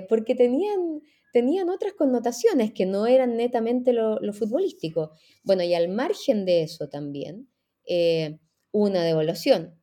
porque 0.09 0.33
tenían 0.33 1.03
tenían 1.37 1.69
otras 1.69 1.93
connotaciones 1.93 2.73
que 2.73 2.87
no 2.87 3.05
eran 3.05 3.37
netamente 3.37 3.93
lo, 3.93 4.17
futbolístico. 4.33 5.11
Bueno, 5.43 5.61
y 5.61 5.75
al 5.75 5.87
margen 5.87 6.45
de 6.45 6.63
eso 6.63 6.89
también, 6.89 7.47
eh, 7.85 8.39
una 8.71 9.03
devaluación 9.03 9.79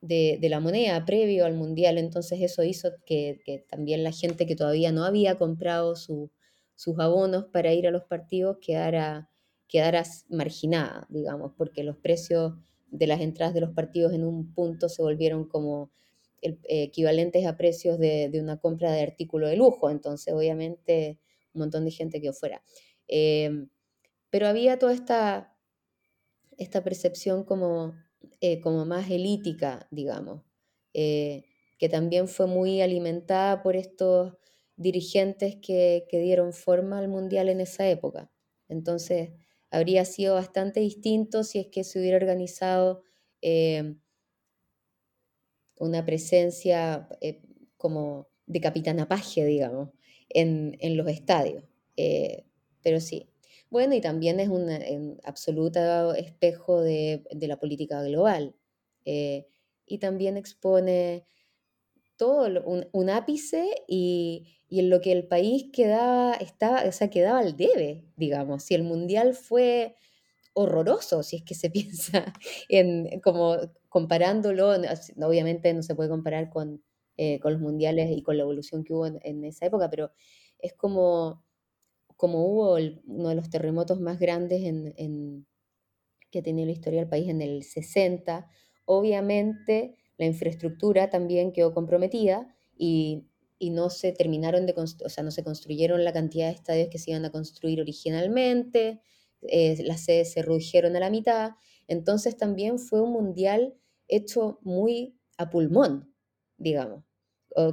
de, 0.00 0.38
la 0.40 0.58
moneda 0.60 1.04
previo 1.04 1.44
al 1.44 1.52
Mundial, 1.52 1.98
entonces 1.98 2.40
eso 2.40 2.62
hizo 2.62 2.88
que, 3.04 3.66
también 3.68 4.02
la 4.02 4.10
gente 4.10 4.46
que 4.46 4.56
todavía 4.56 4.90
no 4.90 5.04
había 5.04 5.36
comprado 5.36 5.94
sus 5.96 6.98
abonos 6.98 7.44
para 7.52 7.74
ir 7.74 7.86
a 7.86 7.90
los 7.90 8.04
partidos 8.04 8.56
quedara, 8.62 9.28
quedara 9.66 10.02
marginada, 10.30 11.06
digamos, 11.10 11.52
porque 11.58 11.84
los 11.84 11.98
precios 11.98 12.54
de 12.86 13.06
las 13.06 13.20
entradas 13.20 13.52
de 13.52 13.60
los 13.60 13.74
partidos 13.74 14.14
en 14.14 14.24
un 14.24 14.54
punto 14.54 14.88
se 14.88 15.02
volvieron 15.02 15.46
como 15.46 15.92
eh, 16.42 16.58
equivalentes 16.68 17.46
a 17.46 17.56
precios 17.56 17.98
de, 17.98 18.30
una 18.40 18.58
compra 18.58 18.92
de 18.92 19.02
artículo 19.02 19.48
de 19.48 19.56
lujo, 19.56 19.90
entonces 19.90 20.32
obviamente 20.34 21.18
un 21.54 21.60
montón 21.60 21.84
de 21.84 21.90
gente 21.90 22.20
quedó 22.20 22.32
fuera. 22.32 22.62
Em, 23.08 23.68
pero 24.30 24.46
había 24.46 24.78
toda 24.78 24.92
esta, 24.92 25.56
esta 26.58 26.84
percepción 26.84 27.44
como, 27.44 27.94
eh, 28.40 28.60
como 28.60 28.84
más 28.84 29.10
elítica, 29.10 29.88
digamos, 29.90 30.42
eh, 30.94 31.44
que 31.78 31.88
también 31.88 32.28
fue 32.28 32.46
muy 32.46 32.82
alimentada 32.82 33.62
por 33.62 33.76
estos 33.76 34.34
dirigentes 34.76 35.56
que, 35.56 36.06
que, 36.08 36.20
dieron 36.20 36.52
forma 36.52 36.98
al 36.98 37.08
mundial 37.08 37.48
en 37.48 37.60
esa 37.60 37.88
época. 37.88 38.30
Entonces, 38.68 39.30
habría 39.70 40.04
sido 40.04 40.34
bastante 40.34 40.80
distinto 40.80 41.44
si 41.44 41.58
es 41.58 41.66
que 41.68 41.84
se 41.84 41.98
hubiera 41.98 42.16
organizado 42.16 43.02
em, 43.40 44.00
una 45.78 46.04
presencia 46.04 47.08
eh, 47.20 47.42
como 47.76 48.28
de 48.46 48.60
capitana 48.60 49.08
paje, 49.08 49.44
digamos, 49.44 49.90
en, 50.28 50.76
los 50.96 51.08
estadios. 51.08 51.64
Eh, 51.96 52.44
pero 52.82 53.00
sí. 53.00 53.28
Bueno, 53.70 53.94
y 53.94 54.00
también 54.00 54.40
es 54.40 54.48
un 54.48 55.20
absoluto 55.24 56.14
espejo 56.14 56.80
de, 56.80 57.22
la 57.32 57.58
política 57.58 58.02
global. 58.02 58.54
Eh, 59.04 59.46
y 59.86 59.98
también 59.98 60.36
expone 60.36 61.24
todo 62.16 62.62
un, 62.92 63.10
ápice 63.10 63.84
y, 63.86 64.60
en 64.70 64.90
lo 64.90 65.00
que 65.00 65.12
el 65.12 65.26
país 65.26 65.66
quedaba, 65.72 66.34
estaba, 66.34 66.82
o 66.86 66.92
sea, 66.92 67.08
quedaba 67.10 67.38
al 67.38 67.56
debe, 67.56 68.04
digamos. 68.16 68.64
Si 68.64 68.74
el 68.74 68.82
mundial 68.82 69.34
fue 69.34 69.96
horroroso, 70.54 71.22
si 71.22 71.36
es 71.36 71.42
que 71.42 71.54
se 71.54 71.70
piensa 71.70 72.32
en 72.68 73.20
como 73.20 73.56
comparándolo, 73.88 74.70
obviamente 75.22 75.72
no 75.74 75.82
se 75.82 75.94
puede 75.94 76.08
comparar 76.08 76.50
con, 76.50 76.82
eh, 77.16 77.40
con 77.40 77.52
los 77.52 77.60
mundiales 77.60 78.10
y 78.10 78.22
con 78.22 78.36
la 78.36 78.42
evolución 78.42 78.84
que 78.84 78.94
hubo 78.94 79.06
en, 79.06 79.44
esa 79.44 79.66
época, 79.66 79.90
pero 79.90 80.12
es 80.58 80.74
como, 80.74 81.44
como 82.16 82.46
hubo 82.46 82.76
uno 83.06 83.28
de 83.28 83.34
los 83.34 83.50
terremotos 83.50 84.00
más 84.00 84.18
grandes 84.18 84.62
que 86.30 86.38
ha 86.38 86.42
tenido 86.42 86.66
la 86.66 86.72
historia 86.72 87.00
del 87.00 87.08
país 87.08 87.28
en 87.28 87.40
el 87.40 87.62
60, 87.62 88.48
obviamente 88.84 89.96
la 90.18 90.26
infraestructura 90.26 91.10
también 91.10 91.52
quedó 91.52 91.72
comprometida 91.72 92.54
y, 92.76 93.28
y 93.58 93.70
no 93.70 93.90
se 93.90 94.12
terminaron 94.12 94.66
de, 94.66 94.74
o 94.76 95.08
sea, 95.08 95.24
no 95.24 95.30
se 95.30 95.42
construyeron 95.42 96.04
la 96.04 96.12
cantidad 96.12 96.46
de 96.46 96.54
estadios 96.54 96.88
que 96.90 96.98
se 96.98 97.10
iban 97.10 97.24
a 97.24 97.30
construir 97.30 97.80
originalmente, 97.80 99.00
eh, 99.42 99.76
las 99.84 100.04
sedes 100.04 100.32
se 100.32 100.42
redujeron 100.42 100.96
a 100.96 101.00
la 101.00 101.10
mitad, 101.10 101.52
entonces 101.88 102.36
también 102.36 102.78
fue 102.78 103.00
un 103.00 103.12
mundial 103.12 103.74
hecho 104.06 104.60
muy 104.62 105.18
a 105.38 105.50
pulmón, 105.50 106.14
digamos, 106.58 107.04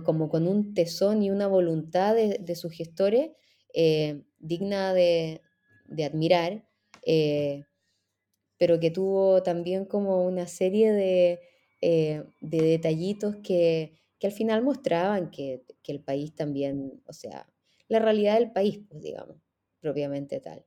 como 0.04 0.30
con 0.30 0.48
un 0.48 0.74
tesón 0.74 1.22
y 1.22 1.30
una 1.30 1.48
voluntad 1.48 2.16
de, 2.16 2.56
sus 2.56 2.72
gestores 2.74 3.32
eh, 3.74 4.24
digna 4.40 4.94
de, 4.94 5.42
admirar, 6.04 6.68
eh, 7.06 7.66
pero 8.58 8.80
que 8.80 8.90
tuvo 8.90 9.44
también 9.44 9.86
como 9.86 10.26
una 10.26 10.48
serie 10.48 10.92
de, 10.92 11.40
detallitos 12.42 13.36
que, 13.44 13.94
al 14.24 14.32
final 14.32 14.64
mostraban 14.64 15.30
que, 15.30 15.64
que 15.84 15.92
el 15.92 16.02
país 16.02 16.34
también, 16.34 17.04
o 17.06 17.14
sea, 17.14 17.48
la 17.88 18.00
realidad 18.00 18.40
del 18.40 18.52
país, 18.52 18.80
pues 18.90 19.04
digamos, 19.04 19.38
propiamente 19.82 20.40
tal. 20.40 20.66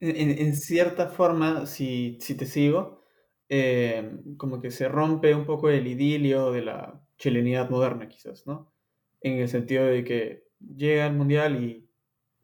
En, 0.00 0.54
cierta 0.56 1.08
forma, 1.08 1.66
si, 1.66 2.18
si 2.20 2.36
te 2.36 2.46
sigo, 2.46 3.02
eh, 3.48 4.18
como 4.36 4.60
que 4.60 4.70
se 4.70 4.88
rompe 4.88 5.34
un 5.34 5.46
poco 5.46 5.70
el 5.70 5.86
idilio 5.86 6.52
de 6.52 6.62
la 6.62 7.00
chilenidad 7.18 7.70
moderna, 7.70 8.08
quizás, 8.08 8.46
¿no? 8.46 8.72
En 9.20 9.38
el 9.38 9.48
sentido 9.48 9.86
de 9.86 10.04
que 10.04 10.48
llega 10.76 11.06
el 11.06 11.14
mundial 11.14 11.62
y 11.62 11.88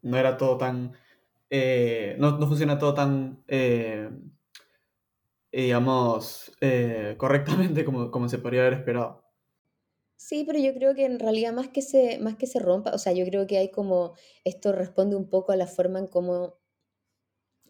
no 0.01 0.17
era 0.17 0.37
todo 0.37 0.57
tan. 0.57 0.93
Eh, 1.49 2.15
no, 2.19 2.37
no, 2.37 2.47
funciona 2.47 2.77
todo 2.79 2.93
tan. 2.93 3.43
Eh, 3.47 4.09
digamos. 5.51 6.51
correctamente 7.17 7.85
como, 7.85 8.11
como 8.11 8.27
se 8.29 8.39
podría 8.39 8.61
haber 8.61 8.73
esperado. 8.73 9.25
Sí, 10.17 10.43
pero 10.43 10.57
yo 10.59 10.73
creo 10.73 10.95
que 10.95 11.05
en 11.05 11.19
realidad 11.19 11.53
más 11.53 11.67
que 11.67 11.81
se, 11.81 12.19
más 12.19 12.35
que 12.35 12.47
se 12.47 12.59
rompa, 12.59 12.91
o 12.93 12.97
sea, 12.97 13.13
yo 13.13 13.25
creo 13.25 13.45
que 13.47 13.57
hay 13.57 13.69
como, 13.69 14.13
esto 14.43 14.71
responde 14.71 15.15
un 15.15 15.29
poco 15.29 15.51
a 15.51 15.55
la 15.55 15.67
forma 15.67 15.99
en 15.99 16.07
cómo, 16.07 16.57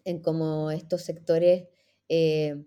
en 0.06 0.20
cómo 0.20 0.70
estos 0.70 1.02
sectores 1.02 1.64
eh, 2.08 2.64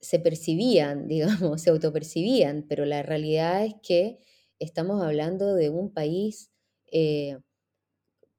se 0.00 0.20
percibían, 0.20 1.08
digamos, 1.08 1.62
se 1.62 1.70
autopercibían, 1.70 2.66
pero 2.68 2.84
la 2.84 3.02
realidad 3.02 3.64
es 3.64 3.74
que 3.82 4.20
estamos 4.60 5.02
hablando 5.02 5.54
de 5.54 5.70
un 5.70 5.92
país 5.92 6.50
eh, 6.92 7.38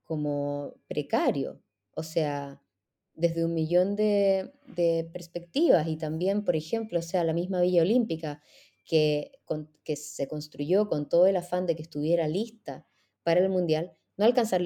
como 0.05 0.75
precario, 0.87 1.61
o 1.95 2.03
sea, 2.03 2.61
desde 3.15 3.43
un 3.43 3.53
millón 3.53 3.95
de, 3.95 4.51
perspectivas 5.11 5.87
y 5.87 5.97
también, 5.97 6.45
por 6.45 6.55
ejemplo, 6.55 6.99
o 6.99 7.01
sea, 7.01 7.23
la 7.23 7.33
misma 7.33 7.61
Villa 7.61 7.81
Olímpica 7.81 8.41
que, 8.85 9.31
que 9.83 9.95
se 9.95 10.27
construyó 10.27 10.87
con 10.87 11.09
todo 11.09 11.27
el 11.27 11.35
afán 11.35 11.65
de 11.65 11.75
que 11.75 11.81
estuviera 11.81 12.27
lista 12.27 12.87
para 13.23 13.41
el 13.41 13.49
Mundial, 13.49 13.91
no, 14.17 14.25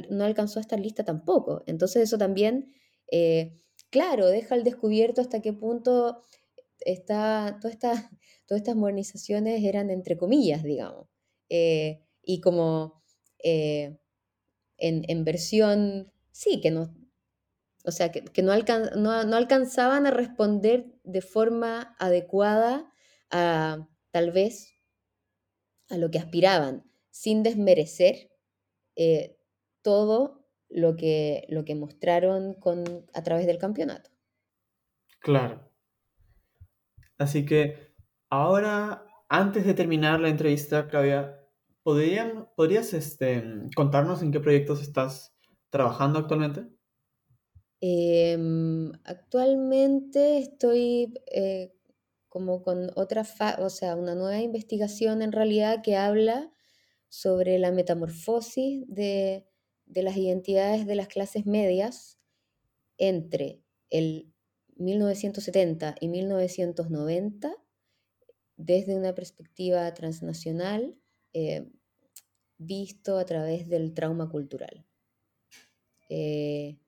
no 0.10 0.24
alcanzó 0.24 0.60
a 0.60 0.62
estar 0.62 0.80
lista 0.80 1.04
tampoco. 1.04 1.64
Entonces 1.66 2.04
eso 2.04 2.18
también, 2.18 2.74
eh, 3.12 3.54
claro, 3.90 4.28
deja 4.28 4.56
al 4.56 4.64
descubierto 4.64 5.22
hasta 5.22 5.42
qué 5.42 5.54
punto 5.54 6.22
está, 6.80 7.60
todas 7.62 8.60
estas 8.62 8.76
modernizaciones 8.76 9.64
eran 9.64 9.90
entre 9.90 10.18
comillas, 10.18 10.64
digamos. 10.64 11.08
Eh, 11.50 12.02
y 12.24 12.42
como 12.42 13.04
eh, 13.44 13.98
en, 14.78 15.24
versión, 15.24 16.12
sí, 16.32 16.62
que 16.62 16.72
no, 16.72 16.96
o 17.86 17.92
sea, 17.92 18.12
que, 18.12 18.42
no, 18.42 18.52
alcanzaban 19.12 20.08
a 20.08 20.12
responder 20.12 20.86
de 21.04 21.22
forma 21.22 21.96
adecuada 22.00 22.92
a, 23.30 23.88
tal 24.12 24.32
vez 24.32 24.74
a 25.90 25.98
lo 25.98 26.10
que 26.10 26.20
aspiraban, 26.20 26.90
sin 27.12 27.44
desmerecer 27.44 28.32
todo 29.82 30.43
lo 30.74 30.96
que, 30.96 31.46
lo 31.50 31.64
que 31.64 31.76
mostraron 31.76 32.56
con, 32.56 32.84
a 33.14 33.24
través 33.24 33.46
del 33.46 33.60
campeonato. 33.60 34.10
Claro. 35.20 35.70
Así 37.18 37.46
que 37.46 37.94
ahora, 38.30 39.06
antes 39.30 39.66
de 39.66 39.76
terminar 39.76 40.20
la 40.20 40.30
entrevista, 40.30 40.88
Claudia, 40.88 41.40
¿podrían, 41.84 42.50
¿podrías 42.56 42.94
este, 42.94 43.44
contarnos 43.76 44.24
en 44.24 44.32
qué 44.32 44.40
proyectos 44.40 44.82
estás 44.82 45.36
trabajando 45.70 46.20
actualmente? 46.20 46.68
Em, 47.80 48.92
actualmente 49.04 50.40
estoy 50.40 51.14
eh, 51.32 51.74
como 52.30 52.64
con 52.64 52.90
otra, 52.96 53.26
o 53.60 53.70
sea, 53.70 53.96
una 53.96 54.16
nueva 54.16 54.42
investigación 54.42 55.22
en 55.22 55.32
realidad 55.32 55.84
que 55.84 55.98
habla 55.98 56.52
sobre 57.10 57.60
la 57.60 57.72
metamorfosis 57.72 58.86
de, 58.88 59.46
las 60.02 60.18
identidades 60.18 60.88
de 60.88 60.96
las 60.96 61.08
clases 61.08 61.46
medias 61.46 62.18
entre 62.98 63.62
el 63.90 64.34
1970 64.78 65.96
y 66.00 66.08
1990 66.08 67.54
desde 68.58 68.96
una 68.96 69.14
perspectiva 69.14 69.94
transnacional 69.94 70.96
eh, 71.34 71.70
visto 72.58 73.18
a 73.18 73.26
través 73.26 73.68
del 73.68 73.94
trauma 73.94 74.30
cultural. 74.30 74.86
Eh, 76.10 76.80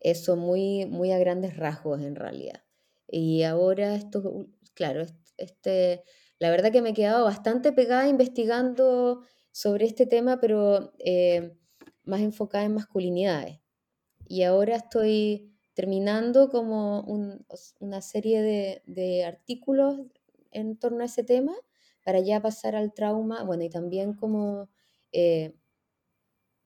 eso 0.00 0.36
muy, 0.36 0.86
muy 0.86 1.12
a 1.12 1.18
grandes 1.18 1.56
rasgos 1.56 2.02
en 2.02 2.16
realidad. 2.16 2.62
Y 3.08 3.42
ahora 3.42 3.94
esto, 3.94 4.48
claro, 4.74 5.04
este, 5.36 6.02
la 6.38 6.50
verdad 6.50 6.72
que 6.72 6.82
me 6.82 6.90
he 6.90 6.94
quedado 6.94 7.24
bastante 7.24 7.72
pegada 7.72 8.08
investigando 8.08 9.22
sobre 9.52 9.86
este 9.86 10.06
tema, 10.06 10.40
pero 10.40 10.92
eh, 10.98 11.56
más 12.04 12.20
enfocada 12.20 12.64
en 12.64 12.74
masculinidades. 12.74 13.60
Y 14.26 14.42
ahora 14.42 14.76
estoy 14.76 15.52
terminando 15.74 16.50
como 16.50 17.00
una 17.80 18.02
serie 18.02 18.42
de, 18.86 19.24
artículos 19.24 20.00
en 20.50 20.76
torno 20.76 21.02
a 21.02 21.06
ese 21.06 21.24
tema 21.24 21.54
para 22.04 22.20
ya 22.20 22.40
pasar 22.40 22.74
al 22.76 22.92
trauma, 22.92 23.42
bueno, 23.44 23.62
y 23.64 23.70
también 23.70 24.14
como 24.14 24.68
eh, 25.12 25.54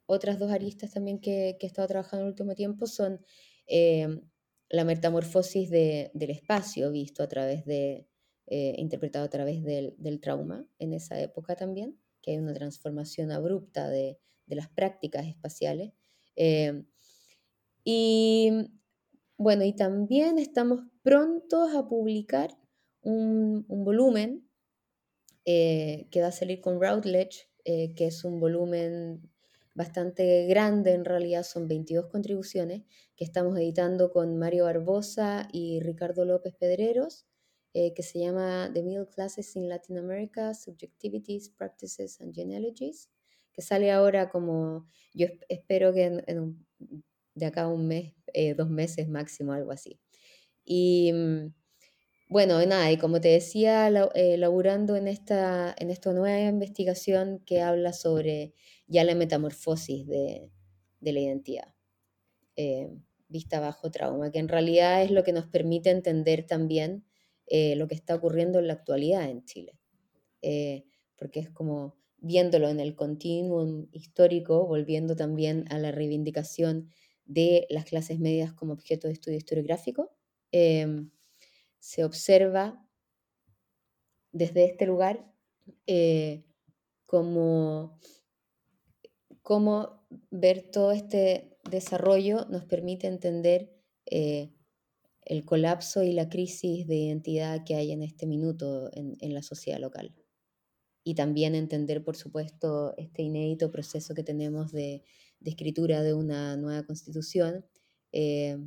otras 0.06 0.38
dos 0.38 0.50
aristas 0.50 0.92
también 0.92 1.20
que, 1.20 1.56
que, 1.60 1.66
he 1.66 1.68
estado 1.68 1.88
trabajando 1.88 2.22
en 2.22 2.26
el 2.26 2.32
último 2.32 2.54
tiempo 2.54 2.86
son 2.86 3.20
eh, 3.66 4.20
la 4.68 4.84
metamorfosis 4.84 5.70
del 5.70 6.30
espacio 6.30 6.90
visto 6.90 7.22
a 7.22 7.28
través 7.28 7.64
de, 7.64 8.08
eh, 8.46 8.74
interpretado 8.78 9.24
a 9.24 9.30
través 9.30 9.62
del, 9.64 10.20
trauma 10.20 10.66
en 10.78 10.92
esa 10.92 11.20
época 11.20 11.56
también, 11.56 11.98
que 12.22 12.32
hay 12.32 12.38
una 12.38 12.54
transformación 12.54 13.30
abrupta 13.32 13.88
de, 13.88 14.18
las 14.54 14.68
prácticas 14.68 15.26
espaciales. 15.26 15.92
Eh, 16.36 16.84
y 17.82 18.50
bueno, 19.36 19.64
y 19.64 19.74
también 19.74 20.38
estamos 20.38 20.82
prontos 21.02 21.74
a 21.74 21.88
publicar 21.88 22.56
un, 23.02 23.64
volumen 23.68 24.48
eh, 25.44 26.06
que 26.10 26.20
va 26.20 26.28
a 26.28 26.32
salir 26.32 26.60
con 26.60 26.80
Routledge, 26.80 27.48
que 27.64 28.06
es 28.06 28.22
un 28.22 28.38
volumen 28.38 29.28
bastante 29.76 30.46
grande, 30.46 30.92
en 30.92 31.04
realidad 31.04 31.42
son 31.42 31.68
22 31.68 32.06
contribuciones 32.06 32.82
que 33.14 33.24
estamos 33.24 33.58
editando 33.58 34.10
con 34.10 34.38
Mario 34.38 34.64
Barbosa 34.64 35.48
y 35.52 35.80
Ricardo 35.80 36.24
López 36.24 36.54
Pedreros, 36.54 37.26
eh, 37.74 37.92
que 37.92 38.02
se 38.02 38.18
llama 38.18 38.70
The 38.72 38.82
Middle 38.82 39.08
Classes 39.08 39.54
in 39.54 39.68
Latin 39.68 39.98
America, 39.98 40.54
Subjectivities, 40.54 41.50
Practices 41.50 42.22
and 42.22 42.34
Genealogies, 42.34 43.10
que 43.56 43.62
sale 43.62 43.90
ahora 43.90 44.28
como, 44.28 44.86
yo 45.14 45.28
espero 45.48 45.92
que 45.94 46.04
en, 46.04 46.66
de 47.34 47.46
acá 47.46 47.62
a 47.62 47.68
un 47.68 47.88
mes, 47.88 48.14
eh, 48.34 48.54
dos 48.54 48.68
meses 48.68 49.08
máximo, 49.08 49.52
algo 49.52 49.72
así. 49.72 49.98
Y 50.64 51.12
mm, 51.12 51.54
bueno, 52.28 52.64
nada, 52.66 52.90
y 52.92 52.98
como 52.98 53.20
te 53.20 53.28
decía, 53.28 53.88
eh, 54.14 54.36
laburando 54.36 54.96
en 54.96 55.08
esta, 55.08 55.74
en 55.78 55.90
esta 55.90 56.12
nueva 56.12 56.40
investigación 56.40 57.40
que 57.46 57.62
habla 57.62 57.92
sobre 57.92 58.52
ya 58.88 59.04
la 59.04 59.14
metamorfosis 59.14 60.06
de, 60.06 60.50
la 61.00 61.20
identidad, 61.20 61.72
eh, 62.56 62.90
vista 63.28 63.60
bajo 63.60 63.90
trauma, 63.90 64.30
que 64.32 64.40
en 64.40 64.48
realidad 64.48 65.02
es 65.02 65.12
lo 65.12 65.24
que 65.24 65.32
nos 65.32 65.46
permite 65.46 65.90
entender 65.90 66.46
también 66.46 67.06
eh, 67.46 67.76
lo 67.76 67.88
que 67.88 67.94
está 67.94 68.16
ocurriendo 68.16 68.58
en 68.58 68.66
la 68.66 68.74
actualidad 68.74 69.30
en 69.30 69.44
Chile, 69.44 69.78
porque 71.16 71.40
es 71.40 71.50
como 71.50 71.95
viéndolo 72.18 72.68
en 72.68 72.80
el 72.80 72.94
continuum 72.94 73.88
histórico, 73.92 74.66
volviendo 74.66 75.16
también 75.16 75.64
a 75.70 75.78
la 75.78 75.92
reivindicación 75.92 76.90
de 77.24 77.66
las 77.70 77.84
clases 77.84 78.18
medias 78.20 78.52
como 78.52 78.72
objeto 78.72 79.08
de 79.08 79.14
estudio 79.14 79.38
historiográfico 79.38 80.10
se 81.86 82.02
observa 82.04 82.84
desde 84.32 84.64
este 84.64 84.86
lugar 84.86 85.32
eh, 85.86 86.44
como, 87.06 88.00
ver 90.30 90.70
todo 90.72 90.90
este 90.90 91.56
desarrollo 91.70 92.46
nos 92.46 92.64
permite 92.64 93.06
entender 93.06 93.72
eh, 94.06 94.52
el 95.22 95.44
colapso 95.44 96.02
y 96.02 96.12
la 96.12 96.28
crisis 96.28 96.88
de 96.88 96.96
identidad 96.96 97.64
que 97.64 97.76
hay 97.76 97.92
en 97.92 98.02
este 98.02 98.26
minuto 98.26 98.90
en, 98.92 99.34
la 99.34 99.42
sociedad 99.42 99.78
local. 99.78 100.12
Y 101.08 101.14
también 101.14 101.54
entender, 101.54 102.02
por 102.02 102.16
supuesto, 102.16 102.92
este 102.96 103.22
inédito 103.22 103.70
proceso 103.70 104.12
que 104.12 104.24
tenemos 104.24 104.72
de, 104.72 105.04
escritura 105.44 106.02
de 106.02 106.14
una 106.14 106.56
nueva 106.56 106.82
constitución, 106.82 107.64
eh, 108.10 108.58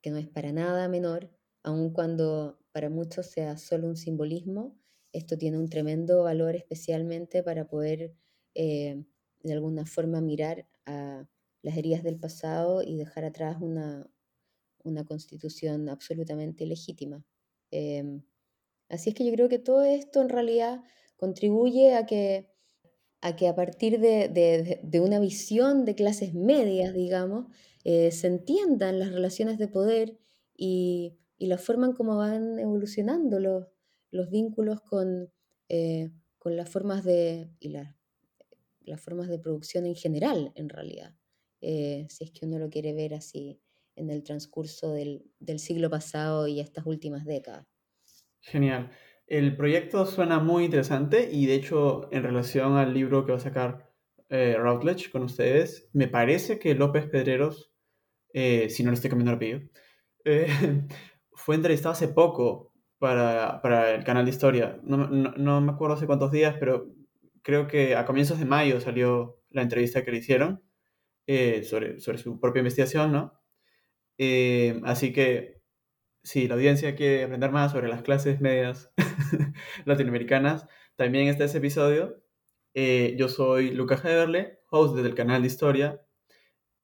que 0.00 0.12
no 0.12 0.18
es 0.18 0.28
para 0.28 0.52
nada 0.52 0.86
menor, 0.86 1.28
aun 1.64 1.92
cuando 1.92 2.60
para 2.70 2.88
muchos 2.88 3.26
sea 3.26 3.58
solo 3.58 3.88
un 3.88 3.96
simbolismo, 3.96 4.78
esto 5.12 5.36
tiene 5.36 5.58
un 5.58 5.68
tremendo 5.68 6.22
valor 6.22 6.54
especialmente 6.54 7.42
para 7.42 7.66
poder 7.66 8.14
eh, 8.54 9.02
de 9.42 9.52
alguna 9.52 9.84
forma 9.84 10.20
mirar 10.20 10.68
a 10.86 11.26
las 11.62 11.76
heridas 11.76 12.04
del 12.04 12.20
pasado 12.20 12.84
y 12.84 12.96
dejar 12.96 13.24
atrás 13.24 13.56
una, 13.60 14.08
constitución 15.08 15.88
absolutamente 15.88 16.64
legítima. 16.64 17.24
Em, 17.72 18.22
así 18.88 19.10
es 19.10 19.16
que 19.16 19.26
yo 19.26 19.32
creo 19.32 19.48
que 19.48 19.58
todo 19.58 19.82
esto 19.82 20.22
en 20.22 20.28
realidad 20.28 20.84
contribuye 21.16 21.94
a 21.94 22.06
que 22.06 22.52
a 23.22 23.36
que 23.36 23.46
a 23.48 23.54
partir 23.54 24.00
de, 24.00 25.00
una 25.00 25.20
visión 25.20 25.84
de 25.84 25.94
clases 25.94 26.34
medias, 26.34 26.92
digamos, 26.92 27.46
eh, 27.84 28.10
se 28.10 28.26
entiendan 28.26 28.98
las 28.98 29.12
relaciones 29.12 29.58
de 29.58 29.68
poder 29.68 30.18
y, 30.56 31.18
la 31.38 31.58
forma 31.58 31.86
en 31.86 31.92
cómo 31.92 32.16
van 32.16 32.60
evolucionando 32.60 33.40
los, 33.40 33.66
los 34.12 34.30
vínculos 34.30 34.80
con, 34.80 35.32
eh, 35.68 36.12
con 36.38 36.56
las 36.56 36.70
formas 36.70 37.02
de, 37.02 37.50
y 37.58 37.70
las 37.70 39.00
formas 39.00 39.28
de 39.28 39.40
producción 39.40 39.84
en 39.84 39.96
general, 39.96 40.52
en 40.54 40.68
realidad, 40.68 41.16
eh, 41.60 42.06
si 42.08 42.22
es 42.22 42.30
que 42.30 42.46
uno 42.46 42.60
lo 42.60 42.70
quiere 42.70 42.92
ver 42.92 43.14
así 43.14 43.60
en 43.96 44.10
el 44.10 44.22
transcurso 44.22 44.92
del, 44.92 45.24
del 45.40 45.58
siglo 45.58 45.90
pasado 45.90 46.46
y 46.46 46.60
estas 46.60 46.86
últimas 46.86 47.24
décadas. 47.24 47.66
Genial. 48.40 48.92
El 49.26 49.56
proyecto 49.56 50.04
suena 50.06 50.40
muy 50.40 50.64
interesante 50.64 51.28
y 51.32 51.46
de 51.46 51.54
hecho 51.54 52.08
en 52.12 52.22
relación 52.22 52.76
al 52.76 52.92
libro 52.92 53.24
que 53.24 53.32
va 53.32 53.38
a 53.38 53.40
sacar 53.40 53.92
eh, 54.28 54.56
Routledge 54.58 55.10
con 55.10 55.22
ustedes, 55.22 55.88
me 55.92 56.08
parece 56.08 56.58
que 56.58 56.74
López 56.74 57.06
Pedreros, 57.06 57.72
eh, 58.32 58.68
si 58.70 58.82
no 58.82 58.90
le 58.90 58.94
estoy 58.94 59.10
cambiando 59.10 59.32
el 59.32 59.36
apellido, 59.36 59.60
eh, 60.24 60.48
fue 61.32 61.54
entrevistado 61.54 61.92
hace 61.92 62.08
poco 62.08 62.72
para, 62.98 63.60
para 63.62 63.94
el 63.94 64.04
canal 64.04 64.24
de 64.24 64.30
historia. 64.30 64.80
No, 64.84 65.06
no, 65.08 65.60
me 65.60 65.72
acuerdo 65.72 65.96
hace 65.96 66.06
cuántos 66.06 66.32
días, 66.32 66.56
pero 66.58 66.94
creo 67.42 67.66
que 67.68 67.94
a 67.96 68.06
comienzos 68.06 68.38
de 68.38 68.44
mayo 68.44 68.80
salió 68.80 69.40
la 69.50 69.62
entrevista 69.62 70.04
que 70.04 70.12
le 70.12 70.18
hicieron 70.18 70.62
sobre, 71.64 72.00
sobre 72.00 72.18
su 72.18 72.38
propia 72.40 72.60
investigación, 72.60 73.12
¿no? 73.12 73.40
así 74.84 75.12
que 75.12 75.61
si 76.22 76.48
la 76.48 76.54
audiencia 76.54 76.94
quiere 76.94 77.24
aprender 77.24 77.50
más 77.50 77.72
sobre 77.72 77.88
las 77.88 78.02
clases 78.02 78.40
medias 78.40 78.92
latinoamericanas, 79.84 80.66
también 80.96 81.28
está 81.28 81.44
ese 81.44 81.58
episodio. 81.58 82.22
Eh, 82.74 83.14
yo 83.18 83.28
soy 83.28 83.70
Lucas 83.72 84.04
Heberle, 84.04 84.60
host 84.70 84.96
del 84.96 85.14
canal 85.14 85.42
de 85.42 85.48
historia, 85.48 86.02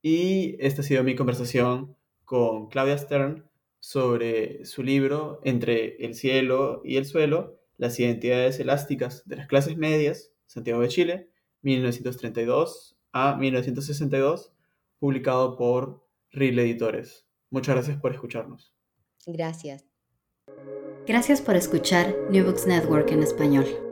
y 0.03 0.57
esta 0.61 0.83
ha 0.83 0.85
sido 0.85 1.03
mi 1.05 1.15
conversación 1.17 1.97
con 2.25 2.69
Claudia 2.69 2.99
Stern 2.99 3.49
sobre 3.81 4.65
su 4.65 4.83
libro 4.83 5.41
Entre 5.45 6.05
el 6.05 6.15
cielo 6.15 6.83
y 6.85 6.97
el 6.97 7.07
suelo, 7.07 7.61
las 7.77 7.99
identidades 7.99 8.61
elásticas 8.61 9.27
de 9.27 9.37
las 9.37 9.47
clases 9.47 9.77
medias, 9.77 10.33
Santiago 10.47 10.81
de 10.83 10.89
Chile, 10.89 11.31
1932 11.63 12.99
a 13.13 13.37
1962, 13.37 14.53
publicado 14.99 15.57
por 15.57 16.05
RIL 16.31 16.59
Editores. 16.59 17.27
Muchas 17.51 17.77
gracias 17.77 17.99
por 17.99 18.13
escucharnos. 18.13 18.78
Gracias. 19.27 19.85
Gracias 21.07 21.41
por 21.41 21.57
escuchar 21.57 22.15
New 22.31 22.45
Books 22.45 22.67
Network 22.67 23.11
en 23.11 23.23
español. 23.23 23.88